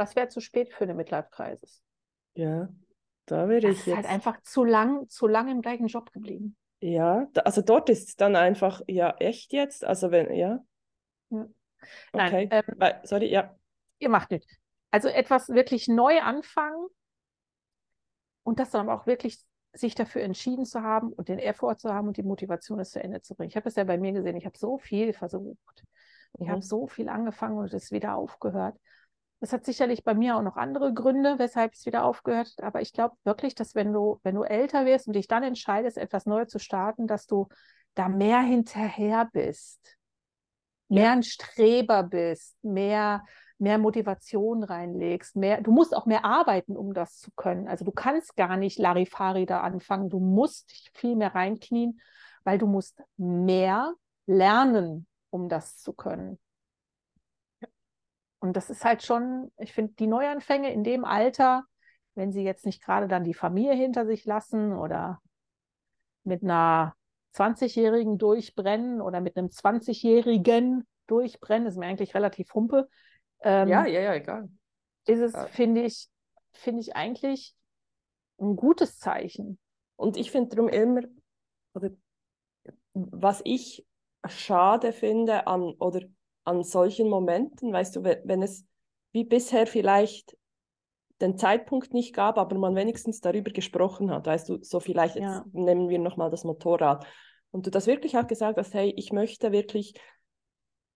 Das 0.00 0.16
wäre 0.16 0.28
zu 0.28 0.40
spät 0.40 0.72
für 0.72 0.84
eine 0.84 0.94
Midlife-Crisis. 0.94 1.82
Ja, 2.34 2.68
da 3.26 3.48
wäre 3.48 3.60
Das 3.60 3.72
ich 3.72 3.78
ist 3.80 3.86
jetzt. 3.86 3.96
halt 3.96 4.06
einfach 4.06 4.40
zu 4.42 4.64
lang, 4.64 5.08
zu 5.08 5.26
lang 5.26 5.48
im 5.48 5.60
gleichen 5.62 5.86
Job 5.88 6.10
geblieben. 6.12 6.56
Ja, 6.80 7.26
da, 7.34 7.42
also 7.42 7.60
dort 7.60 7.90
ist 7.90 8.08
es 8.08 8.16
dann 8.16 8.36
einfach, 8.36 8.80
ja, 8.86 9.14
echt 9.18 9.52
jetzt? 9.52 9.84
Also 9.84 10.10
wenn, 10.10 10.32
ja, 10.34 10.60
Ja. 11.30 11.46
Nein, 12.12 12.34
okay. 12.34 12.48
ähm, 12.50 12.64
sorry, 13.04 13.30
ja. 13.30 13.54
ihr 13.98 14.08
macht 14.08 14.30
nicht. 14.30 14.46
Also 14.90 15.08
etwas 15.08 15.48
wirklich 15.50 15.88
neu 15.88 16.20
anfangen 16.20 16.88
und 18.42 18.58
das 18.58 18.70
dann 18.70 18.88
aber 18.88 19.00
auch 19.00 19.06
wirklich 19.06 19.38
sich 19.72 19.94
dafür 19.94 20.22
entschieden 20.22 20.64
zu 20.64 20.82
haben 20.82 21.12
und 21.12 21.28
den 21.28 21.38
Effort 21.38 21.76
zu 21.76 21.92
haben 21.94 22.08
und 22.08 22.16
die 22.16 22.22
Motivation, 22.24 22.80
es 22.80 22.90
zu 22.90 23.02
Ende 23.02 23.22
zu 23.22 23.34
bringen. 23.34 23.50
Ich 23.50 23.56
habe 23.56 23.68
es 23.68 23.76
ja 23.76 23.84
bei 23.84 23.98
mir 23.98 24.12
gesehen, 24.12 24.36
ich 24.36 24.46
habe 24.46 24.58
so 24.58 24.78
viel 24.78 25.12
versucht. 25.12 25.84
Ich 26.38 26.48
Mhm. 26.48 26.50
habe 26.50 26.62
so 26.62 26.86
viel 26.86 27.08
angefangen 27.08 27.58
und 27.58 27.72
es 27.72 27.92
wieder 27.92 28.16
aufgehört. 28.16 28.76
Das 29.40 29.54
hat 29.54 29.64
sicherlich 29.64 30.04
bei 30.04 30.12
mir 30.14 30.36
auch 30.36 30.42
noch 30.42 30.56
andere 30.56 30.92
Gründe, 30.92 31.38
weshalb 31.38 31.72
es 31.72 31.86
wieder 31.86 32.04
aufgehört 32.04 32.52
hat. 32.58 32.64
Aber 32.64 32.82
ich 32.82 32.92
glaube 32.92 33.16
wirklich, 33.24 33.54
dass 33.54 33.74
wenn 33.74 33.92
du, 33.92 34.20
wenn 34.22 34.34
du 34.34 34.42
älter 34.42 34.84
wirst 34.84 35.06
und 35.06 35.14
dich 35.14 35.28
dann 35.28 35.42
entscheidest, 35.42 35.96
etwas 35.96 36.26
Neues 36.26 36.48
zu 36.48 36.58
starten, 36.58 37.06
dass 37.06 37.26
du 37.26 37.48
da 37.94 38.08
mehr 38.08 38.40
hinterher 38.40 39.28
bist, 39.32 39.96
mehr 40.88 41.12
ein 41.12 41.22
Streber 41.22 42.02
bist, 42.02 42.62
mehr, 42.62 43.24
mehr 43.58 43.78
Motivation 43.78 44.62
reinlegst, 44.62 45.36
mehr, 45.36 45.62
du 45.62 45.72
musst 45.72 45.96
auch 45.96 46.04
mehr 46.04 46.24
arbeiten, 46.24 46.76
um 46.76 46.92
das 46.92 47.18
zu 47.18 47.30
können. 47.34 47.66
Also 47.66 47.84
du 47.86 47.92
kannst 47.92 48.36
gar 48.36 48.58
nicht 48.58 48.78
Larifari 48.78 49.46
da 49.46 49.60
anfangen, 49.60 50.10
du 50.10 50.18
musst 50.18 50.70
dich 50.70 50.90
viel 50.92 51.16
mehr 51.16 51.34
reinknien, 51.34 52.00
weil 52.44 52.58
du 52.58 52.66
musst 52.66 53.02
mehr 53.16 53.94
lernen, 54.26 55.06
um 55.30 55.48
das 55.48 55.78
zu 55.78 55.92
können. 55.94 56.38
Und 58.40 58.56
das 58.56 58.70
ist 58.70 58.84
halt 58.84 59.02
schon, 59.02 59.52
ich 59.58 59.72
finde, 59.72 59.92
die 59.94 60.06
Neuanfänge 60.06 60.72
in 60.72 60.82
dem 60.82 61.04
Alter, 61.04 61.64
wenn 62.14 62.32
sie 62.32 62.42
jetzt 62.42 62.66
nicht 62.66 62.82
gerade 62.82 63.06
dann 63.06 63.24
die 63.24 63.34
Familie 63.34 63.74
hinter 63.74 64.06
sich 64.06 64.24
lassen 64.24 64.72
oder 64.72 65.20
mit 66.24 66.42
einer 66.42 66.94
20-Jährigen 67.32 68.18
durchbrennen 68.18 69.00
oder 69.00 69.20
mit 69.20 69.36
einem 69.36 69.50
20-Jährigen 69.50 70.86
durchbrennen, 71.06 71.68
ist 71.68 71.76
mir 71.76 71.86
eigentlich 71.86 72.14
relativ 72.14 72.52
humpe. 72.54 72.88
Ähm, 73.42 73.68
Ja, 73.68 73.86
ja, 73.86 74.00
ja, 74.00 74.14
egal. 74.14 74.48
ist 75.06 75.20
es, 75.20 75.34
finde 75.50 75.82
ich, 75.82 76.08
finde 76.52 76.80
ich 76.80 76.96
eigentlich 76.96 77.54
ein 78.38 78.56
gutes 78.56 78.98
Zeichen. 78.98 79.58
Und 79.96 80.16
ich 80.16 80.30
finde 80.30 80.56
darum 80.56 80.68
immer, 80.68 81.02
oder 81.74 81.90
was 82.94 83.42
ich 83.44 83.86
schade 84.26 84.92
finde 84.92 85.46
an, 85.46 85.74
oder 85.78 86.00
an 86.50 86.62
solchen 86.64 87.08
Momenten, 87.08 87.72
weißt 87.72 87.96
du, 87.96 88.04
wenn, 88.04 88.42
es 88.42 88.66
wie 89.12 89.24
bisher 89.24 89.66
vielleicht 89.66 90.36
den 91.20 91.36
Zeitpunkt 91.36 91.92
nicht 91.94 92.14
gab, 92.14 92.38
aber 92.38 92.56
man 92.58 92.74
wenigstens 92.74 93.20
darüber 93.20 93.50
gesprochen 93.50 94.10
hat, 94.10 94.26
weißt 94.26 94.48
du, 94.48 94.58
so 94.62 94.80
vielleicht, 94.80 95.16
jetzt 95.16 95.24
Ja. 95.24 95.44
nehmen 95.52 95.88
wir 95.88 95.98
nochmal 95.98 96.30
das 96.30 96.44
Motorrad, 96.44 97.06
und 97.52 97.66
du 97.66 97.70
das 97.70 97.86
wirklich 97.86 98.16
auch 98.16 98.26
gesagt 98.26 98.58
hast, 98.58 98.74
hey, 98.74 98.92
ich 98.96 99.12
möchte 99.12 99.50
wirklich, 99.50 99.94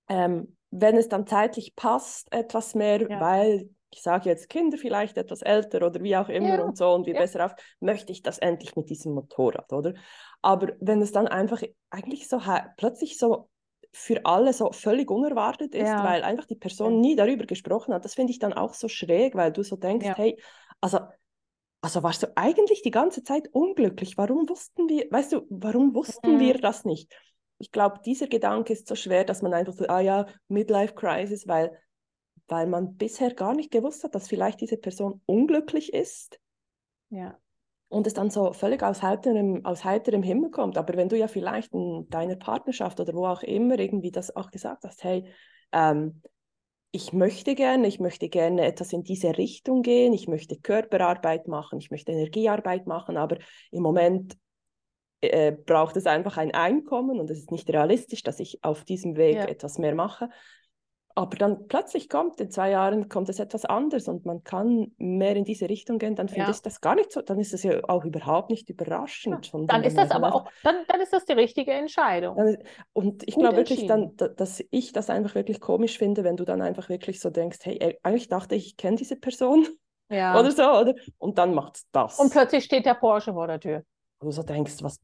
ähm, 0.09 0.57
wenn 0.70 0.96
es 0.96 1.09
dann 1.09 1.26
zeitlich 1.26 1.74
passt, 1.74 2.32
etwas 2.32 2.74
mehr, 2.74 3.09
Ja. 3.11 3.20
weil 3.20 3.68
ich 3.90 4.02
sage 4.02 4.28
jetzt 4.28 4.48
Kinder 4.48 4.76
vielleicht 4.76 5.16
etwas 5.18 5.42
älter 5.42 5.86
oder 5.86 6.02
wie 6.02 6.16
auch 6.16 6.28
immer 6.28 6.57
Ja, 6.59 6.62
und 6.64 6.76
so 6.76 6.92
und 6.92 7.07
ja. 7.07 7.14
besser 7.14 7.46
auf, 7.46 7.55
möchte 7.80 8.12
ich 8.12 8.22
das 8.22 8.38
endlich 8.38 8.74
mit 8.76 8.88
diesem 8.90 9.14
Motorrad, 9.14 9.72
oder? 9.72 9.94
Aber 10.42 10.72
wenn 10.80 11.00
es 11.00 11.12
dann 11.12 11.28
einfach 11.28 11.62
eigentlich 11.90 12.28
so 12.28 12.40
plötzlich 12.76 13.18
so 13.18 13.48
für 13.95 14.26
alle 14.26 14.53
so 14.53 14.72
völlig 14.72 15.11
unerwartet 15.11 15.74
ist, 15.74 15.88
Ja. 15.88 16.05
weil 16.05 16.22
einfach 16.22 16.47
die 16.47 16.57
Person 16.57 17.01
nie 17.01 17.16
darüber 17.16 17.47
gesprochen 17.47 17.95
hat, 17.95 18.05
das 18.05 18.14
finde 18.14 18.32
ich 18.32 18.38
dann 18.40 18.53
auch 18.53 18.74
so 18.74 18.88
schräg, 18.88 19.34
weil 19.34 19.53
du 19.53 19.62
so 19.62 19.76
denkst, 19.76 20.07
Ja. 20.07 20.16
hey, 20.16 20.36
also, 20.80 20.99
also 21.80 22.03
warst 22.03 22.22
du 22.22 22.36
eigentlich 22.36 22.82
die 22.82 22.90
ganze 22.90 23.22
Zeit 23.22 23.49
unglücklich? 23.53 24.16
Warum 24.16 24.49
wussten 24.49 24.88
wir, 24.88 25.07
weißt 25.11 25.32
du, 25.32 25.47
warum 25.49 25.95
wussten 25.95 26.34
Mhm. 26.34 26.40
wir 26.40 26.59
das 26.59 26.84
nicht? 26.84 27.14
Ich 27.59 27.70
glaube, 27.70 28.01
dieser 28.05 28.26
Gedanke 28.26 28.72
ist 28.72 28.88
so 28.88 28.97
schwer, 28.97 29.24
dass 29.24 29.42
man 29.42 29.55
einfach 29.55 29.74
so, 29.74 29.86
ah 29.86 30.01
ja, 30.01 30.26
Midlife 30.49 30.95
Crisis, 30.95 31.47
weil, 31.47 31.78
weil 32.49 32.66
man 32.66 32.97
bisher 32.97 33.32
gar 33.32 33.55
nicht 33.55 33.70
gewusst 33.70 34.03
hat, 34.03 34.14
dass 34.14 34.28
vielleicht 34.28 34.61
diese 34.61 34.76
Person 34.76 35.20
unglücklich 35.26 35.95
ist 35.95 36.40
Ja. 37.11 37.38
Und 37.95 38.07
es 38.07 38.14
dann 38.14 38.28
so 38.28 38.53
völlig 38.53 38.82
aus 38.82 39.03
heiterem, 39.03 39.64
aus 39.64 39.84
heiterem 39.84 40.22
Himmel 40.22 40.51
kommt. 40.51 40.76
Aber 40.76 40.97
wenn 40.97 41.09
du 41.09 41.16
ja 41.16 41.28
vielleicht 41.28 41.72
in 41.72 42.09
deiner 42.11 42.36
Partnerschaft 42.36 42.99
oder 42.99 43.14
wo 43.14 43.26
auch 43.26 43.42
immer 43.42 43.78
irgendwie 43.78 44.11
das 44.11 44.34
auch 44.34 44.51
gesagt 44.51 44.84
hast, 44.84 45.05
hey, 45.05 45.24
ähm, 45.72 46.20
ich 46.90 47.12
möchte 47.12 47.55
gerne, 47.55 47.86
ich 47.86 48.01
möchte 48.01 48.28
gerne 48.28 48.64
etwas 48.66 48.92
in 48.92 49.05
diese 49.05 49.38
Richtung 49.38 49.82
gehen, 49.82 50.12
ich 50.12 50.28
möchte 50.28 50.57
Körperarbeit 50.57 51.49
machen, 51.49 51.78
ich 51.78 51.90
möchte 51.90 52.12
Energiearbeit 52.12 52.86
machen, 52.86 53.16
aber 53.16 53.38
im 53.70 53.82
Moment 53.82 54.36
äh, 55.20 55.53
braucht 55.53 55.97
es 55.97 56.07
einfach 56.07 56.36
ein 56.36 56.53
Einkommen 56.53 57.20
und 57.20 57.30
es 57.30 57.38
ist 57.38 57.53
nicht 57.53 57.68
realistisch, 57.70 58.22
dass 58.22 58.40
ich 58.40 58.62
auf 58.62 58.84
diesem 58.84 59.16
Weg 59.16 59.36
Ja. 59.36 59.45
etwas 59.45 59.78
mehr 59.78 59.95
mache. 59.95 60.30
Aber 61.17 61.37
dann 61.37 61.69
plötzlich 61.69 62.09
kommt, 62.09 62.41
in 62.41 62.51
zwei 62.51 62.71
Jahren 62.71 63.09
kommt 63.09 63.29
es 63.29 63.39
etwas 63.39 63.65
anderes 63.65 64.09
und 64.09 64.27
man 64.27 64.43
kann 64.43 64.91
mehr 64.99 65.37
in 65.37 65.45
diese 65.45 65.69
Richtung 65.69 65.99
gehen, 65.99 66.17
dann 66.17 66.29
finde 66.29 66.47
Ja. 66.47 66.51
ich 66.51 66.61
das 66.61 66.81
gar 66.81 66.97
nicht 66.97 67.12
so, 67.12 67.23
dann 67.23 67.39
ist 67.39 67.55
es 67.55 67.62
ja 67.62 67.81
auch 67.89 68.05
überhaupt 68.05 68.51
nicht 68.51 68.69
überraschend. 68.69 69.45
sondern 69.47 69.69
Dann 69.69 69.85
ist 69.85 69.97
das 69.97 70.11
aber 70.11 70.27
einfach- 70.27 70.47
auch, 70.47 70.51
dann, 70.65 70.77
dann 70.89 71.01
ist 71.01 71.12
das 71.12 71.25
die 71.25 71.35
richtige 71.35 71.71
Entscheidung. 71.73 72.37
dann, 72.37 72.59
und 72.93 73.23
ich 73.29 73.37
glaube 73.37 73.57
wirklich 73.59 73.87
dann, 73.87 74.17
dass 74.17 74.65
ich 74.73 74.93
das 74.93 75.09
einfach 75.09 75.37
wirklich 75.37 75.61
komisch 75.61 75.99
finde, 75.99 76.25
wenn 76.25 76.37
du 76.37 76.45
dann 76.45 76.61
einfach 76.61 76.89
wirklich 76.89 77.21
so 77.21 77.31
denkst, 77.31 77.59
hey, 77.62 77.77
äh, 77.77 77.99
eigentlich 78.03 78.29
dachte 78.29 78.57
ich, 78.57 78.67
ich 78.67 78.77
kenne 78.77 78.97
diese 78.97 79.15
Person 79.15 79.67
Ja. 80.11 80.37
oder 80.41 80.51
so, 80.51 80.65
oder? 80.65 80.95
Und 81.19 81.39
dann 81.39 81.55
macht's 81.55 81.87
das. 81.93 82.19
Und 82.19 82.33
plötzlich 82.33 82.65
steht 82.65 82.87
der 82.87 82.95
Porsche 82.95 83.33
vor 83.33 83.47
der 83.47 83.61
Tür. 83.61 83.85
Und 84.19 84.27
du 84.27 84.31
so 84.33 84.43
denkst, 84.43 84.83
was, 84.83 84.99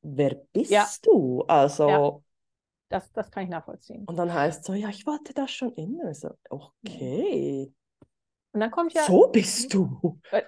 wer 0.00 0.34
bist 0.52 0.70
Ja. 0.70 0.86
du? 1.02 1.42
Also, 1.46 1.88
Ja. 1.88 2.12
Das, 2.88 3.10
das 3.12 3.30
kann 3.30 3.44
ich 3.44 3.50
nachvollziehen. 3.50 4.04
und 4.06 4.16
dann 4.16 4.32
heißt 4.32 4.60
es 4.60 4.66
so, 4.66 4.74
ja, 4.74 4.88
ich 4.88 5.06
wollte 5.06 5.34
das 5.34 5.50
schon 5.50 5.72
immer. 5.74 6.14
So, 6.14 6.30
okay, 6.50 7.72
Und 8.52 8.60
dann 8.60 8.70
kommt 8.70 8.92
ja, 8.92 9.02
so 9.04 9.28
bist 9.28 9.72
du. 9.74 10.20
Äh, 10.30 10.42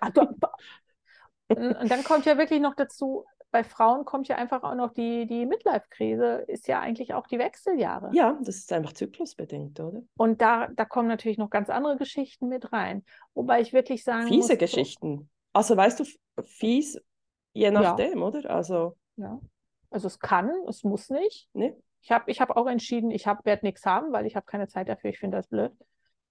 und 1.49 1.79
und 1.79 1.91
dann 1.91 2.03
kommt 2.03 2.27
ja 2.27 2.39
wirklich 2.39 2.61
noch 2.61 2.75
dazu, 2.75 3.25
bei 3.51 3.65
Frauen 3.65 4.05
kommt 4.05 4.29
ja 4.29 4.37
einfach 4.37 4.63
auch 4.65 4.75
noch 4.75 4.93
die, 4.93 5.27
die 5.27 5.47
Midlife-Krise, 5.47 6.45
ist 6.49 6.69
ja 6.69 6.81
eigentlich 6.81 7.15
auch 7.15 7.27
die 7.27 7.39
Wechseljahre. 7.39 8.11
Ja, 8.13 8.39
das 8.43 8.57
ist 8.57 8.73
einfach 8.73 8.93
zyklusbedingt, 8.93 9.79
oder? 9.81 10.03
Und 10.17 10.43
da, 10.43 10.69
da 10.75 10.85
kommen 10.85 11.09
natürlich 11.09 11.39
noch 11.39 11.51
ganz 11.51 11.71
andere 11.71 11.97
Geschichten 11.97 12.49
mit 12.49 12.73
rein. 12.73 13.05
Wobei 13.35 13.61
ich 13.61 13.73
wirklich 13.73 14.05
sagen 14.05 14.27
Fiese 14.27 14.55
muss, 14.55 14.59
Geschichten. 14.59 15.31
Also 15.53 15.77
weißt 15.77 16.01
du, 16.01 16.05
fies, 16.43 17.01
je 17.55 17.71
nachdem, 17.71 18.19
ja. 18.19 18.25
oder? 18.27 18.51
Also. 18.51 18.97
Ja. 19.17 19.41
Also 19.89 20.09
es 20.09 20.19
kann, 20.19 20.51
es 20.69 20.85
muss 20.85 21.09
nicht. 21.09 21.49
Nee. 21.55 21.75
Ich 22.03 22.13
habe 22.13 22.31
ich 22.31 22.41
hab 22.41 22.51
auch 22.51 22.67
entschieden, 22.67 23.11
ich 23.11 23.27
werde 23.27 23.67
nichts 23.67 23.85
haben, 23.85 24.13
weil 24.13 24.27
ich 24.27 24.37
habe 24.37 24.47
keine 24.47 24.69
Zeit 24.69 24.89
dafür. 24.89 25.11
Ich 25.11 25.19
finde 25.19 25.39
das 25.39 25.49
blöd. 25.49 25.73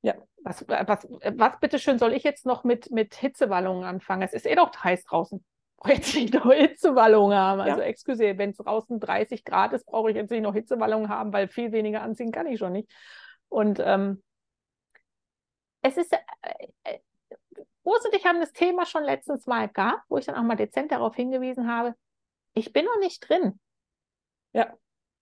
Ja. 0.01 0.16
Was, 0.43 0.68
was, 0.68 1.07
was 1.09 1.59
bitteschön 1.59 1.97
soll 1.97 2.13
ich 2.13 2.24
jetzt 2.24 2.45
noch 2.45 2.63
mit, 2.63 2.91
mit 2.91 3.16
Hitzewallungen 3.16 3.84
anfangen? 3.84 4.22
Es 4.22 4.34
ist 4.34 4.45
eh 4.45 4.55
doch 4.55 4.72
heiß 4.84 5.03
draußen. 5.03 5.39
Ich 5.39 5.78
brauche 5.78 5.93
jetzt 5.93 6.16
nicht 6.16 6.34
noch 6.34 6.51
Hitzewallungen 6.51 7.38
haben. 7.38 7.61
Also, 7.61 7.80
ja. 7.80 7.86
excuse, 7.86 8.38
wenn 8.38 8.51
es 8.51 8.57
draußen 8.57 8.99
30 8.99 9.43
Grad 9.43 9.74
ist, 9.74 9.86
brauche 9.86 10.11
ich 10.11 10.16
jetzt 10.16 10.30
nicht 10.30 10.43
noch 10.43 10.53
Hitzewallungen 10.53 11.09
haben, 11.09 11.34
weil 11.34 11.47
viel 11.47 11.72
weniger 11.72 12.01
anziehen 12.01 12.32
kann 12.32 12.47
ich 12.47 12.59
schon 12.59 12.74
nicht. 12.74 12.89
Und 13.49 13.80
ähm, 13.84 14.24
es 15.82 15.97
ist, 15.97 16.13
äh, 16.13 16.20
äh, 16.84 16.99
Urs 17.84 18.05
und 18.05 18.16
ich 18.16 18.26
haben 18.26 18.39
das 18.39 18.53
Thema 18.53 18.86
schon 18.86 19.03
letztens 19.03 19.45
mal 19.45 19.70
gehabt, 19.70 20.03
wo 20.09 20.18
ich 20.18 20.26
dann 20.26 20.36
auch 20.36 20.43
mal 20.43 20.55
dezent 20.55 20.91
darauf 20.91 21.16
hingewiesen 21.16 21.68
habe, 21.68 21.95
ich 22.53 22.74
bin 22.74 22.86
noch 22.86 22.99
nicht 22.99 23.28
drin. 23.28 23.59
Ja. 24.53 24.74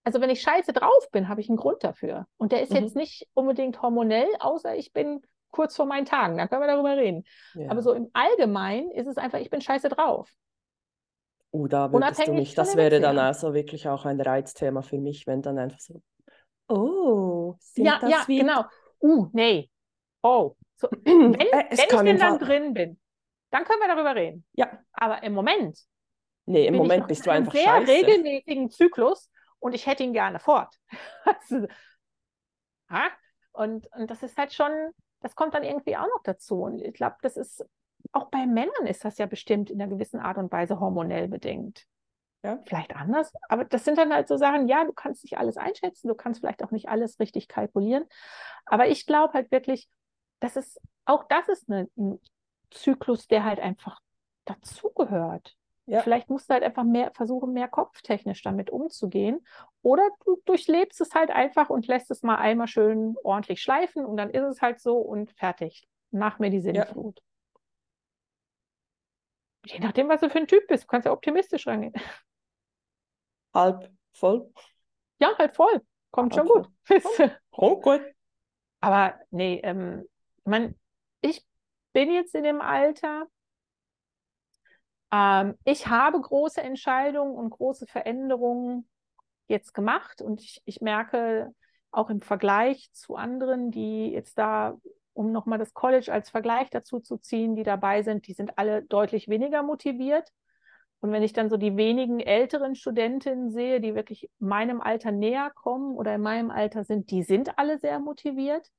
Also 0.03 0.19
wenn 0.19 0.29
ich 0.29 0.41
scheiße 0.41 0.73
drauf 0.73 1.09
bin, 1.11 1.29
habe 1.29 1.41
ich 1.41 1.49
einen 1.49 1.57
Grund 1.57 1.83
dafür. 1.83 2.27
Und 2.37 2.51
der 2.51 2.61
ist 2.61 2.71
mhm. 2.71 2.77
jetzt 2.77 2.95
nicht 2.95 3.27
unbedingt 3.33 3.81
hormonell, 3.81 4.27
außer 4.39 4.75
ich 4.75 4.91
bin 4.91 5.21
kurz 5.51 5.75
vor 5.75 5.85
meinen 5.85 6.05
Tagen. 6.05 6.37
Dann 6.37 6.49
können 6.49 6.61
wir 6.61 6.67
darüber 6.67 6.97
reden. 6.97 7.23
Ja. 7.53 7.69
Aber 7.71 7.81
so 7.81 7.93
im 7.93 8.09
Allgemeinen 8.13 8.91
ist 8.91 9.07
es 9.07 9.17
einfach, 9.17 9.39
ich 9.39 9.49
bin 9.49 9.61
scheiße 9.61 9.89
drauf. 9.89 10.29
Oh, 11.51 11.67
da 11.67 11.91
würdest 11.91 12.27
du 12.27 12.33
mich, 12.33 12.55
das 12.55 12.75
wäre 12.75 12.99
dann 12.99 13.19
also 13.19 13.53
wirklich 13.53 13.87
auch 13.87 14.05
ein 14.05 14.19
Reizthema 14.19 14.81
für 14.81 14.97
mich, 14.97 15.27
wenn 15.27 15.43
dann 15.43 15.59
einfach 15.59 15.79
so, 15.79 16.01
oh, 16.67 17.53
sind 17.59 17.85
ja, 17.85 17.99
das 17.99 18.09
ja, 18.09 18.23
wie... 18.25 18.39
genau. 18.39 18.63
Uh, 18.99 19.27
nee. 19.33 19.69
Oh. 20.23 20.55
So, 20.75 20.87
wenn, 21.03 21.33
äh, 21.35 21.39
wenn 21.39 21.67
ich 21.71 21.85
denn 21.87 22.17
dann 22.17 22.39
drin 22.39 22.73
bin, 22.73 22.99
dann 23.51 23.63
können 23.65 23.81
wir 23.81 23.87
darüber 23.87 24.15
reden. 24.15 24.43
Ja. 24.53 24.79
Aber 24.93 25.21
im 25.21 25.33
Moment 25.33 25.77
Nee, 26.45 26.67
im 26.67 26.75
Moment 26.75 27.07
bist 27.07 27.25
du 27.25 27.31
einfach 27.31 27.53
sehr 27.53 27.63
scheiße. 27.63 27.91
regelmäßigen 27.91 28.69
Zyklus 28.69 29.29
und 29.63 29.73
ich 29.73 29.87
hätte 29.87 30.03
ihn 30.03 30.11
gerne 30.11 30.39
fort. 30.39 30.77
und, 33.53 33.87
und 33.95 34.11
das 34.11 34.21
ist 34.21 34.37
halt 34.37 34.51
schon, 34.51 34.91
das 35.21 35.35
kommt 35.35 35.53
dann 35.53 35.63
irgendwie 35.63 35.95
auch 35.95 36.07
noch 36.07 36.21
dazu. 36.21 36.63
Und 36.63 36.81
ich 36.81 36.93
glaube, 36.93 37.15
das 37.21 37.37
ist, 37.37 37.65
auch 38.11 38.29
bei 38.29 38.45
Männern 38.45 38.87
ist 38.87 39.05
das 39.05 39.17
ja 39.17 39.25
bestimmt 39.25 39.69
in 39.69 39.81
einer 39.81 39.89
gewissen 39.89 40.19
Art 40.19 40.37
und 40.37 40.51
Weise 40.51 40.81
hormonell 40.81 41.29
bedingt. 41.29 41.85
Ja. 42.43 42.59
Vielleicht 42.65 42.93
anders, 42.93 43.31
aber 43.47 43.63
das 43.63 43.85
sind 43.85 43.97
dann 43.97 44.13
halt 44.13 44.27
so 44.27 44.35
Sachen, 44.35 44.67
ja, 44.67 44.83
du 44.83 44.91
kannst 44.91 45.23
nicht 45.23 45.37
alles 45.37 45.55
einschätzen, 45.55 46.09
du 46.09 46.15
kannst 46.15 46.41
vielleicht 46.41 46.61
auch 46.61 46.71
nicht 46.71 46.89
alles 46.89 47.17
richtig 47.21 47.47
kalkulieren. 47.47 48.03
Aber 48.65 48.89
ich 48.89 49.05
glaube 49.05 49.33
halt 49.33 49.49
wirklich, 49.49 49.87
das 50.41 50.57
ist, 50.57 50.77
auch 51.05 51.23
das 51.29 51.47
ist 51.47 51.71
eine, 51.71 51.89
ein 51.95 52.19
Zyklus, 52.69 53.27
der 53.27 53.45
halt 53.45 53.61
einfach 53.61 54.01
dazugehört. 54.43 55.55
Ja. 55.85 56.01
Vielleicht 56.01 56.29
musst 56.29 56.49
du 56.49 56.53
halt 56.53 56.63
einfach 56.63 56.83
mehr 56.83 57.11
versuchen, 57.11 57.51
mehr 57.51 57.67
kopftechnisch 57.67 58.41
damit 58.41 58.69
umzugehen. 58.69 59.45
Oder 59.81 60.07
du 60.25 60.41
durchlebst 60.45 61.01
es 61.01 61.13
halt 61.13 61.29
einfach 61.29 61.69
und 61.69 61.87
lässt 61.87 62.09
es 62.09 62.23
mal 62.23 62.37
einmal 62.37 62.67
schön 62.67 63.15
ordentlich 63.23 63.61
schleifen 63.61 64.05
und 64.05 64.15
dann 64.15 64.29
ist 64.29 64.43
es 64.43 64.61
halt 64.61 64.79
so 64.79 64.97
und 64.97 65.31
fertig. 65.33 65.87
Nach 66.11 66.39
mir 66.39 66.49
die 66.49 66.61
Sinnflut. 66.61 67.19
Ja. 69.65 69.73
Je 69.73 69.79
nachdem, 69.79 70.09
was 70.09 70.21
du 70.21 70.29
für 70.29 70.39
ein 70.39 70.47
Typ 70.47 70.67
bist, 70.67 70.83
du 70.83 70.87
kannst 70.87 71.05
ja 71.05 71.11
optimistisch 71.11 71.67
rangehen. 71.67 71.93
Halb 73.53 73.91
voll. 74.13 74.51
Ja, 75.19 75.37
halt 75.37 75.55
voll. 75.55 75.81
Kommt 76.11 76.35
Halb 76.35 76.47
schon 76.47 76.63
gut. 76.63 76.69
Oh, 77.51 77.77
gut. 77.81 78.01
Aber 78.79 79.19
nee, 79.31 79.59
ähm, 79.63 80.07
man, 80.43 80.75
ich 81.21 81.45
bin 81.93 82.11
jetzt 82.11 82.35
in 82.35 82.43
dem 82.43 82.61
Alter, 82.61 83.27
ähm, 85.13 85.55
ich 85.63 85.87
habe 85.87 86.19
große 86.19 86.61
Entscheidungen 86.61 87.35
und 87.35 87.51
große 87.51 87.85
Veränderungen 87.85 88.89
jetzt 89.47 89.73
gemacht 89.73 90.21
und 90.21 90.41
ich, 90.41 90.61
ich 90.65 90.81
merke 90.81 91.53
auch 91.91 92.09
im 92.09 92.21
Vergleich 92.21 92.89
zu 92.93 93.15
anderen, 93.15 93.69
die 93.69 94.07
jetzt 94.11 94.39
da, 94.39 94.75
um 95.13 95.31
nochmal 95.31 95.59
das 95.59 95.75
College 95.75 96.11
als 96.11 96.31
Vergleich 96.31 96.71
dazu 96.71 96.99
zu 96.99 97.17
ziehen, 97.17 97.55
die 97.55 97.63
dabei 97.63 98.01
sind, 98.01 98.27
die 98.27 98.33
sind 98.33 98.57
alle 98.57 98.81
deutlich 98.81 99.27
weniger 99.27 99.61
motiviert. 99.61 100.31
Und 101.01 101.11
wenn 101.11 101.21
ich 101.21 101.33
dann 101.33 101.49
so 101.49 101.57
die 101.57 101.77
wenigen 101.77 102.19
älteren 102.19 102.75
Studentinnen 102.75 103.51
sehe, 103.51 103.81
die 103.81 103.93
wirklich 103.93 104.29
meinem 104.39 104.81
Alter 104.81 105.11
näher 105.11 105.51
kommen 105.53 105.95
oder 105.95 106.15
in 106.15 106.21
meinem 106.21 106.49
Alter 106.49 106.85
sind, 106.85 107.11
die 107.11 107.23
sind 107.23 107.59
alle 107.59 107.77
sehr 107.77 107.99
motiviert 107.99 108.71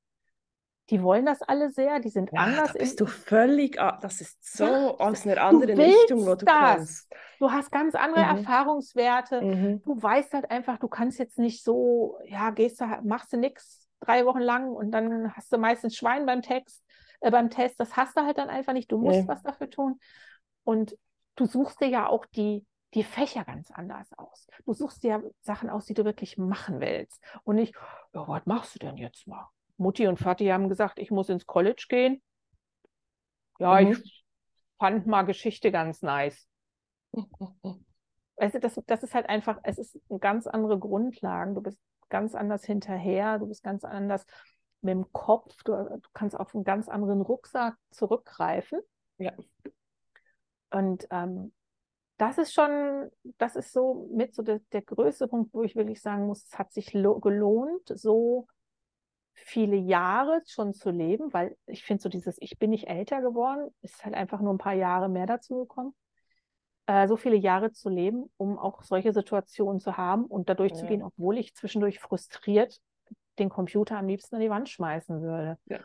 die 0.91 1.03
wollen 1.03 1.24
das 1.24 1.41
alle 1.41 1.70
sehr, 1.70 1.99
die 2.01 2.11
sind 2.11 2.30
ja, 2.32 2.41
anders. 2.41 2.72
Da 2.72 2.78
bist 2.78 3.01
du 3.01 3.07
völlig, 3.07 3.76
das 3.76 4.20
ist 4.20 4.57
so 4.57 4.64
ja, 4.64 4.91
aus 4.99 5.26
einer 5.26 5.43
anderen 5.43 5.80
Richtung, 5.80 6.26
wo 6.26 6.35
du 6.35 6.45
das. 6.45 6.76
kommst. 6.76 7.12
Du 7.39 7.51
hast 7.51 7.70
ganz 7.70 7.95
andere 7.95 8.22
mhm. 8.24 8.39
Erfahrungswerte. 8.39 9.41
Mhm. 9.41 9.82
Du 9.82 10.03
weißt 10.03 10.35
halt 10.35 10.51
einfach, 10.51 10.78
du 10.78 10.89
kannst 10.89 11.18
jetzt 11.18 11.39
nicht 11.39 11.62
so, 11.62 12.18
ja, 12.26 12.51
gehst 12.51 12.80
du, 12.80 12.85
machst 13.03 13.32
du 13.32 13.39
nichts 13.39 13.89
drei 14.01 14.26
Wochen 14.26 14.41
lang 14.41 14.70
und 14.70 14.91
dann 14.91 15.35
hast 15.35 15.53
du 15.53 15.59
meistens 15.59 15.97
Schwein 15.97 16.26
beim 16.26 16.43
Text, 16.43 16.85
äh, 17.20 17.30
beim 17.30 17.49
Test. 17.49 17.80
Das 17.80 17.97
hast 17.97 18.16
du 18.16 18.22
halt 18.22 18.37
dann 18.37 18.51
einfach 18.51 18.74
nicht. 18.74 18.93
Du 18.93 18.99
musst 18.99 19.20
nee. 19.20 19.28
was 19.28 19.43
dafür 19.43 19.70
tun. 19.70 19.99
Und 20.64 20.97
du 21.37 21.47
suchst 21.47 21.80
dir 21.80 21.89
ja 21.89 22.09
auch 22.09 22.26
die, 22.26 22.66
die 22.93 23.05
Fächer 23.05 23.45
ganz 23.45 23.70
anders 23.70 24.09
aus. 24.18 24.47
Du 24.66 24.74
suchst 24.74 25.03
dir 25.03 25.09
ja 25.09 25.22
Sachen 25.41 25.70
aus, 25.70 25.87
die 25.87 25.95
du 25.95 26.05
wirklich 26.05 26.37
machen 26.37 26.80
willst. 26.80 27.22
Und 27.43 27.57
nicht, 27.57 27.74
ja, 28.12 28.28
was 28.28 28.45
machst 28.45 28.74
du 28.74 28.78
denn 28.80 28.99
jetzt 28.99 29.26
mal? 29.26 29.49
Mutti 29.77 30.07
und 30.07 30.18
Vati 30.18 30.47
haben 30.47 30.68
gesagt, 30.68 30.99
ich 30.99 31.11
muss 31.11 31.29
ins 31.29 31.47
College 31.47 31.87
gehen. 31.89 32.22
Ja, 33.59 33.81
mhm. 33.81 33.93
ich 33.93 34.25
fand 34.79 35.07
mal 35.07 35.22
Geschichte 35.22 35.72
ganz 35.72 36.03
nice. 36.03 36.49
Also 38.37 38.59
das, 38.59 38.81
das 38.87 39.05
ist 39.05 39.14
halt 39.14 39.29
einfach, 39.29 39.61
es 39.62 39.79
ist 39.79 39.97
ganz 40.18 40.49
andere 40.49 40.77
Grundlagen. 40.77 41.55
Du 41.55 41.61
bist 41.61 41.81
ganz 42.09 42.35
anders 42.35 42.64
hinterher, 42.64 43.39
du 43.39 43.47
bist 43.47 43.62
ganz 43.62 43.85
anders 43.85 44.27
mit 44.81 44.93
dem 44.93 45.12
Kopf, 45.12 45.62
du, 45.62 45.72
du 45.72 46.09
kannst 46.12 46.37
auf 46.37 46.55
einen 46.55 46.64
ganz 46.64 46.89
anderen 46.89 47.20
Rucksack 47.20 47.77
zurückgreifen. 47.91 48.81
Ja. 49.18 49.33
Und 50.70 51.07
ähm, 51.11 51.53
das 52.16 52.39
ist 52.39 52.53
schon, 52.53 53.11
das 53.39 53.57
ist 53.57 53.72
so 53.72 54.09
mit 54.12 54.35
so 54.35 54.43
der, 54.43 54.61
der 54.72 54.83
größte 54.83 55.29
Punkt, 55.29 55.55
wo 55.55 55.62
ich 55.62 55.77
wirklich 55.77 56.01
sagen 56.03 56.27
muss, 56.27 56.45
es 56.45 56.59
hat 56.59 56.72
sich 56.72 56.93
gelohnt, 56.93 57.89
so 57.89 58.47
viele 59.35 59.76
Jahre 59.76 60.41
schon 60.47 60.72
zu 60.72 60.91
leben, 60.91 61.32
weil 61.32 61.57
ich 61.66 61.85
finde 61.85 62.03
so 62.03 62.09
dieses, 62.09 62.37
ich 62.41 62.59
bin 62.59 62.70
nicht 62.70 62.89
älter 62.89 63.20
geworden, 63.20 63.74
ist 63.82 64.05
halt 64.05 64.14
einfach 64.14 64.41
nur 64.41 64.55
ein 64.55 64.59
paar 64.59 64.74
Jahre 64.74 65.09
mehr 65.09 65.26
dazu 65.26 65.59
gekommen, 65.59 65.95
äh, 66.87 67.09
so 67.09 67.16
viele 67.16 67.37
Jahre 67.37 67.72
zu 67.72 67.89
leben, 67.89 68.30
um 68.37 68.59
auch 68.59 68.82
solche 68.85 69.12
Situationen 69.12 69.80
zu 69.80 69.97
haben 69.97 70.24
und 70.24 70.49
dadurch 70.49 70.72
ja. 70.72 70.78
zu 70.78 70.87
gehen, 70.87 71.03
obwohl 71.03 71.39
ich 71.39 71.55
zwischendurch 71.55 71.99
frustriert 71.99 72.80
den 73.39 73.49
Computer 73.49 73.99
am 73.99 74.07
liebsten 74.07 74.37
an 74.37 74.41
die 74.41 74.51
Wand 74.51 74.68
schmeißen 74.68 75.20
würde. 75.20 75.59
Ja. 75.66 75.80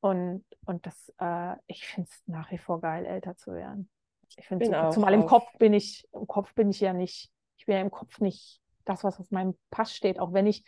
Und, 0.00 0.44
und 0.64 0.86
das, 0.86 1.12
äh, 1.18 1.56
ich 1.66 1.86
finde 1.86 2.08
es 2.10 2.22
nach 2.26 2.50
wie 2.50 2.58
vor 2.58 2.80
geil, 2.80 3.06
älter 3.06 3.36
zu 3.36 3.52
werden. 3.52 3.88
Ich 4.36 4.46
finde, 4.46 4.66
so, 4.66 4.90
zumal 4.90 5.14
im 5.14 5.26
Kopf 5.26 5.46
bin 5.58 5.72
ich, 5.72 6.06
im 6.12 6.26
Kopf 6.26 6.54
bin 6.54 6.70
ich 6.70 6.80
ja 6.80 6.92
nicht, 6.92 7.30
ich 7.56 7.66
bin 7.66 7.76
ja 7.76 7.80
im 7.80 7.90
Kopf 7.90 8.20
nicht 8.20 8.60
das, 8.84 9.02
was 9.02 9.18
auf 9.18 9.30
meinem 9.30 9.56
Pass 9.70 9.94
steht, 9.94 10.18
auch 10.18 10.32
wenn 10.32 10.46
ich 10.46 10.64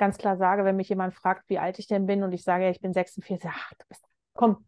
ganz 0.00 0.16
klar 0.16 0.38
sage, 0.38 0.64
wenn 0.64 0.76
mich 0.76 0.88
jemand 0.88 1.14
fragt, 1.14 1.48
wie 1.48 1.58
alt 1.58 1.78
ich 1.78 1.86
denn 1.86 2.06
bin 2.06 2.22
und 2.22 2.32
ich 2.32 2.42
sage, 2.42 2.70
ich 2.70 2.80
bin 2.80 2.94
46, 2.94 3.48
ach, 3.52 3.72
du 3.78 3.84
bist, 3.86 4.02
komm, 4.32 4.64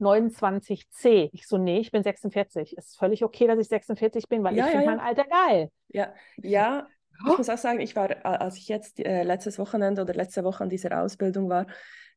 29c. 0.00 1.30
Ich 1.32 1.46
so, 1.46 1.56
nee, 1.56 1.78
ich 1.78 1.90
bin 1.90 2.02
46. 2.02 2.76
Ist 2.76 2.98
völlig 2.98 3.24
okay, 3.24 3.46
dass 3.46 3.58
ich 3.58 3.68
46 3.68 4.28
bin, 4.28 4.42
weil 4.42 4.56
ja, 4.56 4.66
ich 4.66 4.72
ja, 4.72 4.78
finde 4.78 4.90
ja. 4.90 4.96
mein 4.96 5.06
Alter 5.06 5.24
geil. 5.24 5.70
Ja, 5.88 6.12
ja. 6.36 6.88
Ich 7.30 7.38
muss 7.38 7.48
auch 7.48 7.58
sagen, 7.58 7.80
ich 7.80 7.96
war, 7.96 8.24
als 8.24 8.56
ich 8.56 8.68
jetzt 8.68 9.00
äh, 9.00 9.24
letztes 9.24 9.58
Wochenende 9.58 10.02
oder 10.02 10.14
letzte 10.14 10.44
Woche 10.44 10.62
an 10.62 10.68
dieser 10.68 11.00
Ausbildung 11.02 11.48
war, 11.48 11.66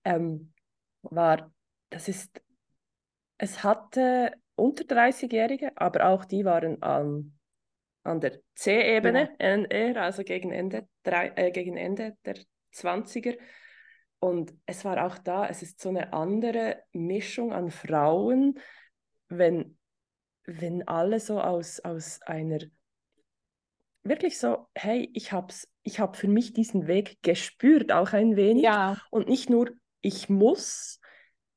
ähm, 0.03 0.53
war, 1.01 1.51
das 1.89 2.07
ist, 2.07 2.41
es 3.37 3.63
hatte 3.63 4.31
unter 4.55 4.83
30-Jährige, 4.83 5.71
aber 5.75 6.07
auch 6.07 6.25
die 6.25 6.45
waren 6.45 6.77
ähm, 6.83 7.33
an 8.03 8.19
der 8.19 8.39
C-Ebene, 8.55 9.35
ja. 9.39 9.63
eher, 9.65 10.01
also 10.01 10.23
gegen 10.23 10.51
Ende, 10.51 10.87
drei, 11.03 11.31
äh, 11.35 11.51
gegen 11.51 11.77
Ende 11.77 12.17
der 12.25 12.37
20er. 12.73 13.37
Und 14.19 14.53
es 14.65 14.85
war 14.85 15.05
auch 15.05 15.17
da, 15.17 15.47
es 15.47 15.61
ist 15.61 15.81
so 15.81 15.89
eine 15.89 16.13
andere 16.13 16.83
Mischung 16.93 17.53
an 17.53 17.71
Frauen, 17.71 18.59
wenn, 19.29 19.77
wenn 20.45 20.87
alle 20.87 21.19
so 21.19 21.39
aus, 21.41 21.79
aus 21.79 22.21
einer, 22.23 22.59
wirklich 24.03 24.37
so, 24.39 24.67
hey, 24.75 25.09
ich 25.13 25.31
habe 25.31 25.53
ich 25.83 25.99
hab 25.99 26.15
für 26.15 26.27
mich 26.27 26.53
diesen 26.53 26.87
Weg 26.87 27.17
gespürt, 27.23 27.91
auch 27.91 28.13
ein 28.13 28.35
wenig. 28.35 28.63
Ja. 28.63 28.97
Und 29.09 29.27
nicht 29.27 29.49
nur, 29.49 29.71
ich 30.01 30.29
muss, 30.29 30.99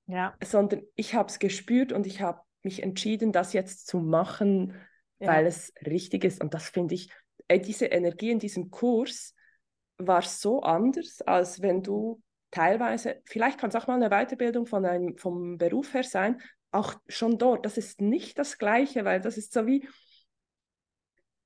ja. 0.06 0.34
sondern 0.42 0.82
ich 0.94 1.14
habe 1.14 1.28
es 1.28 1.38
gespürt 1.38 1.92
und 1.92 2.06
ich 2.06 2.20
habe 2.22 2.40
mich 2.62 2.82
entschieden, 2.82 3.32
das 3.32 3.52
jetzt 3.52 3.86
zu 3.86 3.98
machen, 3.98 4.74
Ja. 5.24 5.28
weil 5.28 5.46
es 5.46 5.72
richtig 5.86 6.24
ist. 6.24 6.40
Und 6.40 6.54
das 6.54 6.68
finde 6.68 6.94
ich, 6.94 7.10
ey, 7.48 7.60
diese 7.60 7.86
Energie 7.86 8.30
in 8.30 8.38
diesem 8.38 8.70
Kurs 8.70 9.34
war 9.98 10.22
so 10.22 10.62
anders, 10.62 11.22
als 11.22 11.62
wenn 11.62 11.82
du 11.82 12.20
teilweise, 12.50 13.20
vielleicht 13.24 13.58
kann 13.58 13.70
es 13.70 13.76
auch 13.76 13.86
mal 13.86 14.02
eine 14.02 14.10
Weiterbildung 14.10 14.66
von 14.66 14.84
einem, 14.84 15.16
vom 15.18 15.58
Beruf 15.58 15.94
her 15.94 16.04
sein, 16.04 16.40
auch 16.70 16.94
schon 17.08 17.38
dort. 17.38 17.64
Das 17.66 17.78
ist 17.78 18.00
nicht 18.00 18.38
das 18.38 18.58
Gleiche, 18.58 19.04
weil 19.04 19.20
das 19.20 19.36
ist 19.36 19.52
so 19.52 19.66
wie, 19.66 19.88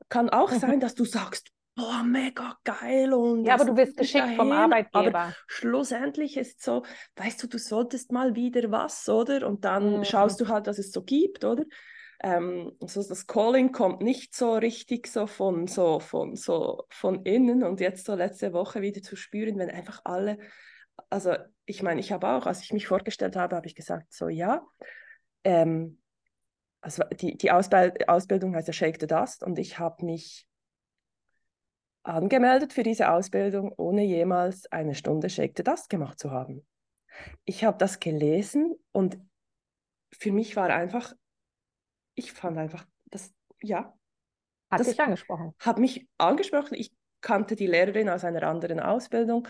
kann 0.08 0.30
auch 0.30 0.50
Mhm. 0.50 0.60
sein, 0.60 0.80
dass 0.80 0.94
du 0.94 1.04
sagst, 1.04 1.50
boah, 1.74 2.02
mega 2.02 2.56
geil 2.64 3.12
und 3.12 3.46
Ja, 3.46 3.54
aber 3.54 3.66
du 3.66 3.76
wirst 3.76 3.96
geschickt 3.96 4.34
vom 4.36 4.48
dahin. 4.48 4.52
Arbeitgeber. 4.52 5.18
Aber 5.18 5.34
schlussendlich 5.46 6.36
ist 6.36 6.62
so, 6.62 6.82
weißt 7.16 7.42
du, 7.42 7.46
du 7.46 7.58
solltest 7.58 8.10
mal 8.10 8.34
wieder 8.34 8.70
was, 8.70 9.08
oder? 9.08 9.46
Und 9.46 9.64
dann 9.64 9.98
Mhm. 9.98 10.04
schaust 10.04 10.40
du 10.40 10.48
halt, 10.48 10.66
was 10.66 10.78
es 10.78 10.92
so 10.92 11.02
gibt, 11.02 11.44
oder? 11.44 11.64
Ähm, 12.20 12.72
so 12.80 13.02
das 13.06 13.26
Calling 13.26 13.70
kommt 13.70 14.00
nicht 14.00 14.34
so 14.34 14.54
richtig 14.54 15.06
so 15.06 15.26
von 15.28 15.68
so 15.68 16.00
von 16.00 16.34
so 16.34 16.84
von 16.88 17.24
innen 17.24 17.62
und 17.62 17.80
jetzt 17.80 18.06
so 18.06 18.14
letzte 18.14 18.52
Woche 18.52 18.80
wieder 18.80 19.02
zu 19.02 19.14
spüren, 19.14 19.56
wenn 19.58 19.70
einfach 19.70 20.00
alle, 20.04 20.38
also 21.10 21.36
ich 21.64 21.82
meine, 21.82 22.00
ich 22.00 22.10
habe 22.10 22.28
auch, 22.28 22.46
als 22.46 22.62
ich 22.62 22.72
mich 22.72 22.88
vorgestellt 22.88 23.36
habe, 23.36 23.54
habe 23.54 23.66
ich 23.66 23.76
gesagt, 23.76 24.12
so 24.12 24.28
ja, 24.28 24.66
ähm, 25.44 26.00
also 26.80 27.04
die, 27.20 27.36
die 27.36 27.52
Ausbild 27.52 28.08
Ausbildung 28.08 28.56
heißt 28.56 28.66
ja 28.66 28.72
Shake 28.72 28.98
the 29.00 29.06
Dust 29.06 29.44
und 29.44 29.58
ich 29.58 29.78
habe 29.78 30.04
mich 30.04 30.48
angemeldet 32.02 32.72
für 32.72 32.82
diese 32.82 33.10
Ausbildung, 33.10 33.72
ohne 33.76 34.02
jemals 34.02 34.70
eine 34.72 34.94
Stunde 34.94 35.30
Shake 35.30 35.54
the 35.56 35.62
Dust 35.62 35.88
gemacht 35.88 36.18
zu 36.18 36.30
haben. 36.30 36.66
Ich 37.44 37.64
habe 37.64 37.78
das 37.78 38.00
gelesen 38.00 38.74
und 38.92 39.18
für 40.12 40.32
mich 40.32 40.56
war 40.56 40.70
einfach, 40.70 41.12
ich 42.18 42.32
fand 42.32 42.58
einfach, 42.58 42.86
das, 43.06 43.32
ja, 43.62 43.94
Hat 44.70 44.80
das 44.80 44.88
dich 44.88 45.00
angesprochen. 45.00 45.54
hat 45.60 45.78
mich 45.78 46.06
angesprochen. 46.18 46.74
Ich 46.74 46.92
kannte 47.20 47.56
die 47.56 47.66
Lehrerin 47.66 48.08
aus 48.08 48.24
einer 48.24 48.42
anderen 48.44 48.80
Ausbildung 48.80 49.46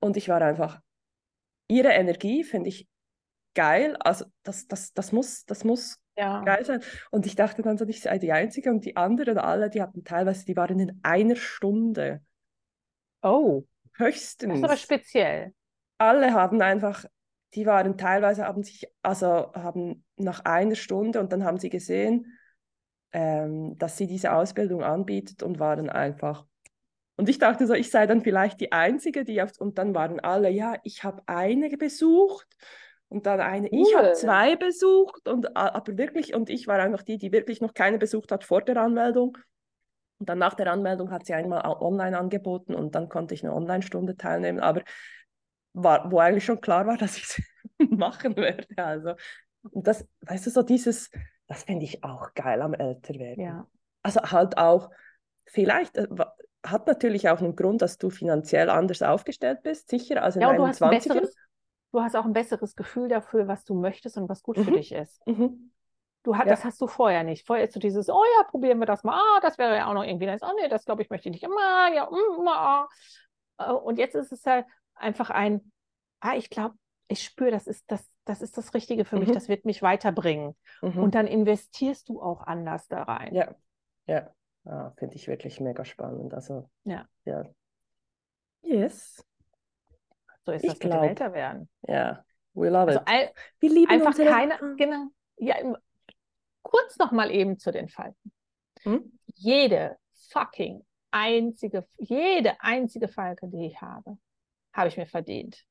und 0.00 0.16
ich 0.16 0.28
war 0.28 0.40
einfach, 0.42 0.80
ihre 1.68 1.90
Energie 1.90 2.44
finde 2.44 2.68
ich 2.68 2.88
geil. 3.54 3.96
Also 4.00 4.24
das, 4.42 4.66
das, 4.68 4.92
das, 4.92 5.12
muss, 5.12 5.44
das 5.44 5.64
muss 5.64 5.98
Ja. 6.16 6.42
geil 6.44 6.64
sein. 6.64 6.82
Und 7.10 7.26
ich 7.26 7.34
dachte 7.36 7.62
dann 7.62 7.76
so, 7.78 7.86
ich 7.86 8.00
sei 8.00 8.18
die 8.18 8.32
Einzige 8.32 8.70
und 8.70 8.84
die 8.84 8.96
anderen 8.96 9.38
alle, 9.38 9.70
die 9.70 9.82
hatten 9.82 10.04
teilweise, 10.04 10.44
die 10.44 10.56
waren 10.56 10.78
in 10.78 11.00
einer 11.02 11.36
Stunde. 11.36 12.22
Oh, 13.22 13.64
das 13.98 14.06
Höchstens. 14.06 14.58
ist 14.58 14.64
aber 14.64 14.76
speziell. 14.76 15.54
alle 15.98 16.32
haben 16.32 16.62
einfach, 16.62 17.04
die 17.54 17.66
waren 17.66 17.98
teilweise, 17.98 18.46
haben 18.46 18.62
sich, 18.62 18.86
also 19.02 19.26
haben 19.26 20.04
nach 20.16 20.44
einer 20.44 20.76
Stunde 20.76 21.20
und 21.20 21.32
dann 21.32 21.44
haben 21.44 21.58
sie 21.58 21.70
gesehen, 21.70 22.38
ähm, 23.12 23.76
dass 23.78 23.96
sie 23.96 24.06
diese 24.06 24.32
Ausbildung 24.32 24.82
anbietet 24.82 25.42
und 25.42 25.58
waren 25.58 25.90
einfach. 25.90 26.46
Und 27.16 27.28
ich 27.28 27.38
dachte 27.38 27.66
so, 27.66 27.74
ich 27.74 27.90
sei 27.90 28.06
dann 28.06 28.22
vielleicht 28.22 28.60
die 28.60 28.72
Einzige, 28.72 29.24
die 29.24 29.42
auf, 29.42 29.50
und 29.58 29.78
dann 29.78 29.94
waren 29.94 30.20
alle, 30.20 30.48
ja, 30.48 30.76
ich 30.84 31.04
habe 31.04 31.22
eine 31.26 31.68
besucht 31.76 32.46
und 33.08 33.26
dann 33.26 33.40
eine, 33.40 33.68
ich 33.68 33.94
habe 33.94 34.08
Cool. 34.08 34.14
zwei 34.14 34.56
besucht 34.56 35.28
und 35.28 35.56
aber 35.56 35.98
wirklich, 35.98 36.34
und 36.34 36.48
ich 36.48 36.66
war 36.66 36.78
einfach 36.78 37.02
die, 37.02 37.18
die 37.18 37.32
wirklich 37.32 37.60
noch 37.60 37.74
keine 37.74 37.98
besucht 37.98 38.32
hat 38.32 38.44
vor 38.44 38.62
der 38.62 38.76
Anmeldung. 38.76 39.36
Und 40.18 40.28
dann 40.28 40.38
nach 40.38 40.54
der 40.54 40.70
Anmeldung 40.70 41.10
hat 41.10 41.26
sie 41.26 41.34
einmal 41.34 41.62
online 41.64 42.16
angeboten 42.18 42.74
und 42.74 42.94
dann 42.94 43.08
konnte 43.08 43.34
ich 43.34 43.42
eine 43.42 43.54
Online-Stunde 43.54 44.16
teilnehmen. 44.16 44.60
Aber 44.60 44.82
war, 45.72 46.10
wo 46.10 46.18
eigentlich 46.18 46.44
schon 46.44 46.60
klar 46.60 46.86
war, 46.86 46.96
dass 46.98 47.16
ich 47.16 47.24
es 47.24 47.42
machen 47.90 48.36
werde. 48.36 48.66
Also, 48.76 49.14
und 49.62 49.86
das, 49.86 50.06
weißt 50.22 50.46
du, 50.46 50.50
so 50.50 50.62
dieses, 50.62 51.10
das 51.46 51.64
finde 51.64 51.84
ich 51.84 52.02
auch 52.04 52.32
geil 52.34 52.62
am 52.62 52.74
Älterwerden. 52.74 53.44
Ja. 53.44 53.66
Also 54.02 54.20
halt 54.22 54.56
auch, 54.58 54.90
vielleicht 55.46 55.96
äh, 55.96 56.06
hat 56.66 56.86
natürlich 56.86 57.28
auch 57.28 57.40
einen 57.40 57.56
Grund, 57.56 57.82
dass 57.82 57.98
du 57.98 58.10
finanziell 58.10 58.70
anders 58.70 59.02
aufgestellt 59.02 59.62
bist, 59.62 59.88
sicher, 59.88 60.22
als 60.22 60.36
in 60.36 60.42
Ja, 60.42 60.48
deinen 60.48 60.66
hast 60.68 60.82
ein 60.82 60.90
20ern. 60.90 61.14
besseres, 61.14 61.34
du 61.92 62.00
hast 62.02 62.16
auch 62.16 62.24
ein 62.24 62.32
besseres 62.32 62.76
Gefühl 62.76 63.08
dafür, 63.08 63.48
was 63.48 63.64
du 63.64 63.74
möchtest 63.74 64.16
und 64.16 64.28
was 64.28 64.42
gut 64.42 64.56
für 64.58 64.70
Mhm. 64.70 64.74
dich 64.74 64.92
ist. 64.92 65.26
Mhm. 65.26 65.70
Du 66.22 66.36
hast, 66.36 66.46
Ja. 66.46 66.52
Das 66.54 66.64
hast 66.64 66.80
du 66.80 66.86
vorher 66.86 67.24
nicht. 67.24 67.46
Vorher 67.46 67.64
ist 67.66 67.72
so 67.74 67.80
dieses, 67.80 68.10
oh 68.10 68.22
ja, 68.38 68.44
probieren 68.44 68.78
wir 68.78 68.86
das 68.86 69.04
mal. 69.04 69.14
Ah, 69.14 69.40
das 69.40 69.56
wäre 69.58 69.74
ja 69.76 69.86
auch 69.88 69.94
noch 69.94 70.04
irgendwie 70.04 70.26
nice. 70.26 70.42
Oh 70.42 70.52
nee, 70.60 70.68
das 70.68 70.84
glaube 70.84 71.02
ich 71.02 71.08
möchte 71.10 71.28
ich 71.28 71.32
nicht. 71.32 71.44
Immer, 71.44 71.92
ja, 71.94 72.08
mm, 72.10 72.48
ah. 72.48 72.88
Äh, 73.58 73.72
Und 73.72 73.98
jetzt 73.98 74.14
ist 74.14 74.32
es 74.32 74.44
halt 74.44 74.66
einfach 75.00 75.30
ein, 75.30 75.72
ah, 76.20 76.34
ich 76.36 76.50
glaube, 76.50 76.76
ich 77.08 77.24
spüre, 77.24 77.50
das 77.50 77.66
ist 77.66 77.84
das, 77.90 78.08
das 78.24 78.40
ist 78.42 78.56
das 78.56 78.72
Richtige 78.74 79.04
für 79.04 79.18
mich, 79.18 79.28
Mhm. 79.30 79.34
das 79.34 79.48
wird 79.48 79.64
mich 79.64 79.82
weiterbringen. 79.82 80.54
Mhm. 80.82 80.98
Und 81.02 81.14
dann 81.14 81.26
investierst 81.26 82.08
du 82.08 82.22
auch 82.22 82.42
anders 82.42 82.86
da 82.88 83.02
rein. 83.02 83.34
Ja, 83.34 83.54
ja. 84.06 84.32
Ah, 84.64 84.90
finde 84.96 85.16
ich 85.16 85.26
wirklich 85.26 85.58
mega 85.60 85.84
spannend. 85.84 86.34
Also, 86.34 86.68
Ja. 86.84 87.06
ja. 87.24 87.44
Yes. 88.62 89.24
So 90.44 90.52
ist 90.52 90.64
Ich 90.64 90.68
das 90.70 90.78
mit 90.78 90.84
dem 90.84 90.90
glaub, 90.90 91.04
Älterwerden. 91.04 91.68
Ja, 91.88 92.24
we 92.54 92.68
love 92.68 92.88
Also 92.88 93.00
it. 93.00 93.08
all, 93.08 93.30
Wir 93.58 93.70
lieben 93.70 93.90
einfach 93.90 94.14
keine, 94.16 94.58
genau, 94.76 95.06
ja, 95.38 95.56
kurz 96.62 96.98
noch 96.98 97.10
mal 97.10 97.30
eben 97.30 97.58
zu 97.58 97.72
den 97.72 97.88
Falten. 97.88 98.32
Hm? 98.82 99.18
Jede 99.34 99.96
fucking 100.30 100.84
einzige, 101.10 101.86
jede 101.98 102.60
einzige 102.60 103.08
Falke, 103.08 103.48
die 103.48 103.66
ich 103.66 103.80
habe, 103.80 104.16
habe 104.72 104.88
ich 104.88 104.96
mir 104.96 105.06
verdient. 105.06 105.64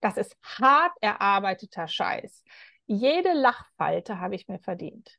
Das 0.00 0.16
ist 0.16 0.36
hart 0.42 0.92
erarbeiteter 1.00 1.86
Scheiß. 1.88 2.44
Jede 2.86 3.32
Lachfalte 3.32 4.18
habe 4.20 4.34
ich 4.34 4.48
mir 4.48 4.58
verdient. 4.58 5.18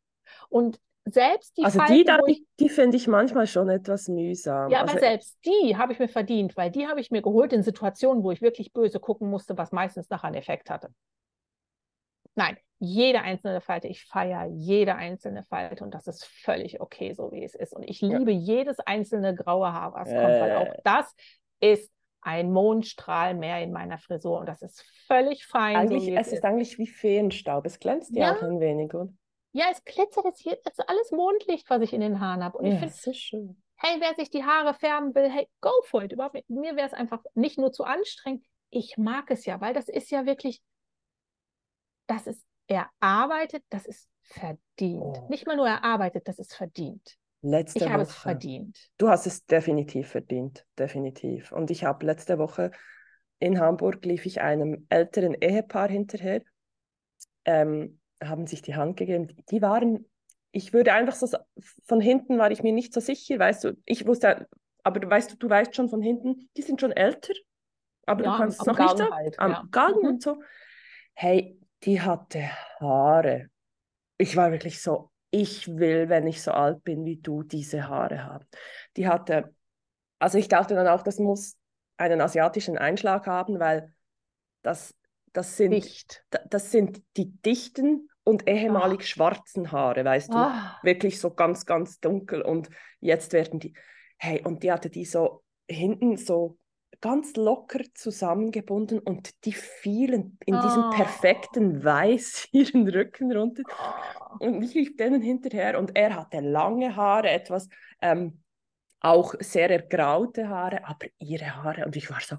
Und 0.49 0.79
selbst 1.05 1.57
die 1.57 1.65
Also 1.65 1.79
Falten, 1.79 2.17
die, 2.27 2.31
ich, 2.31 2.43
die, 2.59 2.69
finde 2.69 2.97
ich 2.97 3.07
manchmal 3.07 3.47
schon 3.47 3.69
etwas 3.69 4.07
mühsam. 4.07 4.73
ja, 4.73 4.81
Also 4.81 4.97
aber 4.97 4.99
selbst 4.99 5.37
die 5.45 5.77
habe 5.77 5.93
ich 5.93 5.99
mir 5.99 6.07
verdient, 6.07 6.55
weil 6.57 6.71
die 6.71 6.87
habe 6.87 6.99
ich 7.01 7.11
mir 7.11 7.21
geholt 7.21 7.53
in 7.53 7.63
Situationen, 7.63 8.23
wo 8.23 8.31
ich 8.31 8.41
wirklich 8.41 8.73
böse 8.73 8.99
gucken 8.99 9.29
musste, 9.29 9.57
was 9.57 9.71
meistens 9.71 10.09
nachher 10.09 10.27
einen 10.27 10.35
Effekt 10.37 10.69
hatte. 10.69 10.93
Nein, 12.35 12.57
jede 12.79 13.21
einzelne 13.21 13.61
Falte, 13.61 13.87
ich 13.87 14.05
feiere 14.05 14.45
jede 14.47 14.95
einzelne 14.95 15.43
Falte 15.43 15.83
und 15.83 15.93
das 15.93 16.07
ist 16.07 16.25
völlig 16.25 16.81
okay, 16.81 17.13
so 17.13 17.31
wie 17.31 17.43
es 17.43 17.55
ist. 17.55 17.73
Und 17.73 17.83
ich 17.83 18.01
Ja. 18.07 18.17
liebe 18.17 18.31
jedes 18.31 18.79
einzelne 18.79 19.35
graue 19.35 19.71
Haar, 19.73 19.93
was 19.93 20.15
kommt, 20.15 20.39
weil 20.39 20.51
auch 20.53 20.73
Äh. 20.73 20.81
das 20.83 21.13
ist 21.59 21.91
ein 22.21 22.51
Mondstrahl 22.51 23.33
mehr 23.35 23.61
in 23.61 23.71
meiner 23.71 23.97
Frisur 23.97 24.39
und 24.39 24.45
das 24.47 24.61
ist 24.61 24.83
völlig 25.07 25.45
fein, 25.47 25.75
eigentlich, 25.75 26.07
es 26.09 26.21
es 26.21 26.27
ist 26.27 26.33
ist. 26.33 26.45
eigentlich 26.45 26.77
wie 26.77 26.87
Feenstaub. 26.87 27.65
Es 27.65 27.79
glänzt 27.79 28.15
ja 28.15 28.31
Ja. 28.31 28.35
auch 28.37 28.41
ein 28.43 28.59
wenig, 28.59 28.93
oder? 28.93 29.09
Ja, 29.53 29.65
es 29.71 29.83
glitzert 29.83 30.25
jetzt 30.25 30.39
hier, 30.39 30.57
das 30.63 30.77
ist 30.77 30.87
alles 30.87 31.11
Mondlicht, 31.11 31.69
was 31.69 31.81
ich 31.81 31.93
in 31.93 32.01
den 32.01 32.19
Haaren 32.19 32.43
habe. 32.43 32.57
Und 32.57 32.65
ich 32.65 32.73
Ja, 32.73 32.79
finde, 32.79 32.93
so 32.93 33.11
schön. 33.13 33.61
hey, 33.75 33.97
wer 33.99 34.13
sich 34.15 34.29
die 34.29 34.43
Haare 34.43 34.73
färben 34.73 35.13
will, 35.15 35.29
hey, 35.29 35.49
go 35.59 35.71
for 35.83 36.03
it. 36.03 36.11
Überhaupt 36.13 36.35
nicht. 36.35 36.49
Mir 36.49 36.75
wäre 36.75 36.87
es 36.87 36.93
einfach 36.93 37.21
nicht 37.33 37.57
nur 37.57 37.73
zu 37.73 37.83
anstrengend. 37.83 38.45
Ich 38.69 38.97
mag 38.97 39.29
es 39.29 39.45
ja, 39.45 39.59
weil 39.59 39.73
das 39.73 39.89
ist 39.89 40.09
ja 40.11 40.25
wirklich, 40.25 40.61
das 42.07 42.27
ist 42.27 42.45
erarbeitet, 42.67 43.63
das 43.69 43.85
ist 43.85 44.07
verdient. 44.21 45.17
Oh. 45.17 45.27
Nicht 45.29 45.47
mal 45.47 45.57
nur 45.57 45.67
erarbeitet, 45.67 46.27
das 46.27 46.39
ist 46.39 46.53
verdient. 46.55 47.17
Letzte 47.41 47.85
Ich 47.85 47.89
habe 47.89 48.03
es 48.03 48.13
Woche. 48.13 48.21
verdient. 48.23 48.77
Du 48.97 49.09
hast 49.09 49.25
es 49.27 49.45
definitiv 49.45 50.09
verdient, 50.09 50.65
definitiv. 50.77 51.51
Und 51.51 51.71
ich 51.71 51.83
habe 51.83 52.05
letzte 52.05 52.37
Woche 52.37 52.71
in 53.39 53.59
Hamburg 53.59 54.05
lief 54.05 54.25
ich 54.25 54.41
einem 54.41 54.85
älteren 54.89 55.33
Ehepaar 55.33 55.89
hinterher, 55.89 56.41
ähm, 57.45 57.99
haben 58.23 58.47
sich 58.47 58.61
die 58.61 58.75
Hand 58.75 58.97
gegeben. 58.97 59.27
Die- 59.49 59.61
waren, 59.61 60.05
ich 60.51 60.73
würde 60.73 60.93
einfach 60.93 61.13
so, 61.15 61.27
von 61.85 62.01
hinten 62.01 62.37
war 62.37 62.51
ich 62.51 62.61
mir 62.63 62.73
nicht 62.73 62.93
so 62.93 62.99
sicher, 62.99 63.39
weißt 63.39 63.63
du, 63.63 63.77
ich 63.85 64.05
wusste, 64.05 64.47
aber 64.83 64.99
du 64.99 65.09
weißt, 65.09 65.31
du 65.31 65.35
du 65.37 65.49
weißt 65.49 65.75
schon 65.75 65.89
von 65.89 66.01
hinten, 66.01 66.49
die 66.57 66.61
sind 66.61 66.79
schon 66.81 66.91
älter, 66.91 67.33
aber 68.05 68.23
Ja, 68.23 68.31
du 68.31 68.37
kannst 68.37 68.59
es 68.61 68.67
noch 68.67 68.79
nicht 68.79 68.97
so, 68.97 69.05
halt, 69.11 69.37
am 69.37 69.51
ja. 69.51 69.63
Galgen 69.71 70.01
Mhm. 70.01 70.07
und 70.07 70.21
so. 70.23 70.41
Hey, 71.13 71.59
die 71.83 72.01
hatte 72.01 72.41
Haare. 72.79 73.49
Ich 74.17 74.35
war 74.37 74.51
wirklich 74.51 74.81
so, 74.81 75.10
ich 75.31 75.67
will, 75.77 76.09
wenn 76.09 76.27
ich 76.27 76.41
so 76.41 76.51
alt 76.51 76.83
bin 76.83 77.05
wie 77.05 77.17
du, 77.17 77.43
diese 77.43 77.87
Haare 77.87 78.23
haben. 78.23 78.45
Die 78.97 79.07
hatte, 79.07 79.53
also 80.19 80.37
ich 80.37 80.47
dachte 80.47 80.75
dann 80.75 80.87
auch, 80.87 81.01
das 81.03 81.17
muss 81.19 81.57
einen 81.97 82.21
asiatischen 82.21 82.77
Einschlag 82.77 83.27
haben, 83.27 83.59
weil 83.59 83.93
das, 84.61 84.93
das 85.33 85.57
sind, 85.57 85.71
Dicht. 85.73 86.23
da- 86.29 86.41
das 86.49 86.71
sind 86.71 87.01
die 87.17 87.31
dichten 87.41 88.09
und 88.23 88.47
ehemalig 88.47 89.07
schwarzen 89.07 89.71
Haare, 89.71 90.05
weißt 90.05 90.33
du? 90.33 90.37
Ah, 90.37 90.77
Wirklich 90.83 91.19
so 91.19 91.31
ganz, 91.33 91.65
ganz 91.65 91.99
dunkel 91.99 92.41
und 92.41 92.69
jetzt 92.99 93.33
werden 93.33 93.59
die, 93.59 93.73
hey, 94.17 94.41
und 94.43 94.63
die 94.63 94.71
hatte 94.71 94.89
die 94.89 95.05
so 95.05 95.43
hinten 95.69 96.17
so 96.17 96.57
ganz 97.01 97.35
locker 97.35 97.81
zusammengebunden 97.93 98.99
und 98.99 99.43
die 99.45 99.53
fielen 99.53 100.37
in 100.45 100.59
diesem 100.61 100.83
Ah. 100.83 100.91
perfekten 100.95 101.83
Weiß 101.83 102.47
ihren 102.51 102.87
Rücken 102.87 103.35
runter. 103.35 103.63
ah. 103.67 104.37
Und 104.39 104.61
ich 104.63 104.73
lief 104.73 104.95
denen 104.95 105.21
hinterher 105.21 105.77
und 105.79 105.95
er 105.95 106.15
hatte 106.15 106.39
lange 106.39 106.95
Haare, 106.95 107.29
etwas 107.29 107.67
ähm, 108.01 108.41
auch 108.99 109.33
sehr 109.39 109.69
ergraute 109.69 110.47
Haare, 110.47 110.85
aber 110.85 111.07
ihre 111.19 111.55
Haare. 111.55 111.85
Und 111.85 111.95
ich 111.95 112.09
war 112.09 112.21
so, 112.21 112.37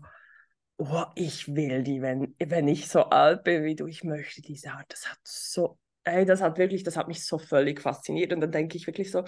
oh, 0.79 1.05
ich 1.15 1.55
will 1.55 1.83
die, 1.83 2.01
wenn, 2.03 2.35
wenn 2.39 2.69
ich 2.69 2.89
so 2.89 3.05
alt 3.05 3.45
bin 3.45 3.65
wie 3.65 3.75
du. 3.75 3.87
Ich 3.87 4.05
möchte 4.05 4.43
diese 4.43 4.73
Haare. 4.73 4.85
Das 4.89 5.11
hat 5.11 5.19
so 5.25 5.79
ey, 6.05 6.25
das 6.25 6.41
hat 6.43 6.59
wirklich, 6.59 6.83
das 6.83 6.97
hat 6.97 7.09
mich 7.09 7.25
so 7.25 7.39
völlig 7.39 7.81
fasziniert. 7.81 8.33
Und 8.33 8.41
dann 8.41 8.51
denke 8.51 8.77
ich 8.77 8.87
wirklich 8.87 9.11
so, 9.11 9.21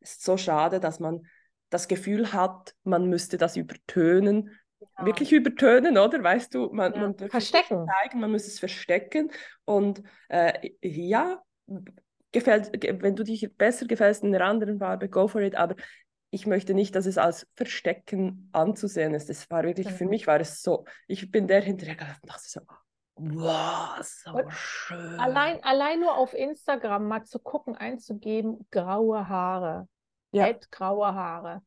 es 0.00 0.12
ist 0.12 0.24
so 0.24 0.36
schade, 0.36 0.80
dass 0.80 1.00
man 1.00 1.26
das 1.70 1.88
Gefühl 1.88 2.32
hat, 2.32 2.74
man 2.84 3.06
müsste 3.08 3.36
das 3.38 3.56
übertönen, 3.56 4.50
ja. 4.98 5.06
wirklich 5.06 5.32
übertönen, 5.32 5.98
oder? 5.98 6.22
Weißt 6.22 6.54
du, 6.54 6.70
man, 6.72 6.94
ja. 6.94 7.00
man 7.00 7.18
verstecken. 7.18 7.86
Zeigen, 7.86 8.20
man 8.20 8.30
muss 8.30 8.46
es 8.46 8.58
verstecken. 8.58 9.30
Und 9.64 10.02
äh, 10.28 10.70
ja, 10.80 11.42
gefällt, 12.32 12.70
wenn 13.02 13.16
du 13.16 13.22
dich 13.24 13.48
besser 13.56 13.86
gefällst 13.86 14.22
in 14.22 14.34
einer 14.34 14.44
anderen 14.44 14.78
Farbe, 14.78 15.08
go 15.08 15.28
for 15.28 15.40
it. 15.40 15.54
Aber 15.54 15.76
ich 16.30 16.46
möchte 16.46 16.74
nicht, 16.74 16.94
dass 16.94 17.06
es 17.06 17.18
als 17.18 17.46
Verstecken 17.54 18.48
anzusehen 18.52 19.14
ist. 19.14 19.28
Es 19.28 19.50
war 19.50 19.64
wirklich, 19.64 19.86
genau. 19.86 19.98
für 19.98 20.06
mich 20.06 20.26
war 20.26 20.40
es 20.40 20.62
so, 20.62 20.86
ich 21.06 21.30
bin 21.30 21.46
der 21.46 21.60
hinterher 21.60 22.16
und 22.22 22.30
dachte 22.30 22.48
so, 22.48 22.60
wow, 23.16 23.98
so 24.02 24.32
und 24.32 24.52
schön. 24.52 25.20
Allein, 25.20 25.62
allein 25.62 26.00
nur 26.00 26.16
auf 26.16 26.32
Instagram 26.32 27.06
mal 27.06 27.24
zu 27.24 27.38
gucken, 27.38 27.76
einzugeben, 27.76 28.66
graue 28.70 29.28
Haare. 29.28 29.88
Ja. 30.30 30.50
graue 30.70 31.14
Haare. 31.14 31.62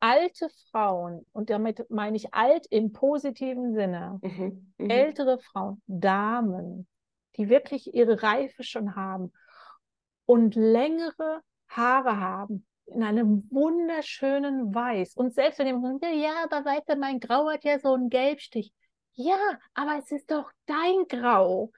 Alte 0.00 0.48
Frauen, 0.70 1.26
und 1.32 1.50
damit 1.50 1.90
meine 1.90 2.16
ich 2.16 2.32
alt 2.32 2.66
im 2.70 2.92
positiven 2.92 3.74
Sinne, 3.74 4.20
mhm. 4.22 4.72
Mhm. 4.78 4.90
ältere 4.90 5.38
Frauen, 5.38 5.82
Damen, 5.86 6.86
die 7.36 7.48
wirklich 7.48 7.94
ihre 7.94 8.22
Reife 8.22 8.62
schon 8.62 8.94
haben 8.94 9.32
und 10.26 10.54
längere 10.54 11.42
Haare 11.68 12.20
haben, 12.20 12.66
in 12.86 13.02
einem 13.02 13.46
wunderschönen 13.50 14.74
Weiß. 14.74 15.14
Und 15.14 15.34
selbst 15.34 15.58
wenn 15.58 15.66
jemand 15.66 16.00
sagt, 16.00 16.14
ja, 16.14 16.44
aber 16.44 16.64
weiter, 16.64 16.96
mein 16.96 17.20
Grau 17.20 17.50
hat 17.50 17.64
ja 17.64 17.78
so 17.78 17.94
einen 17.94 18.08
Gelbstich. 18.08 18.72
Ja, 19.12 19.36
aber 19.74 19.98
es 19.98 20.10
ist 20.12 20.30
doch 20.30 20.50
dein 20.66 21.06
Grau. 21.08 21.72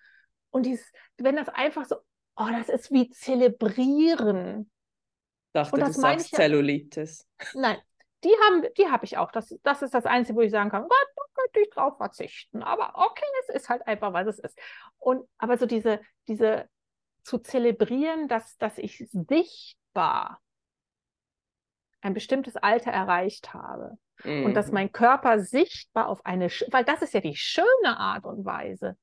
Und 0.51 0.66
dies, 0.66 0.93
wenn 1.16 1.37
das 1.37 1.49
einfach 1.49 1.85
so, 1.87 1.97
oh, 2.37 2.49
das 2.51 2.68
ist 2.68 2.91
wie 2.93 3.11
zelebrieren. 3.11 4.71
Dachte, 5.53 5.75
und 5.75 5.81
das 5.81 5.95
du 5.95 6.01
sagst 6.01 6.33
ja, 6.33 6.37
Zellulitis. 6.37 7.27
Nein, 7.55 7.79
die 8.25 8.35
haben, 8.45 8.66
die 8.77 8.89
habe 8.89 9.05
ich 9.05 9.16
auch. 9.16 9.31
Das, 9.31 9.55
das 9.62 9.83
ist 9.83 9.95
das 9.95 10.07
Einzige, 10.07 10.37
wo 10.37 10.43
ich 10.43 10.51
sagen 10.51 10.71
kann, 10.71 10.83
Gott, 10.83 11.09
da 11.16 11.23
könnte 11.35 11.61
ich 11.61 11.71
drauf 11.71 11.97
verzichten. 11.97 12.62
Aber 12.62 12.93
okay, 12.95 13.25
es 13.43 13.55
ist 13.55 13.68
halt 13.68 13.87
einfach, 13.87 14.12
was 14.12 14.27
es 14.27 14.39
ist. 14.39 14.59
Und 14.99 15.27
aber 15.39 15.57
so 15.59 15.66
diese, 15.66 16.01
diese 16.29 16.68
zu 17.23 17.39
zelebrieren, 17.39 18.29
dass, 18.29 18.57
dass 18.59 18.79
ich 18.79 19.07
sichtbar 19.11 20.41
ein 22.03 22.14
bestimmtes 22.14 22.57
Alter 22.57 22.91
erreicht 22.91 23.53
habe 23.53 23.99
mhm. 24.25 24.47
und 24.47 24.55
dass 24.55 24.68
mhm. 24.68 24.75
mein 24.75 24.93
Körper 24.93 25.41
sichtbar 25.41 26.09
auf 26.09 26.25
eine, 26.25 26.49
weil 26.71 26.85
das 26.85 27.03
ist 27.03 27.14
ja 27.14 27.21
die 27.21 27.37
schöne 27.37 27.99
Art 27.99 28.25
und 28.25 28.45
Weise, 28.45 28.97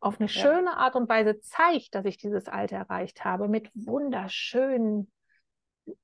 auf 0.00 0.18
eine 0.20 0.28
ja. 0.28 0.40
schöne 0.40 0.76
Art 0.76 0.96
und 0.96 1.08
Weise 1.08 1.40
zeigt, 1.40 1.94
dass 1.94 2.04
ich 2.04 2.16
dieses 2.16 2.48
Alter 2.48 2.76
erreicht 2.76 3.24
habe 3.24 3.48
mit 3.48 3.70
wunderschönen 3.74 5.12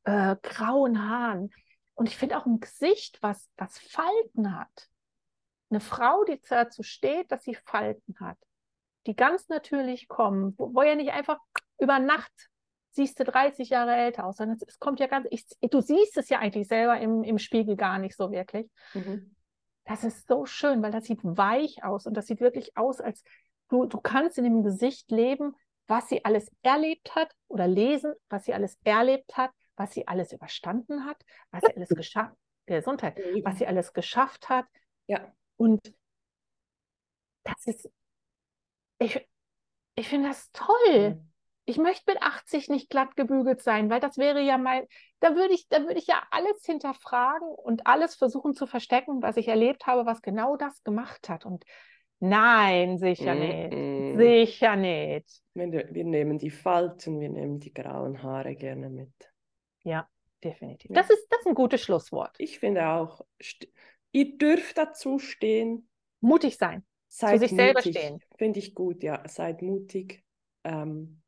äh, 0.04 0.36
grauen 0.40 1.08
Haaren. 1.08 1.50
Und 1.98 2.06
ich 2.06 2.16
finde 2.16 2.38
auch 2.38 2.46
ein 2.46 2.60
Gesicht, 2.60 3.18
was, 3.22 3.50
was 3.56 3.76
Falten 3.76 4.56
hat. 4.56 4.88
Eine 5.68 5.80
Frau, 5.80 6.22
die 6.22 6.40
dazu 6.48 6.84
steht, 6.84 7.32
dass 7.32 7.42
sie 7.42 7.56
Falten 7.56 8.20
hat, 8.20 8.38
die 9.06 9.16
ganz 9.16 9.48
natürlich 9.48 10.06
kommen, 10.06 10.54
wo, 10.56 10.72
wo 10.72 10.82
ja 10.82 10.94
nicht 10.94 11.10
einfach 11.10 11.38
über 11.76 11.98
Nacht 11.98 12.32
siehst 12.92 13.18
du 13.18 13.24
30 13.24 13.70
Jahre 13.70 13.96
älter 13.96 14.26
aus, 14.26 14.36
sondern 14.36 14.58
es, 14.58 14.62
es 14.62 14.78
kommt 14.78 15.00
ja 15.00 15.08
ganz, 15.08 15.26
ich, 15.32 15.44
du 15.60 15.80
siehst 15.80 16.16
es 16.16 16.28
ja 16.28 16.38
eigentlich 16.38 16.68
selber 16.68 17.00
im, 17.00 17.24
im 17.24 17.38
Spiegel 17.38 17.74
gar 17.74 17.98
nicht 17.98 18.14
so 18.16 18.30
wirklich. 18.30 18.70
Mhm. 18.94 19.34
Das 19.84 20.04
ist 20.04 20.28
so 20.28 20.46
schön, 20.46 20.80
weil 20.82 20.92
das 20.92 21.04
sieht 21.04 21.20
weich 21.24 21.82
aus 21.82 22.06
und 22.06 22.14
das 22.14 22.28
sieht 22.28 22.40
wirklich 22.40 22.76
aus, 22.76 23.00
als 23.00 23.24
du, 23.70 23.86
du 23.86 24.00
kannst 24.00 24.38
in 24.38 24.44
dem 24.44 24.62
Gesicht 24.62 25.10
leben, 25.10 25.56
was 25.88 26.08
sie 26.08 26.24
alles 26.24 26.48
erlebt 26.62 27.16
hat 27.16 27.34
oder 27.48 27.66
lesen, 27.66 28.14
was 28.28 28.44
sie 28.44 28.54
alles 28.54 28.78
erlebt 28.84 29.36
hat, 29.36 29.50
was 29.78 29.92
sie 29.92 30.06
alles 30.06 30.32
überstanden 30.32 31.04
hat, 31.04 31.22
was 31.50 31.62
sie 31.64 31.76
alles 31.76 31.88
geschafft, 31.90 32.36
Gesundheit, 32.66 33.18
was 33.44 33.58
sie 33.58 33.66
alles 33.66 33.92
geschafft 33.92 34.48
hat. 34.48 34.66
Ja. 35.06 35.32
Und 35.56 35.94
das 37.44 37.66
ist, 37.66 37.90
ich, 38.98 39.26
ich 39.94 40.08
finde 40.08 40.28
das 40.28 40.50
toll. 40.52 41.10
Mhm 41.10 41.28
ich 41.68 41.76
möchte 41.76 42.10
mit 42.10 42.22
80 42.22 42.70
nicht 42.70 42.88
glatt 42.88 43.14
gebügelt 43.14 43.60
sein, 43.60 43.90
weil 43.90 44.00
das 44.00 44.16
wäre 44.16 44.40
ja 44.40 44.56
mein, 44.56 44.86
da 45.20 45.36
würde 45.36 45.52
ich, 45.52 45.68
da 45.68 45.82
würde 45.82 45.98
ich 45.98 46.06
ja 46.06 46.22
alles 46.30 46.64
hinterfragen 46.64 47.46
und 47.46 47.86
alles 47.86 48.14
versuchen 48.14 48.54
zu 48.54 48.66
verstecken, 48.66 49.22
was 49.22 49.36
ich 49.36 49.48
erlebt 49.48 49.86
habe, 49.86 50.06
was 50.06 50.22
genau 50.22 50.56
das 50.56 50.82
gemacht 50.82 51.28
hat. 51.28 51.44
Und 51.44 51.64
nein, 52.20 52.96
sicher 52.96 53.34
mm 53.34 53.38
-mm. 53.38 54.16
nicht. 54.16 54.56
Sicher 54.56 54.76
nicht. 54.76 55.42
Wir, 55.52 55.88
wir, 55.92 56.04
nehmen 56.04 56.38
die 56.38 56.50
Falten, 56.50 57.20
wir 57.20 57.28
nehmen 57.28 57.60
die 57.60 57.74
grauen 57.74 58.22
Haare 58.22 58.56
gerne 58.56 58.88
mit. 58.88 59.12
Ja, 59.88 60.08
definitiv. 60.44 60.90
Das, 60.92 61.08
ist, 61.08 61.26
das 61.30 61.40
ist 61.40 61.46
ein 61.46 61.54
gutes 61.54 61.82
Schlusswort. 61.82 62.34
Ich 62.38 62.58
finde 62.58 62.86
auch, 62.88 63.24
ihr 64.12 64.36
dürft 64.36 64.76
dazu 64.76 65.18
stehen. 65.18 65.88
Mutig 66.20 66.58
sein. 66.58 66.84
Seid 67.08 67.34
zu 67.34 67.38
sich 67.38 67.52
mutig. 67.52 67.64
selber 67.64 67.80
stehen. 67.80 68.20
Finde 68.36 68.58
ich 68.58 68.74
gut, 68.74 69.02
ja. 69.02 69.26
Seid 69.26 69.62
mutig. 69.62 70.22
Ähm, 70.64 71.22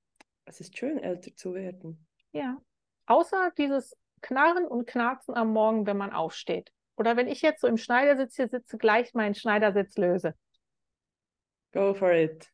es 0.44 0.60
ist 0.60 0.76
schön, 0.76 0.98
älter 0.98 1.34
zu 1.34 1.54
werden. 1.54 2.06
Ja. 2.32 2.60
Außer 3.06 3.50
dieses 3.56 3.96
Knarren 4.20 4.66
und 4.66 4.86
Knarzen 4.86 5.34
am 5.34 5.52
Morgen, 5.52 5.86
wenn 5.86 5.96
man 5.96 6.12
aufsteht. 6.12 6.70
Oder 6.96 7.16
wenn 7.16 7.28
ich 7.28 7.40
jetzt 7.40 7.62
so 7.62 7.66
im 7.66 7.78
Schneidersitz 7.78 8.36
hier 8.36 8.48
sitze, 8.48 8.76
gleich 8.76 9.14
meinen 9.14 9.34
Schneidersitz 9.34 9.96
löse. 9.96 10.34
Go 11.72 11.94
for 11.94 12.12
it. 12.12 12.50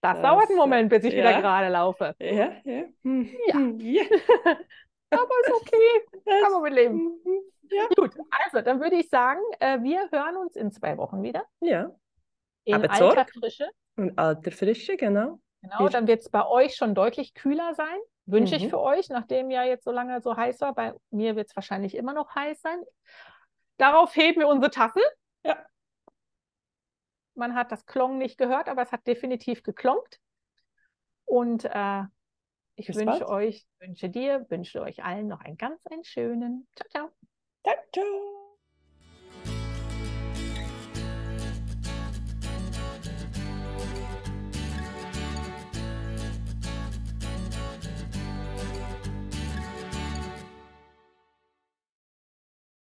Das, 0.00 0.14
das 0.14 0.22
dauert 0.22 0.48
einen 0.48 0.56
Moment, 0.56 0.88
bis 0.88 1.04
ich 1.04 1.12
ja. 1.12 1.18
wieder 1.18 1.40
gerade 1.40 1.68
laufe. 1.68 2.14
Ja, 2.18 2.52
ja. 2.64 2.84
Hm. 3.02 3.30
Ja. 3.48 3.54
Hm, 3.54 3.80
ja. 3.80 4.04
Aber 5.10 5.28
ist 5.44 5.52
okay. 5.52 6.40
Kann 6.42 6.52
man 6.52 6.62
mit 6.62 6.72
leben. 6.74 7.20
Mhm. 7.24 7.40
Ja. 7.70 7.86
Gut, 7.96 8.14
also 8.30 8.62
dann 8.62 8.80
würde 8.80 8.96
ich 8.96 9.10
sagen, 9.10 9.42
äh, 9.60 9.82
wir 9.82 10.10
hören 10.10 10.38
uns 10.38 10.56
in 10.56 10.72
zwei 10.72 10.96
Wochen 10.96 11.22
wieder. 11.22 11.44
Ja. 11.60 11.94
In 12.64 12.76
Aber 12.76 12.90
alter 12.90 13.26
Frische. 13.26 13.68
In 13.96 14.16
alter 14.16 14.50
Frische, 14.52 14.96
genau. 14.96 15.38
Genau, 15.60 15.90
dann 15.90 16.06
wird 16.06 16.20
es 16.20 16.30
bei 16.30 16.46
euch 16.46 16.76
schon 16.76 16.94
deutlich 16.94 17.34
kühler 17.34 17.74
sein. 17.74 17.98
Wünsche 18.24 18.56
mhm. 18.56 18.62
ich 18.62 18.70
für 18.70 18.80
euch, 18.80 19.08
nachdem 19.08 19.50
ja 19.50 19.64
jetzt 19.64 19.84
so 19.84 19.90
lange 19.90 20.20
so 20.20 20.36
heiß 20.36 20.60
war. 20.60 20.74
Bei 20.74 20.94
mir 21.10 21.36
wird 21.36 21.48
es 21.48 21.56
wahrscheinlich 21.56 21.94
immer 21.94 22.12
noch 22.12 22.34
heiß 22.34 22.60
sein. 22.60 22.82
Darauf 23.76 24.14
heben 24.16 24.40
wir 24.40 24.48
unsere 24.48 24.70
Tassen. 24.70 25.02
Ja. 25.44 25.64
Man 27.34 27.54
hat 27.54 27.70
das 27.72 27.86
Klong 27.86 28.18
nicht 28.18 28.38
gehört, 28.38 28.68
aber 28.68 28.82
es 28.82 28.92
hat 28.92 29.06
definitiv 29.06 29.62
geklongt. 29.62 30.20
Und 31.24 31.64
äh, 31.64 32.02
ich 32.78 32.86
Bis 32.86 32.94
wünsche 32.94 33.04
bald. 33.04 33.28
euch, 33.28 33.66
wünsche 33.80 34.08
dir, 34.10 34.46
wünsche 34.50 34.80
euch 34.82 35.04
allen 35.04 35.28
noch 35.28 35.40
einen 35.40 35.56
ganz 35.58 35.84
einen 35.86 36.04
schönen. 36.04 36.66
Ciao, 36.76 36.88
ciao. 36.90 37.12
Ciao, 37.64 37.76
ciao. 37.92 38.37